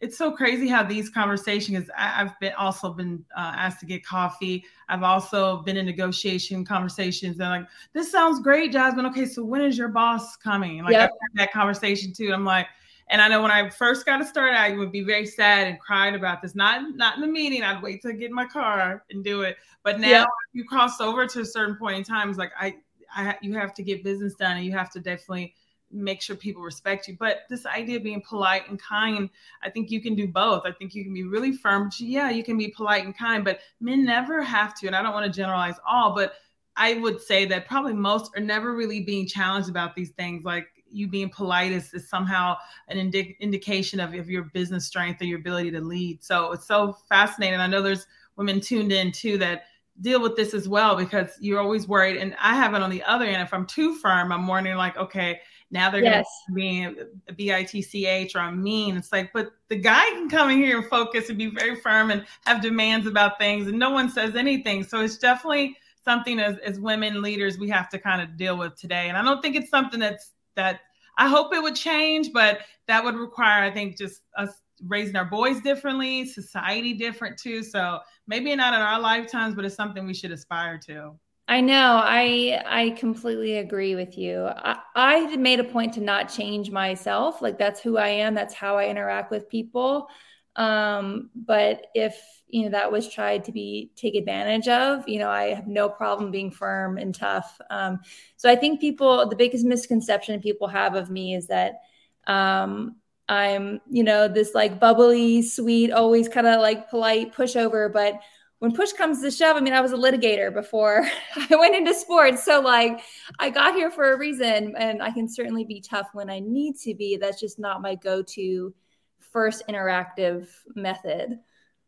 it's 0.00 0.18
so 0.18 0.32
crazy 0.32 0.66
how 0.68 0.82
these 0.82 1.08
conversations 1.08 1.88
i've 1.96 2.38
been 2.40 2.52
also 2.54 2.92
been 2.92 3.24
uh, 3.36 3.52
asked 3.56 3.78
to 3.78 3.86
get 3.86 4.04
coffee 4.04 4.64
i've 4.88 5.04
also 5.04 5.58
been 5.62 5.76
in 5.76 5.86
negotiation 5.86 6.64
conversations 6.64 7.38
and 7.38 7.48
like 7.48 7.66
this 7.92 8.10
sounds 8.10 8.40
great 8.40 8.72
jasmine 8.72 9.06
okay 9.06 9.24
so 9.24 9.44
when 9.44 9.62
is 9.62 9.78
your 9.78 9.88
boss 9.88 10.36
coming 10.36 10.82
like 10.82 10.92
yep. 10.92 11.02
i've 11.02 11.08
had 11.08 11.46
that 11.46 11.52
conversation 11.52 12.12
too 12.12 12.32
i'm 12.32 12.44
like 12.44 12.66
and 13.08 13.20
I 13.20 13.28
know 13.28 13.42
when 13.42 13.50
I 13.50 13.68
first 13.68 14.06
got 14.06 14.16
to 14.16 14.24
start, 14.24 14.54
I 14.54 14.70
would 14.70 14.90
be 14.90 15.02
very 15.02 15.26
sad 15.26 15.66
and 15.66 15.78
cried 15.78 16.14
about 16.14 16.40
this. 16.40 16.54
Not 16.54 16.96
not 16.96 17.16
in 17.16 17.20
the 17.20 17.26
meeting. 17.26 17.62
I'd 17.62 17.82
wait 17.82 18.00
to 18.00 18.14
get 18.14 18.30
in 18.30 18.34
my 18.34 18.46
car 18.46 19.04
and 19.10 19.22
do 19.22 19.42
it. 19.42 19.58
But 19.82 20.00
now 20.00 20.24
you 20.54 20.64
cross 20.64 21.02
over 21.02 21.26
to 21.26 21.40
a 21.40 21.44
certain 21.44 21.76
point 21.76 21.98
in 21.98 22.04
time, 22.04 22.30
it's 22.30 22.38
like 22.38 22.52
I 22.58 22.76
I, 23.14 23.36
you 23.40 23.54
have 23.54 23.74
to 23.74 23.82
get 23.82 24.04
business 24.04 24.34
done 24.34 24.56
and 24.56 24.66
you 24.66 24.72
have 24.72 24.90
to 24.90 25.00
definitely 25.00 25.54
make 25.90 26.20
sure 26.20 26.34
people 26.36 26.62
respect 26.62 27.06
you. 27.08 27.16
But 27.18 27.42
this 27.48 27.66
idea 27.66 27.96
of 27.98 28.02
being 28.02 28.22
polite 28.28 28.68
and 28.68 28.80
kind, 28.80 29.30
I 29.62 29.70
think 29.70 29.90
you 29.90 30.00
can 30.00 30.14
do 30.14 30.26
both. 30.26 30.62
I 30.64 30.72
think 30.72 30.94
you 30.94 31.04
can 31.04 31.14
be 31.14 31.24
really 31.24 31.52
firm. 31.52 31.90
Yeah, 31.98 32.30
you 32.30 32.42
can 32.42 32.58
be 32.58 32.68
polite 32.68 33.04
and 33.04 33.16
kind, 33.16 33.44
but 33.44 33.60
men 33.80 34.04
never 34.04 34.42
have 34.42 34.74
to. 34.80 34.86
And 34.86 34.96
I 34.96 35.02
don't 35.02 35.14
want 35.14 35.26
to 35.26 35.32
generalize 35.32 35.76
all, 35.86 36.14
but 36.14 36.34
I 36.76 36.94
would 36.94 37.20
say 37.20 37.44
that 37.46 37.68
probably 37.68 37.92
most 37.92 38.32
are 38.36 38.42
never 38.42 38.74
really 38.74 39.00
being 39.00 39.26
challenged 39.26 39.68
about 39.68 39.94
these 39.94 40.10
things. 40.10 40.44
Like 40.44 40.66
you 40.90 41.06
being 41.08 41.30
polite 41.30 41.72
is, 41.72 41.92
is 41.94 42.08
somehow 42.08 42.56
an 42.88 42.98
indi- 42.98 43.36
indication 43.40 44.00
of, 44.00 44.14
of 44.14 44.28
your 44.28 44.44
business 44.54 44.86
strength 44.86 45.22
or 45.22 45.26
your 45.26 45.38
ability 45.38 45.70
to 45.72 45.80
lead. 45.80 46.24
So 46.24 46.52
it's 46.52 46.66
so 46.66 46.96
fascinating. 47.08 47.60
I 47.60 47.66
know 47.68 47.82
there's 47.82 48.06
women 48.36 48.60
tuned 48.60 48.92
in 48.92 49.12
too 49.12 49.38
that 49.38 49.64
deal 50.00 50.20
with 50.20 50.36
this 50.36 50.54
as 50.54 50.68
well 50.68 50.96
because 50.96 51.30
you're 51.40 51.60
always 51.60 51.86
worried. 51.86 52.16
And 52.16 52.34
I 52.40 52.54
have 52.54 52.74
it 52.74 52.82
on 52.82 52.90
the 52.90 53.02
other 53.04 53.24
end. 53.26 53.42
If 53.42 53.54
I'm 53.54 53.66
too 53.66 53.94
firm, 53.96 54.32
I'm 54.32 54.46
wondering 54.46 54.76
like, 54.76 54.96
okay, 54.96 55.40
now 55.70 55.90
they're 55.90 56.04
yes. 56.04 56.26
going 56.48 56.94
to 56.96 57.32
be 57.32 57.34
B 57.36 57.52
I 57.52 57.64
T 57.64 57.80
C 57.82 58.06
H 58.06 58.36
or 58.36 58.40
I'm 58.40 58.62
mean. 58.62 58.96
It's 58.96 59.12
like, 59.12 59.32
but 59.32 59.52
the 59.68 59.76
guy 59.76 60.04
can 60.10 60.28
come 60.28 60.50
in 60.50 60.58
here 60.58 60.78
and 60.78 60.86
focus 60.88 61.28
and 61.28 61.38
be 61.38 61.46
very 61.46 61.76
firm 61.76 62.10
and 62.10 62.24
have 62.44 62.60
demands 62.60 63.06
about 63.06 63.38
things, 63.38 63.66
and 63.66 63.78
no 63.78 63.90
one 63.90 64.08
says 64.08 64.36
anything. 64.36 64.84
So 64.84 65.00
it's 65.00 65.18
definitely 65.18 65.76
something 66.04 66.38
as 66.38 66.58
as 66.58 66.78
women 66.78 67.22
leaders 67.22 67.58
we 67.58 67.68
have 67.70 67.88
to 67.88 67.98
kind 67.98 68.20
of 68.20 68.36
deal 68.36 68.56
with 68.56 68.76
today. 68.76 69.08
And 69.08 69.16
I 69.16 69.22
don't 69.22 69.40
think 69.40 69.56
it's 69.56 69.70
something 69.70 70.00
that's 70.00 70.32
that 70.54 70.80
I 71.18 71.28
hope 71.28 71.54
it 71.54 71.62
would 71.62 71.76
change, 71.76 72.32
but 72.32 72.60
that 72.86 73.02
would 73.02 73.16
require, 73.16 73.64
I 73.64 73.70
think, 73.70 73.96
just 73.96 74.20
us 74.36 74.50
raising 74.86 75.16
our 75.16 75.24
boys 75.24 75.60
differently, 75.60 76.26
society 76.26 76.94
different 76.94 77.38
too. 77.38 77.62
So 77.62 78.00
maybe 78.26 78.54
not 78.56 78.74
in 78.74 78.80
our 78.80 79.00
lifetimes, 79.00 79.54
but 79.54 79.64
it's 79.64 79.74
something 79.74 80.06
we 80.06 80.14
should 80.14 80.32
aspire 80.32 80.78
to. 80.86 81.12
I 81.46 81.60
know. 81.60 82.00
I 82.02 82.62
I 82.64 82.90
completely 82.90 83.58
agree 83.58 83.94
with 83.94 84.16
you. 84.16 84.46
I, 84.46 84.78
I 84.94 85.36
made 85.36 85.60
a 85.60 85.64
point 85.64 85.92
to 85.94 86.00
not 86.00 86.32
change 86.32 86.70
myself. 86.70 87.42
Like 87.42 87.58
that's 87.58 87.80
who 87.80 87.98
I 87.98 88.08
am. 88.08 88.34
That's 88.34 88.54
how 88.54 88.78
I 88.78 88.88
interact 88.88 89.30
with 89.30 89.48
people. 89.48 90.08
Um, 90.56 91.30
but 91.34 91.88
if 91.94 92.16
you 92.48 92.62
know 92.62 92.70
that 92.70 92.92
was 92.92 93.12
tried 93.12 93.44
to 93.44 93.52
be 93.52 93.90
take 93.96 94.14
advantage 94.14 94.68
of, 94.68 95.06
you 95.08 95.18
know, 95.18 95.28
I 95.28 95.54
have 95.54 95.66
no 95.66 95.88
problem 95.88 96.30
being 96.30 96.50
firm 96.50 96.96
and 96.96 97.14
tough. 97.14 97.60
Um, 97.70 98.00
so 98.36 98.48
I 98.48 98.56
think 98.56 98.80
people, 98.80 99.28
the 99.28 99.36
biggest 99.36 99.64
misconception 99.64 100.40
people 100.40 100.68
have 100.68 100.94
of 100.94 101.10
me 101.10 101.34
is 101.34 101.48
that 101.48 101.80
um, 102.26 102.96
I'm, 103.28 103.80
you 103.90 104.04
know, 104.04 104.28
this 104.28 104.54
like 104.54 104.78
bubbly, 104.78 105.42
sweet, 105.42 105.90
always 105.90 106.28
kind 106.28 106.46
of 106.46 106.60
like 106.60 106.90
polite 106.90 107.34
pushover. 107.34 107.92
But 107.92 108.20
when 108.58 108.72
push 108.72 108.92
comes 108.92 109.20
to 109.22 109.30
shove, 109.30 109.56
I 109.56 109.60
mean, 109.60 109.72
I 109.72 109.80
was 109.80 109.92
a 109.92 109.96
litigator 109.96 110.52
before 110.52 111.06
I 111.50 111.56
went 111.56 111.74
into 111.74 111.94
sports. 111.94 112.44
So, 112.44 112.60
like, 112.60 113.00
I 113.38 113.50
got 113.50 113.74
here 113.74 113.90
for 113.90 114.12
a 114.12 114.18
reason, 114.18 114.74
and 114.76 115.02
I 115.02 115.10
can 115.10 115.28
certainly 115.28 115.64
be 115.64 115.80
tough 115.80 116.08
when 116.12 116.30
I 116.30 116.40
need 116.40 116.76
to 116.80 116.94
be. 116.94 117.16
That's 117.16 117.40
just 117.40 117.58
not 117.58 117.82
my 117.82 117.94
go 117.94 118.22
to 118.22 118.74
first 119.20 119.64
interactive 119.68 120.48
method. 120.74 121.40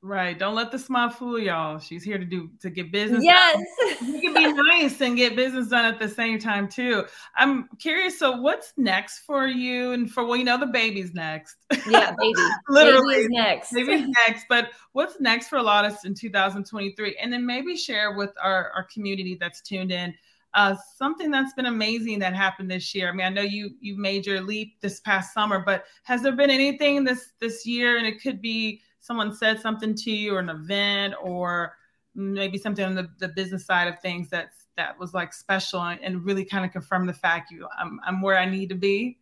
Right. 0.06 0.38
Don't 0.38 0.54
let 0.54 0.70
the 0.70 0.78
smile 0.78 1.10
fool 1.10 1.36
y'all. 1.36 1.80
She's 1.80 2.04
here 2.04 2.16
to 2.16 2.24
do 2.24 2.48
to 2.60 2.70
get 2.70 2.92
business. 2.92 3.24
Yes. 3.24 3.60
you 4.02 4.20
can 4.20 4.34
be 4.34 4.52
nice 4.52 5.00
and 5.00 5.16
get 5.16 5.34
business 5.34 5.66
done 5.66 5.84
at 5.84 5.98
the 5.98 6.08
same 6.08 6.38
time 6.38 6.68
too. 6.68 7.04
I'm 7.34 7.68
curious. 7.80 8.16
So 8.16 8.40
what's 8.40 8.72
next 8.76 9.24
for 9.26 9.48
you 9.48 9.90
and 9.90 10.08
for 10.08 10.24
well, 10.24 10.36
you 10.36 10.44
know, 10.44 10.60
the 10.60 10.66
baby's 10.66 11.12
next. 11.12 11.56
Yeah, 11.88 12.14
baby. 12.16 12.40
Literally 12.68 13.16
baby's 13.16 13.28
next. 13.30 13.72
Baby's 13.72 14.06
next. 14.28 14.46
But 14.48 14.70
what's 14.92 15.18
next 15.18 15.48
for 15.48 15.58
Alautus 15.58 16.04
in 16.04 16.14
2023? 16.14 17.16
And 17.20 17.32
then 17.32 17.44
maybe 17.44 17.76
share 17.76 18.12
with 18.12 18.30
our, 18.40 18.70
our 18.76 18.84
community 18.84 19.36
that's 19.40 19.60
tuned 19.60 19.90
in. 19.90 20.14
Uh, 20.54 20.76
something 20.96 21.32
that's 21.32 21.52
been 21.54 21.66
amazing 21.66 22.20
that 22.20 22.32
happened 22.32 22.70
this 22.70 22.94
year. 22.94 23.08
I 23.08 23.12
mean, 23.12 23.26
I 23.26 23.30
know 23.30 23.42
you 23.42 23.70
you 23.80 23.98
made 23.98 24.24
your 24.24 24.40
leap 24.40 24.80
this 24.80 25.00
past 25.00 25.34
summer, 25.34 25.58
but 25.58 25.86
has 26.04 26.22
there 26.22 26.36
been 26.36 26.48
anything 26.48 27.02
this 27.02 27.32
this 27.40 27.66
year? 27.66 27.98
And 27.98 28.06
it 28.06 28.22
could 28.22 28.40
be 28.40 28.82
someone 29.06 29.34
said 29.34 29.60
something 29.60 29.94
to 29.94 30.10
you 30.10 30.34
or 30.34 30.40
an 30.40 30.48
event 30.48 31.14
or 31.22 31.76
maybe 32.14 32.58
something 32.58 32.84
on 32.84 32.94
the, 32.94 33.08
the 33.18 33.28
business 33.28 33.66
side 33.66 33.88
of 33.88 34.00
things 34.00 34.28
that's 34.30 34.66
that 34.76 34.98
was 34.98 35.14
like 35.14 35.32
special 35.32 35.80
and 35.82 36.24
really 36.24 36.44
kind 36.44 36.64
of 36.64 36.72
confirmed 36.72 37.08
the 37.08 37.14
fact 37.14 37.50
you 37.50 37.66
I'm, 37.78 38.00
I'm 38.06 38.20
where 38.22 38.38
I 38.38 38.46
need 38.46 38.68
to 38.70 38.74
be? 38.74 39.18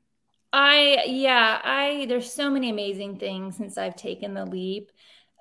I 0.52 1.04
yeah, 1.06 1.60
I 1.64 2.06
there's 2.08 2.32
so 2.32 2.50
many 2.50 2.70
amazing 2.70 3.18
things 3.18 3.56
since 3.56 3.76
I've 3.78 3.96
taken 3.96 4.34
the 4.34 4.44
leap. 4.46 4.92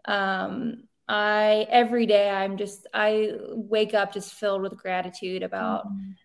Um 0.06 0.86
I 1.08 1.67
every 1.69 2.06
day 2.06 2.29
I'm 2.29 2.58
just 2.58 2.88
I 2.93 3.34
wake 3.49 3.93
up 3.93 4.13
just 4.13 4.34
filled 4.34 4.62
with 4.62 4.77
gratitude 4.77 5.43
about 5.43 5.86
mm-hmm 5.86 6.23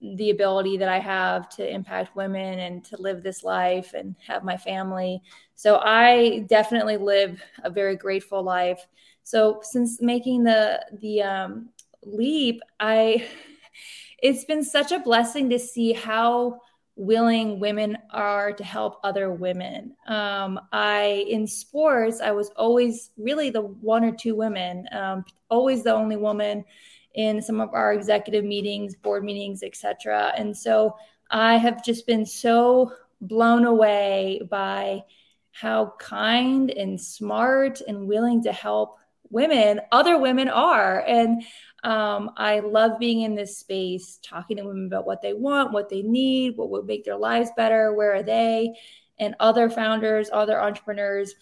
the 0.00 0.30
ability 0.30 0.76
that 0.76 0.88
I 0.88 0.98
have 0.98 1.48
to 1.50 1.68
impact 1.68 2.14
women 2.14 2.60
and 2.60 2.84
to 2.84 2.96
live 3.00 3.22
this 3.22 3.42
life 3.42 3.92
and 3.92 4.14
have 4.26 4.44
my 4.44 4.56
family. 4.56 5.20
So 5.56 5.80
I 5.82 6.46
definitely 6.48 6.96
live 6.96 7.42
a 7.64 7.70
very 7.70 7.96
grateful 7.96 8.42
life. 8.42 8.86
So 9.24 9.60
since 9.62 10.00
making 10.00 10.44
the 10.44 10.84
the 11.00 11.22
um, 11.22 11.68
leap, 12.04 12.60
I 12.78 13.26
it's 14.22 14.44
been 14.44 14.62
such 14.62 14.92
a 14.92 15.00
blessing 15.00 15.50
to 15.50 15.58
see 15.58 15.92
how 15.92 16.60
willing 16.96 17.58
women 17.58 17.98
are 18.10 18.52
to 18.52 18.62
help 18.62 19.00
other 19.02 19.32
women. 19.32 19.96
Um, 20.06 20.60
I 20.72 21.26
in 21.28 21.46
sports, 21.46 22.20
I 22.20 22.30
was 22.30 22.50
always 22.50 23.10
really 23.16 23.50
the 23.50 23.62
one 23.62 24.04
or 24.04 24.12
two 24.12 24.36
women, 24.36 24.86
um, 24.92 25.24
always 25.50 25.82
the 25.82 25.92
only 25.92 26.16
woman 26.16 26.64
in 27.14 27.40
some 27.40 27.60
of 27.60 27.70
our 27.72 27.92
executive 27.92 28.44
meetings, 28.44 28.94
board 28.96 29.24
meetings, 29.24 29.62
etc. 29.62 30.32
And 30.36 30.56
so 30.56 30.96
I 31.30 31.56
have 31.56 31.84
just 31.84 32.06
been 32.06 32.26
so 32.26 32.92
blown 33.20 33.64
away 33.64 34.42
by 34.50 35.04
how 35.52 35.94
kind 35.98 36.70
and 36.70 37.00
smart 37.00 37.80
and 37.86 38.08
willing 38.08 38.42
to 38.42 38.52
help 38.52 38.98
women 39.30 39.80
other 39.92 40.18
women 40.18 40.48
are. 40.48 41.00
And 41.06 41.42
um, 41.84 42.30
i 42.38 42.60
love 42.60 42.98
being 42.98 43.20
in 43.20 43.34
this 43.34 43.58
space 43.58 44.18
talking 44.22 44.56
to 44.56 44.64
women 44.64 44.86
about 44.86 45.06
what 45.06 45.20
they 45.20 45.34
want 45.34 45.72
what 45.72 45.90
they 45.90 46.00
need 46.00 46.56
what 46.56 46.70
would 46.70 46.86
make 46.86 47.04
their 47.04 47.16
lives 47.16 47.50
better 47.56 47.92
where 47.92 48.14
are 48.14 48.22
they? 48.22 48.74
And 49.18 49.36
other 49.38 49.68
founders 49.70 50.30
other 50.32 50.60
entrepreneurs. 50.60 51.34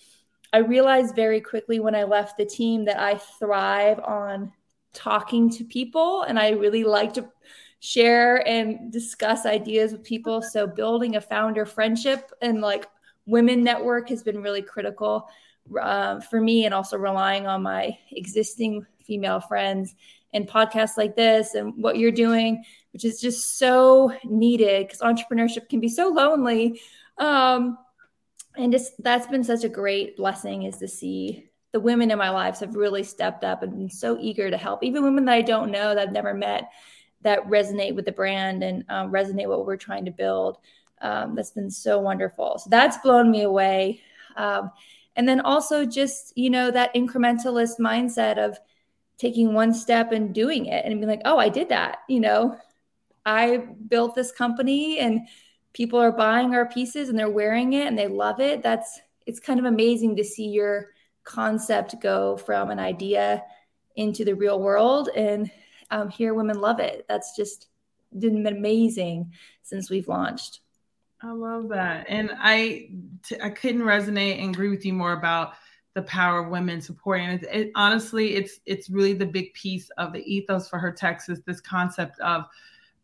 I 0.52 0.58
realized 0.58 1.14
very 1.14 1.40
quickly 1.40 1.80
when 1.80 1.94
i 1.94 2.02
left 2.02 2.37
the 2.37 2.44
team 2.44 2.85
that 2.87 2.98
i 2.98 3.16
thrive 3.16 4.00
on 4.00 4.52
talking 4.92 5.50
to 5.50 5.64
people 5.64 6.22
and 6.22 6.38
I 6.38 6.50
really 6.50 6.85
like 6.85 7.14
to 7.14 7.28
share 7.81 8.46
and 8.46 8.92
discuss 8.92 9.44
ideas 9.44 9.92
with 9.92 10.05
people. 10.05 10.40
So 10.40 10.66
building 10.66 11.16
a 11.16 11.20
founder 11.20 11.66
friendship 11.66 12.31
and 12.40 12.61
like 12.61 12.87
women 13.26 13.64
network 13.64 14.09
has 14.11 14.22
been 14.22 14.42
really 14.42 14.62
critical 14.62 15.28
uh, 15.81 16.20
for 16.20 16.40
me 16.40 16.64
and 16.64 16.74
also 16.74 16.96
relying 16.96 17.46
on 17.46 17.62
my 17.62 17.96
existing 18.12 18.87
female 19.04 19.40
friends 19.40 19.94
and 20.33 20.48
podcasts 20.48 20.96
like 20.96 21.17
this 21.17 21.54
and 21.54 21.75
what 21.77 21.98
you're 21.98 22.10
doing, 22.10 22.64
which 22.92 23.04
is 23.04 23.21
just 23.21 23.58
so 23.58 24.12
needed 24.25 24.87
because 24.87 25.00
entrepreneurship 25.00 25.69
can 25.69 25.81
be 25.81 25.88
so 25.88 26.08
lonely. 26.08 26.81
Um, 27.19 27.79
and 28.56 28.73
just 28.73 28.92
that's 29.02 29.27
been 29.27 29.44
such 29.44 29.64
a 29.64 29.69
great 29.69 30.17
blessing 30.17 30.64
is 30.64 30.77
to 30.79 30.88
see 30.88 31.48
the 31.73 31.81
women 31.81 32.10
in 32.10 32.18
my 32.18 32.31
lives 32.31 32.60
have 32.60 32.77
really 32.77 33.02
stepped 33.02 33.44
up 33.44 33.62
and 33.62 33.77
been 33.77 33.90
so 33.90 34.18
eager 34.20 34.50
to 34.50 34.56
help, 34.56 34.85
even 34.85 35.02
women 35.02 35.25
that 35.25 35.33
I 35.33 35.42
don't 35.42 35.70
know 35.70 35.94
that 35.94 35.98
I've 35.98 36.12
never 36.12 36.35
met 36.35 36.70
that 37.23 37.42
resonate 37.48 37.94
with 37.94 38.04
the 38.04 38.12
brand 38.12 38.62
and 38.62 38.85
um, 38.88 39.10
resonate 39.10 39.48
what 39.48 39.64
we're 39.64 39.77
trying 39.77 40.04
to 40.04 40.10
build. 40.10 40.58
Um, 41.00 41.35
that's 41.35 41.50
been 41.50 41.70
so 41.70 41.98
wonderful. 41.98 42.58
So 42.58 42.68
that's 42.70 42.98
blown 42.98 43.31
me 43.31 43.42
away. 43.42 44.02
Um, 44.37 44.70
and 45.16 45.29
then 45.29 45.40
also 45.40 45.85
just, 45.85 46.37
you 46.37 46.50
know, 46.50 46.70
that 46.70 46.94
incrementalist 46.94 47.79
mindset 47.79 48.38
of 48.38 48.58
taking 49.18 49.54
one 49.54 49.73
step 49.73 50.12
and 50.12 50.35
doing 50.35 50.66
it 50.66 50.85
and 50.85 50.94
being 50.98 51.08
like, 51.08 51.23
oh, 51.25 51.38
I 51.38 51.48
did 51.48 51.68
that. 51.68 51.98
You 52.08 52.20
know, 52.20 52.56
I 53.25 53.58
built 53.88 54.14
this 54.14 54.33
company 54.33 54.98
and 54.98 55.29
people 55.73 55.98
are 55.98 56.12
buying 56.12 56.54
our 56.54 56.66
pieces 56.66 57.08
and 57.08 57.18
they're 57.18 57.31
wearing 57.31 57.73
it 57.75 57.87
and 57.87 57.98
they 57.98 58.08
love 58.08 58.40
it. 58.40 58.62
That's, 58.62 59.00
it's 59.27 59.40
kind 59.40 59.60
of 59.60 59.66
amazing 59.66 60.16
to 60.16 60.25
see 60.25 60.48
your 60.48 60.92
concept 61.25 62.00
go 62.00 62.37
from 62.37 62.70
an 62.70 62.79
idea 62.79 63.42
into 63.96 64.25
the 64.25 64.35
real 64.35 64.60
world 64.60 65.08
and 65.14 65.50
um, 65.90 66.08
hear 66.08 66.35
women 66.35 66.60
love 66.60 66.81
it. 66.81 67.04
That's 67.08 67.37
just 67.37 67.68
been 68.18 68.46
amazing 68.46 69.33
since 69.62 69.90
we've 69.90 70.08
launched. 70.08 70.60
I 71.23 71.33
love 71.33 71.68
that. 71.68 72.06
And 72.08 72.31
I 72.37 72.90
t- 73.23 73.40
I 73.42 73.50
couldn't 73.50 73.83
resonate 73.83 74.42
and 74.42 74.54
agree 74.54 74.70
with 74.70 74.85
you 74.85 74.92
more 74.92 75.12
about 75.12 75.52
the 75.94 76.02
power 76.02 76.40
of 76.40 76.50
women 76.50 76.81
supporting 76.81 77.29
it, 77.29 77.42
it, 77.52 77.70
honestly 77.75 78.35
it's 78.35 78.60
it's 78.64 78.88
really 78.88 79.12
the 79.12 79.27
big 79.27 79.52
piece 79.52 79.90
of 79.98 80.12
the 80.12 80.20
ethos 80.20 80.68
for 80.68 80.79
her 80.79 80.90
texas 80.90 81.40
this 81.46 81.60
concept 81.60 82.18
of 82.20 82.44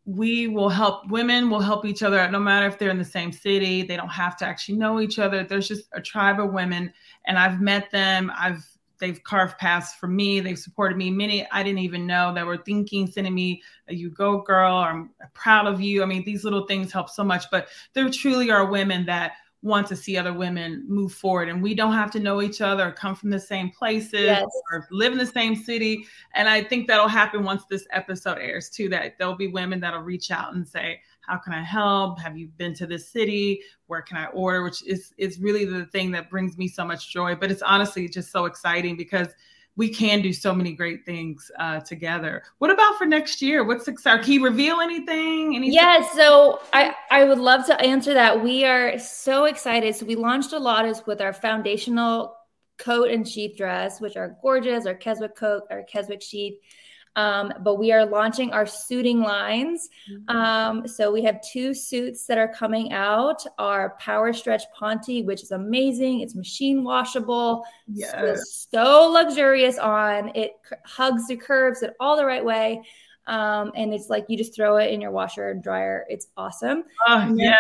we 0.09 0.47
will 0.47 0.71
help 0.71 1.07
women 1.11 1.51
will 1.51 1.61
help 1.61 1.85
each 1.85 2.03
other 2.03 2.31
no 2.31 2.41
matter 2.41 2.67
if 2.67 2.79
they're 2.79 2.89
in 2.89 2.97
the 2.97 3.05
same 3.05 3.31
city 3.31 3.83
they 3.83 3.95
don't 3.95 4.09
have 4.09 4.39
to 4.39 4.47
actually 4.47 4.77
know 4.77 5.01
each 5.01 5.19
other 5.19 5.45
there's 5.45 5.69
just 5.69 5.85
a 5.93 6.01
tribe 6.01 6.41
of 6.41 6.51
women 6.51 6.91
and 7.27 7.39
i've 7.39 7.61
met 7.61 7.91
them 7.91 8.33
i've 8.39 8.65
they've 8.99 9.23
carved 9.23 9.59
paths 9.59 9.95
for 9.95 10.07
me. 10.07 10.41
They've 10.41 10.59
supported 10.59 10.97
me. 10.97 11.11
Many 11.11 11.49
I 11.51 11.63
didn't 11.63 11.81
even 11.81 12.07
know 12.07 12.35
that 12.35 12.47
were 12.47 12.59
thinking, 12.59 13.07
sending 13.07 13.35
me, 13.35 13.63
"You 13.89 14.11
go, 14.11 14.41
girl." 14.43 14.77
I'm 14.77 15.11
proud 15.35 15.67
of 15.67 15.81
you. 15.81 16.03
I 16.03 16.07
mean, 16.07 16.25
these 16.25 16.45
little 16.45 16.67
things 16.67 16.93
help 16.93 17.09
so 17.09 17.25
much. 17.25 17.45
But 17.51 17.69
there 17.95 18.09
truly 18.11 18.51
are 18.51 18.67
women 18.67 19.07
that 19.07 19.33
want 19.63 19.89
to 19.89 19.97
see 19.97 20.17
other 20.17 20.33
women 20.33 20.85
move 20.89 21.13
forward, 21.13 21.49
and 21.49 21.63
we 21.63 21.75
don't 21.75 21.93
have 21.93 22.11
to 22.13 22.21
know 22.21 22.43
each 22.43 22.61
other, 22.61 22.89
or 22.89 22.93
come 22.93 23.15
from 23.15 23.31
the 23.31 23.41
same 23.41 23.71
places, 23.71 24.13
yes. 24.13 24.47
or 24.73 24.87
live 24.91 25.13
in 25.13 25.19
the 25.19 25.27
same 25.27 25.57
city. 25.57 26.07
And 26.35 26.49
I 26.49 26.63
think 26.63 26.87
that'll 26.87 27.09
happen 27.09 27.43
once 27.43 27.65
this 27.69 27.87
episode 27.93 28.39
airs 28.39 28.71
too. 28.71 28.89
That 28.89 29.19
there'll 29.19 29.37
be 29.37 29.49
women 29.49 29.81
that'll 29.81 30.03
reach 30.03 30.31
out 30.31 30.55
and 30.55 30.67
say, 30.67 31.01
how 31.29 31.37
can 31.37 31.53
I 31.53 31.63
help? 31.63 32.19
Have 32.21 32.37
you 32.37 32.49
been 32.57 32.75
to 32.75 32.87
this 32.87 33.09
city? 33.09 33.61
Where 33.87 34.03
can 34.03 34.17
I 34.17 34.27
order? 34.27 34.63
Which 34.65 34.83
is 34.87 35.13
is 35.19 35.39
really 35.39 35.65
the 35.65 35.87
thing 35.87 36.11
that 36.13 36.31
brings 36.31 36.57
me 36.57 36.69
so 36.69 36.85
much 36.85 37.13
joy. 37.13 37.35
But 37.35 37.51
it's 37.51 37.63
honestly 37.63 38.09
just 38.09 38.33
so 38.33 38.47
exciting 38.47 38.97
because 38.97 39.29
we 39.79 39.89
can 39.89 40.21
do 40.21 40.33
so 40.33 40.53
many 40.53 40.73
great 40.73 41.07
things 41.07 41.53
uh, 41.61 41.79
together. 41.79 42.43
What 42.59 42.73
about 42.73 42.99
for 42.99 43.07
next 43.07 43.41
year? 43.41 43.63
What's 43.63 43.87
exciting? 43.87 44.25
Can 44.25 44.33
you 44.33 44.45
reveal 44.45 44.81
anything? 44.81 45.55
anything? 45.55 45.73
Yeah, 45.73 46.05
so 46.15 46.61
I, 46.73 46.97
I 47.13 47.23
would 47.23 47.39
love 47.39 47.65
to 47.67 47.81
answer 47.81 48.13
that. 48.13 48.43
We 48.43 48.65
are 48.65 48.99
so 48.99 49.45
excited. 49.45 49.95
So 49.95 50.05
we 50.05 50.17
launched 50.17 50.51
Alautus 50.51 51.07
with 51.07 51.21
our 51.21 51.33
foundational 51.33 52.35
coat 52.77 53.09
and 53.09 53.27
sheath 53.27 53.57
dress, 53.57 54.01
which 54.01 54.17
are 54.17 54.37
gorgeous, 54.43 54.85
our 54.85 54.95
Keswick 54.95 55.37
coat, 55.37 55.63
our 55.71 55.85
Keswick 55.85 56.23
sheath. 56.23 56.59
Um, 57.17 57.53
but 57.61 57.77
we 57.77 57.93
are 57.93 58.07
launching 58.07 58.53
our 58.53 58.67
suiting 58.67 59.21
lines. 59.21 59.89
Mm-hmm. 60.11 60.37
Um, 60.37 60.89
so 60.89 61.11
we 61.11 61.23
have 61.25 61.41
two 61.43 61.75
suits 61.75 62.27
that 62.27 62.39
are 62.39 62.49
coming 62.49 62.93
out 62.93 63.43
our 63.59 63.97
Power 63.99 64.33
Stretch 64.33 64.63
Ponte, 64.79 65.25
which 65.25 65.43
is 65.43 65.51
amazing. 65.51 66.21
It's 66.21 66.35
machine 66.35 66.85
washable, 66.85 67.65
yes. 67.87 68.69
so 68.71 69.11
luxurious 69.11 69.79
on. 69.79 70.31
It 70.35 70.53
hugs 70.85 71.27
the 71.27 71.37
curves 71.37 71.83
it 71.83 71.95
all 72.01 72.17
the 72.17 72.25
right 72.25 72.45
way. 72.45 72.83
Um, 73.29 73.73
and 73.77 73.93
it's 73.93 74.09
like 74.09 74.25
you 74.29 74.39
just 74.39 74.57
throw 74.57 74.79
it 74.79 74.91
in 74.91 75.03
your 75.03 75.11
washer 75.11 75.51
and 75.51 75.63
dryer. 75.63 76.07
It's 76.09 76.29
awesome. 76.39 76.85
Oh 77.07 77.35
yes, 77.37 77.59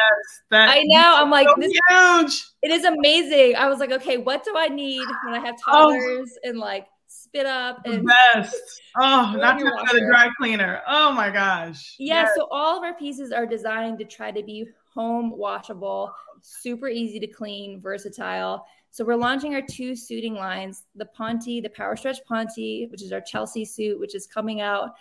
that 0.50 0.70
I 0.70 0.82
know. 0.84 1.14
I'm 1.16 1.30
like, 1.30 1.46
so 1.46 1.54
this, 1.58 1.72
huge. 1.90 2.46
It 2.62 2.70
is 2.70 2.84
amazing. 2.84 3.54
I 3.54 3.68
was 3.68 3.78
like, 3.78 3.92
okay, 3.92 4.16
what 4.16 4.44
do 4.44 4.54
I 4.56 4.68
need 4.68 5.04
when 5.26 5.34
I 5.34 5.40
have 5.40 5.56
oh. 5.68 5.90
toddlers 5.90 6.32
oh. 6.42 6.48
and 6.48 6.58
like 6.58 6.86
spit 7.28 7.46
up 7.46 7.80
and 7.84 8.06
best. 8.06 8.56
Oh, 8.96 9.34
not 9.36 9.58
just 9.58 9.88
for 9.88 9.94
the 9.94 10.06
dry 10.06 10.30
cleaner. 10.36 10.80
Oh 10.86 11.12
my 11.12 11.30
gosh. 11.30 11.96
Yeah, 11.98 12.22
yes. 12.22 12.30
so 12.36 12.48
all 12.50 12.76
of 12.76 12.82
our 12.82 12.94
pieces 12.94 13.32
are 13.32 13.46
designed 13.46 13.98
to 13.98 14.04
try 14.04 14.30
to 14.30 14.42
be 14.42 14.66
home 14.94 15.30
washable, 15.36 16.12
super 16.42 16.88
easy 16.88 17.20
to 17.20 17.26
clean, 17.26 17.80
versatile. 17.80 18.64
So 18.90 19.04
we're 19.04 19.16
launching 19.16 19.54
our 19.54 19.62
two 19.62 19.94
suiting 19.94 20.34
lines, 20.34 20.84
the 20.96 21.06
Ponte, 21.06 21.44
the 21.44 21.70
Power 21.74 21.94
Stretch 21.94 22.18
Ponte, 22.26 22.90
which 22.90 23.02
is 23.02 23.12
our 23.12 23.20
Chelsea 23.20 23.64
suit, 23.64 24.00
which 24.00 24.14
is 24.14 24.26
coming 24.26 24.60
out. 24.60 24.94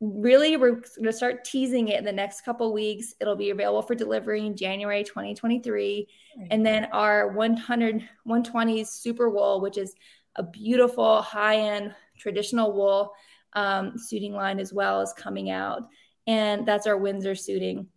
Really, 0.00 0.56
we're 0.56 0.76
going 0.76 1.04
to 1.04 1.12
start 1.12 1.44
teasing 1.44 1.88
it 1.88 1.98
in 1.98 2.04
the 2.04 2.12
next 2.12 2.42
couple 2.42 2.72
weeks. 2.72 3.14
It'll 3.20 3.36
be 3.36 3.50
available 3.50 3.82
for 3.82 3.94
delivery 3.94 4.46
in 4.46 4.56
January 4.56 5.02
2023. 5.02 6.06
And 6.50 6.64
then 6.64 6.86
our 6.86 7.28
100 7.28 8.08
120s 8.26 8.86
super 8.86 9.28
wool, 9.28 9.60
which 9.60 9.76
is 9.76 9.94
a 10.38 10.42
beautiful 10.42 11.20
high-end 11.20 11.94
traditional 12.16 12.72
wool 12.72 13.12
um, 13.54 13.98
suiting 13.98 14.32
line 14.32 14.58
as 14.60 14.72
well 14.72 15.00
is 15.00 15.12
coming 15.12 15.50
out. 15.50 15.82
And 16.26 16.66
that's 16.66 16.86
our 16.86 16.96
windsor 16.96 17.34
suiting. 17.34 17.88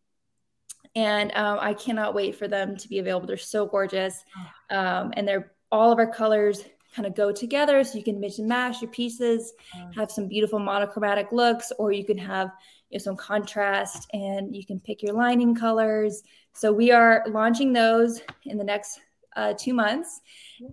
And 0.96 1.32
um, 1.36 1.58
i 1.62 1.74
cannot 1.74 2.14
wait 2.14 2.36
for 2.36 2.48
them 2.48 2.76
to 2.76 2.88
be 2.89 3.00
available. 3.00 3.28
They're 3.28 3.38
so 3.38 3.66
gorgeous. 3.66 4.24
Um, 4.70 5.14
and 5.16 5.28
they're 5.28 5.54
all 5.72 5.92
of 5.92 6.00
our 6.00 6.12
colors 6.12 6.64
kind 6.94 7.06
of 7.06 7.16
go 7.16 7.32
together 7.32 7.84
so 7.84 7.98
you 7.98 8.04
can 8.04 8.20
mix 8.20 8.39
and 8.39 8.50
match 8.50 8.82
your 8.82 8.92
pieces 8.92 9.54
have 9.96 10.12
some 10.12 10.28
beautiful 10.28 10.60
monochromatic 10.60 11.32
looks 11.32 11.72
or 11.80 11.94
you 11.94 12.04
can 12.04 12.18
have 12.18 12.52
you 12.89 12.98
know, 12.98 13.02
some 13.02 13.16
contrast 13.16 14.10
and 14.14 14.54
you 14.54 14.66
can 14.66 14.78
pick 14.82 15.02
your 15.02 15.14
lining 15.14 15.56
colors. 15.56 16.22
So 16.54 16.74
we 16.74 16.92
are 16.92 17.24
launching 17.30 17.72
those 17.72 18.22
in 18.46 18.58
the 18.58 18.64
next 18.66 19.00
uh, 19.36 19.54
two 19.58 19.74
months. 19.74 20.22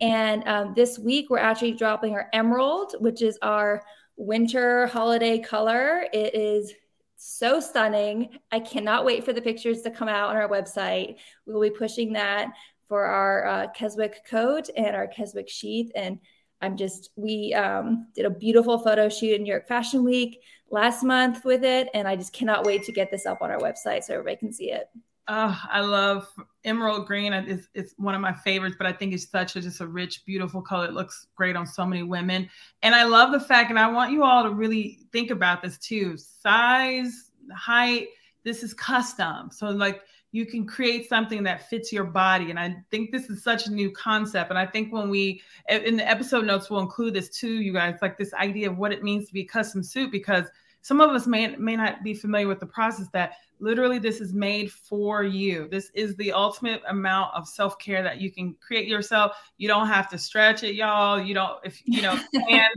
And 0.01 0.47
um, 0.47 0.75
this 0.75 0.99
week, 0.99 1.31
we're 1.31 1.39
actually 1.39 1.73
dropping 1.73 2.15
our 2.15 2.29
emerald, 2.33 2.95
which 3.01 3.23
is 3.23 3.39
our 3.43 3.83
winter 4.17 4.87
holiday 4.89 5.39
color. 5.39 6.07
It 6.13 6.35
is 6.35 6.73
so 7.17 7.61
stunning. 7.61 8.39
I 8.53 8.61
cannot 8.61 9.05
wait 9.05 9.25
for 9.25 9.33
the 9.33 9.43
pictures 9.43 9.83
to 9.83 9.91
come 9.91 10.09
out 10.09 10.31
on 10.31 10.37
our 10.37 10.49
website. 10.49 11.17
We 11.47 11.55
will 11.55 11.63
be 11.63 11.71
pushing 11.71 12.13
that 12.15 12.53
for 12.89 13.05
our 13.05 13.47
uh, 13.47 13.67
Keswick 13.75 14.25
coat 14.27 14.69
and 14.77 14.97
our 14.97 15.07
Keswick 15.07 15.49
sheath. 15.49 15.91
And 15.95 16.19
I'm 16.61 16.77
just, 16.77 17.11
we 17.17 17.55
um, 17.55 18.09
did 18.15 18.25
a 18.25 18.31
beautiful 18.31 18.79
photo 18.79 19.09
shoot 19.09 19.35
in 19.35 19.43
New 19.43 19.51
York 19.51 19.69
Fashion 19.69 20.05
Week 20.05 20.41
last 20.71 21.03
month 21.03 21.45
with 21.45 21.65
it. 21.65 21.89
And 21.95 22.09
I 22.09 22.17
just 22.17 22.33
cannot 22.33 22.65
wait 22.65 22.85
to 22.85 22.93
get 22.93 23.11
this 23.11 23.27
up 23.27 23.43
on 23.43 23.51
our 23.51 23.59
website 23.59 24.05
so 24.05 24.15
everybody 24.15 24.37
can 24.37 24.53
see 24.53 24.71
it. 24.71 24.89
Oh, 25.31 25.61
I 25.71 25.81
love 25.81 26.27
emerald 26.65 27.07
green. 27.07 27.35
It's, 27.35 27.69
it's 27.75 27.93
one 27.99 28.15
of 28.15 28.21
my 28.23 28.33
favorites, 28.33 28.77
but 28.79 28.87
I 28.87 28.93
think 28.95 29.13
it's 29.13 29.29
such 29.29 29.57
a 29.57 29.61
just 29.61 29.83
a 29.83 29.87
rich, 29.87 30.25
beautiful 30.25 30.63
color. 30.63 30.87
It 30.87 30.95
looks 30.95 31.27
great 31.35 31.55
on 31.55 31.67
so 31.67 31.85
many 31.85 32.03
women. 32.03 32.49
And 32.83 32.95
I 32.95 33.05
love 33.05 33.33
the 33.33 33.41
fact, 33.41 33.69
and 33.69 33.79
I 33.79 33.91
want 33.91 34.11
you 34.11 34.25
all 34.25 34.43
to 34.45 34.51
really 34.51 35.01
think 35.13 35.31
about 35.31 35.63
this 35.63 35.77
too. 35.77 36.17
Size, 36.17 37.31
height, 37.55 38.09
this 38.43 38.63
is 38.63 38.73
custom. 38.73 39.51
So 39.53 39.69
like 39.69 40.01
you 40.33 40.47
can 40.47 40.67
create 40.67 41.09
something 41.11 41.43
that 41.43 41.69
fits 41.69 41.93
your 41.93 42.05
body. 42.05 42.49
And 42.49 42.59
I 42.59 42.77
think 42.91 43.11
this 43.11 43.29
is 43.29 43.43
such 43.43 43.67
a 43.67 43.71
new 43.71 43.91
concept. 43.91 44.49
And 44.49 44.59
I 44.59 44.65
think 44.65 44.93
when 44.93 45.11
we 45.11 45.43
in 45.69 45.97
the 45.97 46.09
episode 46.09 46.47
notes, 46.47 46.71
we'll 46.71 46.81
include 46.81 47.13
this 47.13 47.29
too, 47.29 47.61
you 47.61 47.75
guys, 47.75 47.97
like 48.01 48.17
this 48.17 48.33
idea 48.33 48.71
of 48.71 48.79
what 48.79 48.93
it 48.93 49.03
means 49.03 49.27
to 49.27 49.35
be 49.35 49.45
custom 49.45 49.83
suit 49.83 50.11
because 50.11 50.47
some 50.89 51.03
of 51.03 51.11
us 51.11 51.27
may 51.27 51.55
may 51.57 51.77
not 51.77 52.03
be 52.03 52.15
familiar 52.15 52.49
with 52.49 52.61
the 52.61 52.67
process 52.67 53.09
that 53.13 53.35
literally 53.61 53.99
this 53.99 54.23
is 54.23 54.33
made 54.33 54.73
for 54.73 55.23
you. 55.23 55.69
This 55.71 55.91
is 55.93 56.17
the 56.17 56.33
ultimate 56.33 56.81
amount 56.89 57.35
of 57.35 57.47
self-care 57.47 58.03
that 58.03 58.23
you 58.23 58.33
can 58.33 58.57
create 58.59 58.89
yourself. 58.89 59.33
You 59.59 59.69
don't 59.69 59.87
have 59.87 60.09
to 60.09 60.17
stretch 60.17 60.63
it 60.63 60.77
y'all. 60.77 61.21
You 61.21 61.35
don't 61.35 61.59
if 61.63 61.83
you 61.85 62.01
know 62.01 62.13
and 62.51 62.71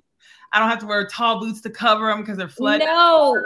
i 0.51 0.59
don't 0.59 0.67
have 0.67 0.79
to 0.79 0.85
wear 0.85 1.07
tall 1.07 1.39
boots 1.39 1.61
to 1.61 1.69
cover 1.69 2.07
them 2.07 2.19
because 2.19 2.37
they're 2.37 2.49
flooded. 2.49 2.85
No 2.85 3.41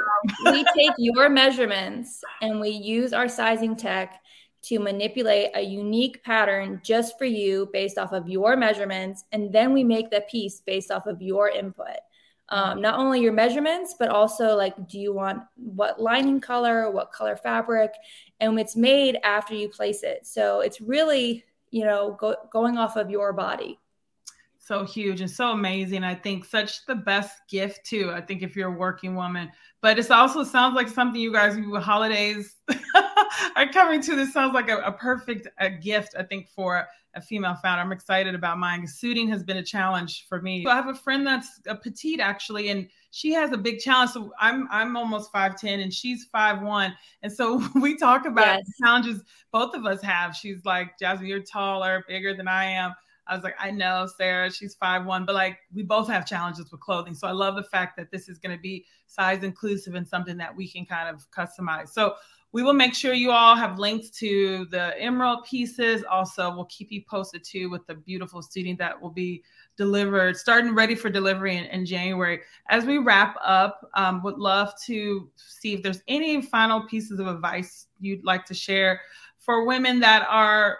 we 0.45 0.65
take 0.75 0.93
your 0.97 1.29
measurements 1.29 2.23
and 2.41 2.59
we 2.59 2.69
use 2.69 3.13
our 3.13 3.29
sizing 3.29 3.75
tech 3.75 4.19
to 4.63 4.79
manipulate 4.79 5.51
a 5.53 5.61
unique 5.61 6.23
pattern 6.23 6.81
just 6.83 7.19
for 7.19 7.25
you 7.25 7.69
based 7.71 7.99
off 7.99 8.13
of 8.13 8.27
your 8.27 8.57
measurements 8.57 9.25
and 9.31 9.53
then 9.53 9.73
we 9.73 9.83
make 9.83 10.09
the 10.09 10.21
piece 10.21 10.61
based 10.61 10.89
off 10.89 11.05
of 11.05 11.21
your 11.21 11.49
input 11.49 11.97
um, 12.49 12.81
not 12.81 12.99
only 12.99 13.21
your 13.21 13.33
measurements, 13.33 13.95
but 13.97 14.09
also 14.09 14.55
like, 14.55 14.87
do 14.87 14.99
you 14.99 15.13
want 15.13 15.43
what 15.55 16.01
lining 16.01 16.39
color, 16.39 16.91
what 16.91 17.11
color 17.11 17.35
fabric, 17.35 17.91
and 18.39 18.59
it's 18.59 18.75
made 18.75 19.17
after 19.23 19.55
you 19.55 19.69
place 19.69 20.03
it. 20.03 20.27
So 20.27 20.59
it's 20.59 20.79
really, 20.79 21.43
you 21.71 21.85
know, 21.85 22.15
go, 22.19 22.35
going 22.51 22.77
off 22.77 22.97
of 22.97 23.09
your 23.09 23.33
body. 23.33 23.79
So 24.59 24.83
huge 24.83 25.21
and 25.21 25.29
so 25.29 25.51
amazing. 25.51 26.03
I 26.03 26.15
think 26.15 26.45
such 26.45 26.85
the 26.85 26.95
best 26.95 27.39
gift 27.47 27.85
too. 27.85 28.11
I 28.11 28.21
think 28.21 28.41
if 28.41 28.55
you're 28.55 28.73
a 28.73 28.77
working 28.77 29.15
woman, 29.15 29.51
but 29.81 29.99
it 29.99 30.09
also 30.09 30.43
sounds 30.43 30.75
like 30.75 30.87
something 30.87 31.21
you 31.21 31.31
guys 31.31 31.55
with 31.55 31.83
holidays. 31.83 32.55
are 33.55 33.67
coming 33.67 34.01
to. 34.01 34.15
This 34.15 34.33
sounds 34.33 34.53
like 34.53 34.69
a, 34.69 34.77
a 34.79 34.91
perfect 34.91 35.47
a 35.59 35.69
gift, 35.69 36.15
I 36.17 36.23
think, 36.23 36.49
for 36.49 36.87
a 37.15 37.21
female 37.21 37.55
founder. 37.55 37.81
I'm 37.81 37.91
excited 37.91 38.35
about 38.35 38.59
mine. 38.59 38.85
Suiting 38.87 39.27
has 39.29 39.43
been 39.43 39.57
a 39.57 39.63
challenge 39.63 40.25
for 40.27 40.41
me. 40.41 40.63
So 40.63 40.69
I 40.69 40.75
have 40.75 40.89
a 40.89 40.95
friend 40.95 41.25
that's 41.25 41.61
a 41.67 41.75
petite 41.75 42.19
actually, 42.19 42.69
and 42.69 42.87
she 43.11 43.31
has 43.33 43.51
a 43.51 43.57
big 43.57 43.79
challenge. 43.79 44.11
So 44.11 44.31
I'm 44.39 44.67
I'm 44.69 44.97
almost 44.97 45.31
5'10 45.31 45.81
and 45.81 45.93
she's 45.93 46.27
5'1. 46.33 46.93
And 47.23 47.31
so 47.31 47.63
we 47.75 47.97
talk 47.97 48.25
about 48.25 48.57
yes. 48.57 48.65
challenges 48.83 49.23
both 49.51 49.73
of 49.73 49.85
us 49.85 50.01
have. 50.01 50.35
She's 50.35 50.65
like, 50.65 50.99
Jasmine, 50.99 51.27
you're 51.27 51.41
taller, 51.41 52.03
bigger 52.07 52.35
than 52.35 52.47
I 52.47 52.65
am. 52.65 52.93
I 53.27 53.35
was 53.35 53.43
like, 53.43 53.55
I 53.59 53.71
know 53.71 54.07
Sarah, 54.17 54.51
she's 54.51 54.75
five 54.75 55.05
one, 55.05 55.25
but 55.25 55.33
like 55.33 55.57
we 55.73 55.81
both 55.81 56.07
have 56.09 56.27
challenges 56.27 56.71
with 56.71 56.81
clothing. 56.81 57.15
So 57.15 57.27
I 57.27 57.31
love 57.31 57.55
the 57.55 57.63
fact 57.63 57.97
that 57.97 58.11
this 58.11 58.29
is 58.29 58.37
going 58.37 58.55
to 58.55 58.61
be 58.61 58.85
size 59.07 59.43
inclusive 59.43 59.95
and 59.95 60.07
something 60.07 60.37
that 60.37 60.55
we 60.55 60.69
can 60.69 60.85
kind 60.85 61.09
of 61.09 61.25
customize. 61.31 61.89
So 61.89 62.15
we 62.55 62.63
will 62.63 62.71
make 62.71 62.93
sure 62.93 63.13
you 63.13 63.31
all 63.31 63.53
have 63.53 63.79
links 63.79 64.09
to 64.09 64.65
the 64.71 64.97
emerald 64.97 65.43
pieces. 65.43 66.05
Also, 66.09 66.55
we'll 66.55 66.63
keep 66.67 66.89
you 66.89 67.03
posted 67.05 67.43
too 67.43 67.69
with 67.69 67.85
the 67.85 67.95
beautiful 67.95 68.41
suiting 68.41 68.77
that 68.77 68.99
will 69.01 69.09
be 69.09 69.43
delivered, 69.75 70.37
starting 70.37 70.73
ready 70.73 70.95
for 70.95 71.09
delivery 71.09 71.57
in, 71.57 71.65
in 71.65 71.85
January. 71.85 72.39
As 72.69 72.85
we 72.85 72.97
wrap 72.97 73.35
up, 73.43 73.85
um, 73.95 74.23
would 74.23 74.37
love 74.37 74.71
to 74.85 75.29
see 75.35 75.73
if 75.73 75.83
there's 75.83 76.01
any 76.07 76.41
final 76.41 76.87
pieces 76.87 77.19
of 77.19 77.27
advice 77.27 77.87
you'd 77.99 78.23
like 78.23 78.45
to 78.45 78.53
share 78.53 79.01
for 79.37 79.67
women 79.67 79.99
that 79.99 80.25
are 80.29 80.77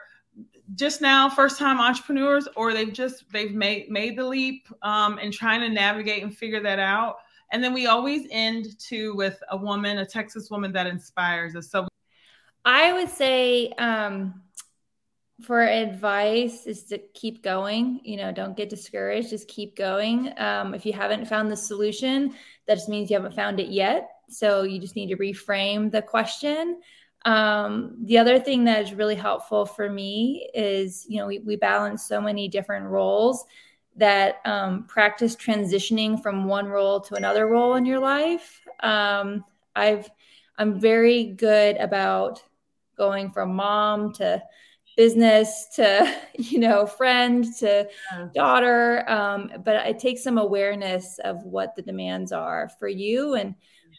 just 0.76 1.01
now 1.01 1.30
first 1.30 1.59
time 1.59 1.82
entrepreneurs 1.82 2.47
or 2.55 2.71
they've 2.73 2.93
just 2.93 3.30
they've 3.34 3.53
made 3.53 3.89
made 3.89 4.17
the 4.17 4.23
leap 4.23 4.65
um, 4.82 5.19
and 5.21 5.34
trying 5.34 5.59
to 5.59 5.67
navigate 5.67 6.23
and 6.23 6.38
figure 6.38 6.63
that 6.63 6.80
out 6.80 7.17
and 7.52 7.64
then 7.64 7.74
we 7.74 7.88
always 7.88 8.28
end 8.32 8.78
too 8.80 9.16
with 9.16 9.41
a 9.52 9.58
woman 9.58 10.00
a 10.00 10.06
texas 10.06 10.50
woman 10.50 10.72
that 10.74 10.88
inspires 10.88 11.56
us. 11.56 11.70
So 11.70 11.88
i 12.64 12.93
would 12.93 13.10
say 13.10 13.70
um, 13.78 14.41
for 15.41 15.62
advice 15.62 16.66
is 16.66 16.84
to 16.86 16.98
keep 17.14 17.43
going 17.43 18.00
you 18.04 18.18
know 18.18 18.32
don't 18.32 18.56
get 18.58 18.70
discouraged 18.70 19.30
just 19.30 19.48
keep 19.48 19.76
going. 19.76 20.34
Um, 20.38 20.74
if 20.74 20.86
you 20.86 20.93
haven't 20.93 21.28
found 21.28 21.52
the 21.52 21.58
solution 21.58 22.34
that 22.68 22.76
just 22.76 22.89
means 22.89 23.10
you 23.10 23.16
haven't 23.16 23.36
found 23.36 23.60
it 23.60 23.70
yet. 23.70 24.10
So 24.30 24.64
you 24.64 24.80
just 24.80 24.96
need 24.96 25.08
to 25.08 25.18
reframe 25.18 25.91
the 25.91 26.02
question. 26.02 26.82
Um, 27.26 27.98
the 28.04 28.18
other 28.18 28.39
thing 28.39 28.66
that 28.66 28.84
is 28.84 28.93
really 28.93 29.16
helpful 29.16 29.66
for 29.66 29.89
me 29.89 30.50
is, 30.54 31.06
you 31.08 31.18
know, 31.18 31.28
we, 31.28 31.39
we 31.39 31.56
balance 31.56 32.06
so 32.06 32.22
many 32.22 32.48
different 32.48 32.86
roles 32.86 33.46
that 33.98 34.41
um, 34.46 34.84
practice 34.84 35.36
transitioning 35.36 36.22
from 36.22 36.46
one 36.46 36.68
role 36.68 37.00
to 37.00 37.16
another 37.16 37.48
role 37.48 37.76
in 37.76 37.86
your 37.86 38.00
life. 38.00 38.62
Um, 38.82 39.46
I've, 39.76 40.10
I'm 40.58 40.80
very 40.80 41.26
good 41.26 41.78
about 41.78 42.43
going 42.98 43.32
from 43.32 43.56
mom 43.56 44.14
to 44.14 44.41
business 44.96 45.68
to 45.76 46.16
you 46.38 46.60
know 46.60 46.86
friend 46.86 47.46
to 47.60 47.86
daughter 48.34 49.04
um, 49.10 49.52
but 49.66 49.86
it 49.86 50.00
takes 50.00 50.24
some 50.24 50.38
awareness 50.38 51.20
of 51.26 51.43
what 51.43 51.76
the 51.76 51.82
demands 51.82 52.32
are 52.32 52.70
for 52.80 52.88
you 52.88 53.36
and 53.36 53.56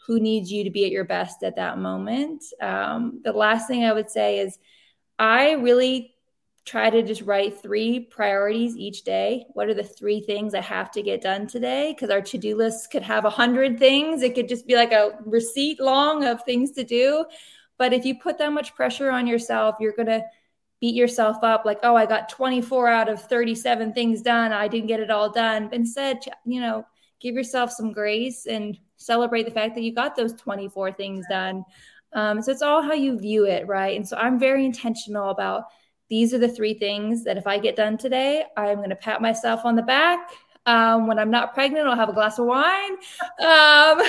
who 0.07 0.19
needs 0.19 0.51
you 0.51 0.63
to 0.63 0.69
be 0.69 0.85
at 0.85 0.91
your 0.91 1.03
best 1.03 1.43
at 1.43 1.57
that 1.57 1.77
moment. 1.77 2.41
Um, 2.61 3.19
the 3.25 3.33
last 3.33 3.67
thing 3.67 3.83
I 3.83 3.91
would 3.91 4.09
say 4.09 4.39
is 4.39 4.57
I 5.19 5.51
really 5.51 6.15
try 6.67 6.89
to 6.89 7.01
just 7.01 7.21
write 7.21 7.61
three 7.61 8.01
priorities 8.01 8.75
each 8.75 9.03
day. 9.03 9.45
What 9.53 9.69
are 9.69 9.73
the 9.73 9.83
three 9.83 10.19
things 10.19 10.53
I 10.53 10.59
have 10.59 10.91
to 10.91 11.01
get 11.01 11.21
done 11.21 11.47
today? 11.47 11.93
Because 11.93 12.09
our 12.09 12.21
to 12.21 12.37
do 12.37 12.57
list 12.57 12.91
could 12.91 13.03
have 13.03 13.23
a 13.23 13.29
hundred 13.29 13.79
things. 13.79 14.21
It 14.21 14.35
could 14.35 14.49
just 14.49 14.67
be 14.67 14.75
like 14.75 14.91
a 14.91 15.17
receipt 15.25 15.79
long 15.79 16.25
of 16.25 16.43
things 16.43 16.71
to 16.73 16.83
do. 16.83 17.25
But 17.77 17.93
if 17.93 18.05
you 18.05 18.19
put 18.19 18.37
that 18.39 18.51
much 18.51 18.75
pressure 18.75 19.09
on 19.09 19.27
yourself, 19.27 19.77
you're 19.79 19.93
going 19.93 20.07
to 20.07 20.25
beat 20.81 20.93
yourself 20.93 21.37
up 21.41 21.63
like, 21.65 21.79
oh, 21.83 21.95
I 21.95 22.05
got 22.05 22.27
24 22.29 22.89
out 22.89 23.07
of 23.07 23.21
37 23.21 23.93
things 23.93 24.21
done. 24.21 24.51
I 24.51 24.67
didn't 24.67 24.87
get 24.87 24.99
it 24.99 25.09
all 25.09 25.31
done. 25.31 25.69
Instead, 25.71 26.19
you 26.45 26.59
know, 26.59 26.85
give 27.21 27.33
yourself 27.33 27.71
some 27.71 27.93
grace 27.93 28.45
and 28.45 28.77
celebrate 28.97 29.43
the 29.43 29.51
fact 29.51 29.73
that 29.75 29.81
you 29.81 29.95
got 29.95 30.17
those 30.17 30.33
24 30.33 30.91
things 30.91 31.25
done. 31.29 31.63
Um, 32.13 32.41
so 32.41 32.51
it's 32.51 32.61
all 32.61 32.81
how 32.81 32.93
you 32.93 33.17
view 33.17 33.45
it, 33.45 33.67
right? 33.67 33.95
And 33.95 34.07
so 34.07 34.17
I'm 34.17 34.37
very 34.37 34.65
intentional 34.65 35.29
about 35.29 35.65
these 36.09 36.33
are 36.33 36.37
the 36.37 36.47
three 36.47 36.73
things 36.73 37.23
that 37.23 37.37
if 37.37 37.47
I 37.47 37.59
get 37.59 37.75
done 37.75 37.97
today, 37.97 38.45
I'm 38.55 38.77
going 38.77 38.89
to 38.89 38.95
pat 38.95 39.21
myself 39.21 39.61
on 39.65 39.75
the 39.75 39.81
back. 39.81 40.31
Um, 40.65 41.07
when 41.07 41.17
I'm 41.17 41.31
not 41.31 41.53
pregnant, 41.53 41.87
I'll 41.87 41.95
have 41.95 42.09
a 42.09 42.13
glass 42.13 42.39
of 42.39 42.45
wine 42.45 42.97
um, 43.39 44.01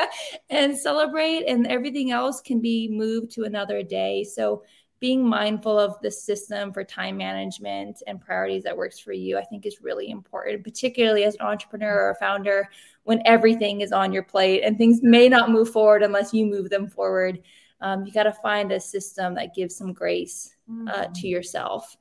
and 0.50 0.76
celebrate, 0.76 1.44
and 1.46 1.66
everything 1.66 2.12
else 2.12 2.40
can 2.40 2.60
be 2.60 2.88
moved 2.88 3.32
to 3.32 3.42
another 3.42 3.82
day. 3.82 4.22
So 4.22 4.62
being 4.98 5.26
mindful 5.26 5.78
of 5.78 6.00
the 6.02 6.10
system 6.10 6.72
for 6.72 6.82
time 6.82 7.16
management 7.16 8.02
and 8.06 8.20
priorities 8.20 8.62
that 8.62 8.76
works 8.76 8.98
for 8.98 9.12
you, 9.12 9.36
I 9.36 9.44
think 9.44 9.66
is 9.66 9.82
really 9.82 10.10
important, 10.10 10.64
particularly 10.64 11.24
as 11.24 11.34
an 11.34 11.42
entrepreneur 11.42 11.94
or 11.94 12.10
a 12.10 12.14
founder 12.14 12.68
when 13.04 13.20
everything 13.24 13.82
is 13.82 13.92
on 13.92 14.12
your 14.12 14.22
plate 14.22 14.62
and 14.62 14.78
things 14.78 15.02
may 15.02 15.28
not 15.28 15.50
move 15.50 15.70
forward 15.70 16.02
unless 16.02 16.32
you 16.32 16.46
move 16.46 16.70
them 16.70 16.88
forward. 16.88 17.40
Um, 17.80 18.06
you 18.06 18.12
got 18.12 18.22
to 18.22 18.32
find 18.32 18.72
a 18.72 18.80
system 18.80 19.34
that 19.34 19.54
gives 19.54 19.76
some 19.76 19.92
grace 19.92 20.55
uh, 20.68 21.04
to 21.04 21.10
mm-hmm. 21.10 21.26
yourself. 21.26 21.96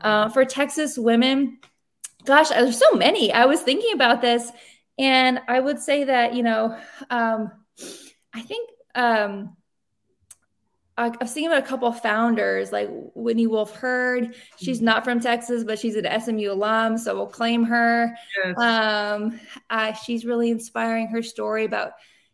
Uh, 0.00 0.28
for 0.28 0.44
Texas 0.44 0.98
women, 0.98 1.58
gosh, 2.24 2.50
there's 2.50 2.78
so 2.78 2.92
many. 2.92 3.32
I 3.32 3.46
was 3.46 3.62
thinking 3.62 3.92
about 3.94 4.20
this, 4.20 4.50
and 4.98 5.40
I 5.48 5.58
would 5.58 5.78
say 5.78 6.04
that, 6.04 6.34
you 6.34 6.42
know, 6.42 6.78
um, 7.10 7.50
I 8.34 8.42
think. 8.42 8.70
Um, 8.94 9.56
I, 10.98 11.12
have 11.20 11.28
seen 11.28 11.52
a 11.52 11.60
couple 11.60 11.92
founders 11.92 12.72
like 12.72 12.88
Whitney 13.14 13.46
Wolfe 13.46 13.74
Herd. 13.74 14.34
She's 14.56 14.80
not 14.80 15.04
from 15.04 15.20
Texas, 15.20 15.62
but 15.62 15.78
she's 15.78 15.96
an 15.96 16.08
SMU 16.20 16.50
alum, 16.50 16.96
so 16.96 17.14
we'll 17.14 17.26
claim 17.26 17.64
her. 17.64 18.16
Yes. 18.42 18.58
Um, 18.58 19.38
uh, 19.68 19.92
she's 19.92 20.24
really 20.24 20.50
inspiring. 20.50 21.08
Her 21.08 21.22
story 21.22 21.66
about 21.66 21.92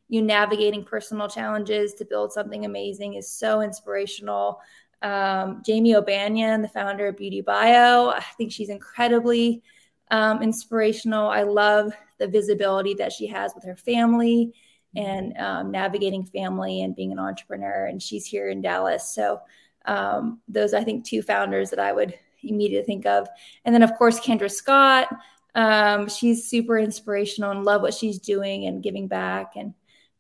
you 0.09 0.23
navigating 0.23 0.85
personal 0.85 1.29
challenges 1.29 1.95
to 1.95 2.05
build 2.05 2.33
something 2.33 2.65
amazing 2.65 3.15
is 3.15 3.33
so 3.33 3.63
inspirational. 3.63 4.61
Um, 5.03 5.63
Jamie 5.65 5.95
O'Banion, 5.95 6.63
the 6.63 6.69
founder 6.69 7.09
of 7.09 7.17
Beauty 7.17 7.41
Bio, 7.41 8.11
I 8.11 8.25
think 8.37 8.53
she's 8.53 8.69
incredibly 8.69 9.63
um, 10.11 10.43
inspirational. 10.43 11.29
I 11.29 11.43
love 11.43 11.93
the 12.19 12.29
visibility 12.29 12.95
that 12.95 13.13
she 13.13 13.27
has 13.27 13.55
with 13.55 13.65
her 13.65 13.77
family 13.77 14.55
and 14.95 15.37
um, 15.39 15.71
navigating 15.71 16.25
family 16.25 16.83
and 16.83 16.95
being 16.95 17.13
an 17.13 17.19
entrepreneur. 17.19 17.87
And 17.87 18.01
she's 18.01 18.27
here 18.27 18.49
in 18.51 18.61
Dallas. 18.61 19.15
So 19.15 19.41
um, 19.87 20.41
those, 20.49 20.75
I 20.75 20.85
think, 20.85 21.05
two 21.05 21.23
founders 21.23 21.71
that 21.71 21.79
I 21.79 21.93
would 21.93 22.15
immediately 22.43 22.87
think 22.87 23.07
of. 23.07 23.29
And 23.65 23.75
then, 23.75 23.83
of 23.83 23.95
course, 23.97 24.21
Kendra 24.21 24.51
Scott. 24.51 25.09
Um, 25.55 26.09
she's 26.09 26.49
super 26.49 26.79
inspirational 26.79 27.51
and 27.51 27.65
love 27.65 27.83
what 27.83 27.95
she's 27.95 28.19
doing 28.19 28.67
and 28.67 28.83
giving 28.83 29.07
back 29.07 29.53
and 29.57 29.75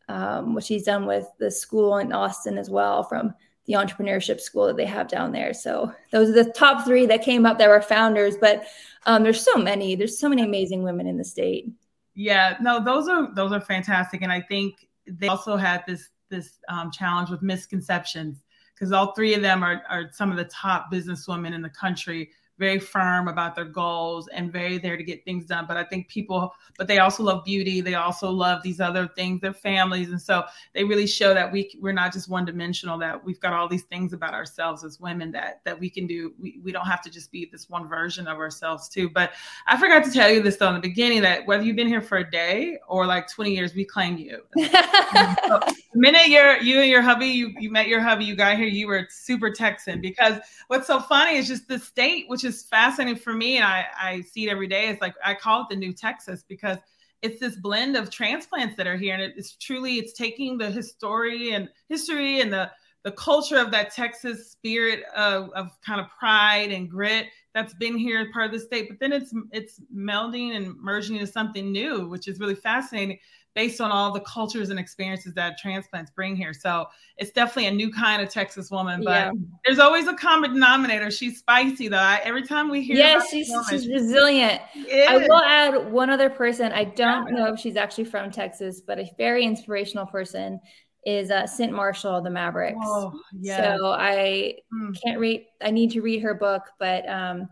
um, 0.08 0.54
what 0.54 0.64
she's 0.64 0.84
done 0.84 1.06
with 1.06 1.26
the 1.38 1.50
school 1.50 1.98
in 1.98 2.12
Austin 2.12 2.58
as 2.58 2.68
well 2.68 3.02
from 3.02 3.34
the 3.66 3.74
entrepreneurship 3.74 4.40
school 4.40 4.66
that 4.66 4.76
they 4.76 4.86
have 4.86 5.08
down 5.08 5.32
there. 5.32 5.54
So 5.54 5.92
those 6.10 6.30
are 6.30 6.44
the 6.44 6.52
top 6.52 6.84
three 6.84 7.06
that 7.06 7.22
came 7.22 7.46
up 7.46 7.58
that 7.58 7.68
were 7.68 7.80
founders, 7.80 8.36
but 8.36 8.64
um, 9.06 9.22
there's 9.22 9.44
so 9.44 9.56
many, 9.56 9.94
there's 9.94 10.18
so 10.18 10.28
many 10.28 10.42
amazing 10.42 10.82
women 10.82 11.06
in 11.06 11.16
the 11.16 11.24
state. 11.24 11.68
Yeah, 12.14 12.56
no, 12.60 12.82
those 12.82 13.08
are 13.08 13.34
those 13.34 13.52
are 13.52 13.60
fantastic, 13.60 14.22
and 14.22 14.30
I 14.30 14.42
think 14.42 14.86
they 15.06 15.28
also 15.28 15.56
had 15.56 15.82
this 15.86 16.10
this 16.28 16.58
um, 16.68 16.90
challenge 16.90 17.30
with 17.30 17.40
misconceptions 17.42 18.42
because 18.74 18.92
all 18.92 19.14
three 19.14 19.34
of 19.34 19.40
them 19.40 19.62
are 19.62 19.82
are 19.88 20.10
some 20.12 20.30
of 20.30 20.36
the 20.36 20.44
top 20.44 20.92
businesswomen 20.92 21.54
in 21.54 21.62
the 21.62 21.70
country 21.70 22.30
very 22.58 22.78
firm 22.78 23.28
about 23.28 23.54
their 23.54 23.64
goals 23.64 24.28
and 24.28 24.52
very 24.52 24.78
there 24.78 24.96
to 24.96 25.02
get 25.02 25.24
things 25.24 25.46
done. 25.46 25.64
But 25.66 25.76
I 25.76 25.84
think 25.84 26.08
people, 26.08 26.54
but 26.76 26.86
they 26.86 26.98
also 26.98 27.22
love 27.22 27.44
beauty. 27.44 27.80
They 27.80 27.94
also 27.94 28.30
love 28.30 28.62
these 28.62 28.80
other 28.80 29.08
things, 29.08 29.40
their 29.40 29.54
families. 29.54 30.10
And 30.10 30.20
so 30.20 30.44
they 30.74 30.84
really 30.84 31.06
show 31.06 31.34
that 31.34 31.50
we, 31.50 31.76
we're 31.80 31.92
not 31.92 32.12
just 32.12 32.28
one 32.28 32.44
dimensional, 32.44 32.98
that 32.98 33.24
we've 33.24 33.40
got 33.40 33.52
all 33.52 33.68
these 33.68 33.84
things 33.84 34.12
about 34.12 34.34
ourselves 34.34 34.84
as 34.84 35.00
women 35.00 35.32
that, 35.32 35.60
that 35.64 35.78
we 35.78 35.88
can 35.88 36.06
do. 36.06 36.34
We, 36.38 36.60
we 36.62 36.72
don't 36.72 36.86
have 36.86 37.02
to 37.02 37.10
just 37.10 37.32
be 37.32 37.48
this 37.50 37.70
one 37.70 37.88
version 37.88 38.28
of 38.28 38.38
ourselves 38.38 38.88
too. 38.88 39.08
But 39.08 39.32
I 39.66 39.78
forgot 39.78 40.04
to 40.04 40.10
tell 40.10 40.30
you 40.30 40.42
this 40.42 40.56
though 40.56 40.68
in 40.68 40.74
the 40.74 40.80
beginning 40.80 41.22
that 41.22 41.46
whether 41.46 41.64
you've 41.64 41.76
been 41.76 41.88
here 41.88 42.02
for 42.02 42.18
a 42.18 42.30
day 42.30 42.78
or 42.86 43.06
like 43.06 43.28
20 43.28 43.54
years, 43.54 43.74
we 43.74 43.84
claim 43.84 44.18
you. 44.18 44.42
so 44.56 44.62
the 45.12 45.74
minute 45.94 46.28
you're, 46.28 46.58
you 46.58 46.80
and 46.80 46.90
your 46.90 47.02
hubby, 47.02 47.26
you, 47.26 47.54
you 47.58 47.70
met 47.70 47.88
your 47.88 48.00
hubby, 48.00 48.24
you 48.24 48.36
got 48.36 48.56
here, 48.56 48.66
you 48.66 48.86
were 48.86 49.06
super 49.10 49.50
Texan 49.50 50.00
because 50.00 50.38
what's 50.68 50.86
so 50.86 51.00
funny 51.00 51.38
is 51.38 51.48
just 51.48 51.66
the 51.66 51.78
state, 51.78 52.28
which 52.28 52.41
is 52.44 52.56
is 52.56 52.62
fascinating 52.64 53.18
for 53.18 53.32
me, 53.32 53.56
and 53.56 53.64
I, 53.64 53.86
I 54.00 54.20
see 54.22 54.46
it 54.46 54.50
every 54.50 54.66
day. 54.66 54.88
It's 54.88 55.00
like 55.00 55.14
I 55.24 55.34
call 55.34 55.62
it 55.62 55.68
the 55.70 55.76
new 55.76 55.92
Texas 55.92 56.44
because 56.46 56.78
it's 57.22 57.38
this 57.38 57.56
blend 57.56 57.96
of 57.96 58.10
transplants 58.10 58.76
that 58.76 58.86
are 58.86 58.96
here, 58.96 59.14
and 59.14 59.22
it's 59.22 59.56
truly 59.56 59.98
it's 59.98 60.12
taking 60.12 60.58
the 60.58 60.70
history 60.70 61.52
and 61.52 61.68
history 61.88 62.40
and 62.40 62.52
the 62.52 62.70
the 63.04 63.12
culture 63.12 63.58
of 63.58 63.72
that 63.72 63.92
Texas 63.92 64.52
spirit 64.52 65.02
of, 65.16 65.50
of 65.50 65.70
kind 65.84 66.00
of 66.00 66.06
pride 66.16 66.70
and 66.70 66.88
grit 66.88 67.26
that's 67.52 67.74
been 67.74 67.98
here 67.98 68.30
part 68.32 68.46
of 68.46 68.52
the 68.52 68.60
state, 68.60 68.88
but 68.88 68.98
then 68.98 69.12
it's 69.12 69.34
it's 69.50 69.80
melding 69.94 70.56
and 70.56 70.76
merging 70.80 71.16
into 71.16 71.26
something 71.26 71.70
new, 71.70 72.08
which 72.08 72.28
is 72.28 72.40
really 72.40 72.54
fascinating 72.54 73.18
based 73.54 73.80
on 73.80 73.90
all 73.90 74.12
the 74.12 74.20
cultures 74.20 74.70
and 74.70 74.78
experiences 74.78 75.34
that 75.34 75.58
transplants 75.58 76.10
bring 76.10 76.34
here. 76.34 76.54
So 76.54 76.86
it's 77.18 77.30
definitely 77.30 77.66
a 77.66 77.72
new 77.72 77.92
kind 77.92 78.22
of 78.22 78.30
Texas 78.30 78.70
woman, 78.70 79.02
but 79.04 79.10
yeah. 79.10 79.32
there's 79.64 79.78
always 79.78 80.08
a 80.08 80.14
common 80.14 80.54
denominator. 80.54 81.10
She's 81.10 81.38
spicy 81.38 81.88
though. 81.88 81.98
I, 81.98 82.20
every 82.24 82.46
time 82.46 82.70
we 82.70 82.82
hear, 82.82 82.96
yes, 82.96 83.28
she's, 83.28 83.48
woman, 83.50 83.66
she's 83.68 83.88
resilient. 83.88 84.62
I 85.08 85.18
will 85.18 85.42
add 85.42 85.92
one 85.92 86.08
other 86.10 86.30
person. 86.30 86.72
I 86.72 86.84
don't 86.84 87.28
yeah. 87.28 87.34
know 87.34 87.52
if 87.52 87.60
she's 87.60 87.76
actually 87.76 88.04
from 88.04 88.30
Texas, 88.30 88.80
but 88.80 88.98
a 88.98 89.10
very 89.18 89.44
inspirational 89.44 90.06
person 90.06 90.60
is 91.04 91.30
uh, 91.30 91.46
Cynt 91.46 91.72
Marshall, 91.72 92.22
the 92.22 92.30
Mavericks. 92.30 92.78
Oh, 92.82 93.12
yeah. 93.38 93.76
So 93.76 93.92
I 93.92 94.54
mm. 94.72 94.96
can't 95.04 95.18
read. 95.18 95.46
I 95.60 95.70
need 95.70 95.90
to 95.90 96.00
read 96.00 96.22
her 96.22 96.34
book, 96.34 96.62
but 96.78 97.08
um, 97.08 97.48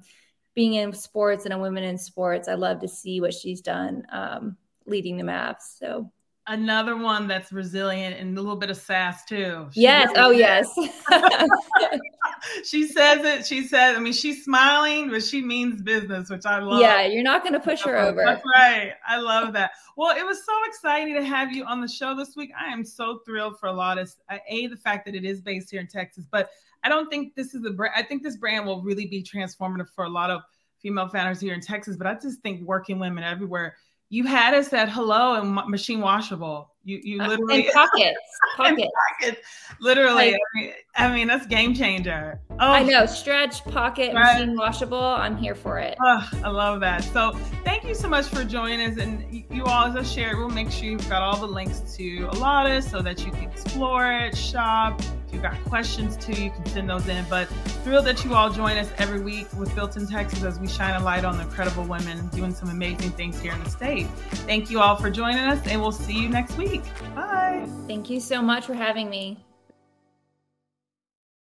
being 0.55 0.75
in 0.75 0.93
sports 0.93 1.45
and 1.45 1.53
a 1.53 1.59
woman 1.59 1.85
in 1.85 1.99
sports, 1.99 2.49
I 2.49 2.55
love 2.55 2.81
to 2.81 2.89
see 2.89 3.21
what 3.21 3.35
she's 3.35 3.61
done 3.61 4.07
um, 4.13 4.57
leading 4.87 5.17
the 5.17 5.25
Mavs. 5.25 5.79
So 5.79 6.11
another 6.47 6.97
one 6.97 7.29
that's 7.29 7.53
resilient 7.53 8.17
and 8.19 8.37
a 8.37 8.41
little 8.41 8.57
bit 8.57 8.71
of 8.71 8.77
sass 8.77 9.25
too. 9.25 9.69
She 9.73 9.83
yes. 9.83 10.09
Really 10.09 10.21
oh, 10.21 10.31
yes. 10.31 10.69
she 12.65 12.89
says 12.89 13.25
it. 13.25 13.47
She 13.47 13.63
says, 13.63 13.97
I 13.97 14.01
mean, 14.01 14.13
she's 14.13 14.45
smiling, 14.45 15.11
but 15.11 15.23
she 15.23 15.43
means 15.43 15.81
business, 15.81 16.29
which 16.29 16.47
I 16.47 16.59
love. 16.59 16.81
Yeah, 16.81 17.07
you're 17.07 17.23
not 17.23 17.43
going 17.43 17.53
to 17.53 17.61
push 17.61 17.83
her 17.83 17.97
over. 17.97 18.23
That's 18.25 18.43
right. 18.57 18.95
I 19.07 19.19
love 19.19 19.53
that. 19.53 19.73
Well, 19.97 20.17
it 20.17 20.25
was 20.25 20.45
so 20.45 20.53
exciting 20.67 21.15
to 21.15 21.25
have 21.25 21.53
you 21.53 21.65
on 21.65 21.81
the 21.81 21.89
show 21.89 22.17
this 22.17 22.35
week. 22.37 22.51
I 22.59 22.73
am 22.73 22.85
so 22.85 23.21
thrilled 23.25 23.59
for 23.59 23.69
Alautus. 23.69 24.17
Uh, 24.29 24.39
a, 24.49 24.67
the 24.67 24.77
fact 24.77 25.07
that 25.07 25.15
it 25.15 25.25
is 25.25 25.41
based 25.41 25.71
here 25.71 25.81
in 25.81 25.87
Texas, 25.87 26.27
but 26.31 26.51
I 26.83 26.89
don't 26.89 27.09
think 27.11 27.35
this 27.35 27.55
is 27.55 27.65
a 27.65 27.71
brand. 27.71 27.95
I 27.97 28.03
think 28.03 28.23
this 28.23 28.37
brand 28.37 28.67
will 28.67 28.83
really 28.83 29.07
be 29.07 29.23
transformative 29.23 29.89
for 29.95 30.05
a 30.05 30.09
lot 30.09 30.31
of 30.31 30.43
female 30.81 31.09
founders 31.09 31.41
here 31.41 31.55
in 31.55 31.61
Texas, 31.61 31.97
but 31.97 32.07
I 32.07 32.15
just 32.15 32.41
think 32.41 32.67
working 32.67 32.99
women 32.99 33.23
everywhere 33.23 33.77
you 34.11 34.25
had 34.25 34.55
us 34.55 34.73
at 34.73 34.89
hello 34.89 35.35
and 35.35 35.55
machine 35.71 36.01
washable. 36.01 36.69
You 36.83 37.01
you 37.03 37.23
uh, 37.23 37.29
literally 37.29 37.67
and 37.67 37.73
pockets, 37.73 38.19
pockets, 38.57 38.91
pockets. 39.21 39.41
Literally, 39.81 40.33
like, 40.33 40.35
I, 40.35 40.59
mean, 40.59 40.73
I, 40.97 41.15
mean, 41.15 41.29
that's 41.29 41.47
game 41.47 41.75
changer. 41.75 42.41
Oh, 42.53 42.57
I 42.59 42.83
know, 42.83 43.07
stretch, 43.07 43.65
pocket, 43.67 44.13
machine 44.15 44.57
washable. 44.57 44.99
I'm 44.99 45.37
here 45.37 45.55
for 45.55 45.79
it. 45.79 45.97
Oh, 46.05 46.29
I 46.43 46.49
love 46.49 46.81
that. 46.81 47.05
So 47.05 47.33
thank 47.65 47.85
you 47.85 47.95
so 47.95 48.09
much 48.09 48.27
for 48.27 48.45
joining 48.45 48.91
us, 48.91 48.99
and 48.99 49.45
you 49.51 49.65
all, 49.65 49.87
as 49.87 49.97
I 49.97 50.03
shared, 50.03 50.39
we'll 50.39 50.49
make 50.49 50.71
sure 50.71 50.87
you've 50.87 51.09
got 51.09 51.23
all 51.23 51.37
the 51.37 51.47
links 51.47 51.81
to 51.97 52.27
Alautus 52.29 52.91
so 52.91 53.03
that 53.03 53.25
you 53.25 53.31
can 53.31 53.45
explore 53.45 54.11
it, 54.11 54.37
shop 54.37 55.01
if 55.31 55.35
you've 55.35 55.43
got 55.45 55.63
questions 55.65 56.17
too, 56.17 56.33
you 56.33 56.51
can 56.51 56.67
send 56.67 56.91
those 56.91 57.07
in. 57.07 57.25
But 57.31 57.47
thrilled 57.85 58.07
that 58.07 58.25
you 58.25 58.35
all 58.35 58.51
join 58.51 58.77
us 58.77 58.91
every 58.99 59.21
week 59.21 59.47
with 59.57 59.73
Built 59.77 59.97
in 59.97 60.07
Texas 60.07 60.43
as 60.43 60.59
we 60.59 60.67
shine 60.67 61.01
a 61.01 61.05
light 61.05 61.25
on 61.25 61.37
the 61.37 61.45
incredible 61.45 61.85
women 61.85 62.27
doing 62.29 62.53
some 62.53 62.69
amazing 62.69 63.13
things 63.13 63.41
here 63.41 63.53
in 63.53 63.63
the 63.63 63.71
state. 63.71 64.09
Thank 64.47 64.71
you 64.71 64.81
all 64.81 64.97
for 64.97 65.09
joining 65.09 65.39
us, 65.39 65.65
and 65.69 65.81
we'll 65.81 65.93
see 65.93 66.15
you 66.15 66.29
next 66.29 66.57
week. 66.59 66.83
Bye. 67.15 67.65
Thank 67.87 68.11
you 68.11 68.19
so 68.19 68.43
much 68.43 68.67
for 68.67 68.75
having 68.75 69.09
me. 69.09 69.39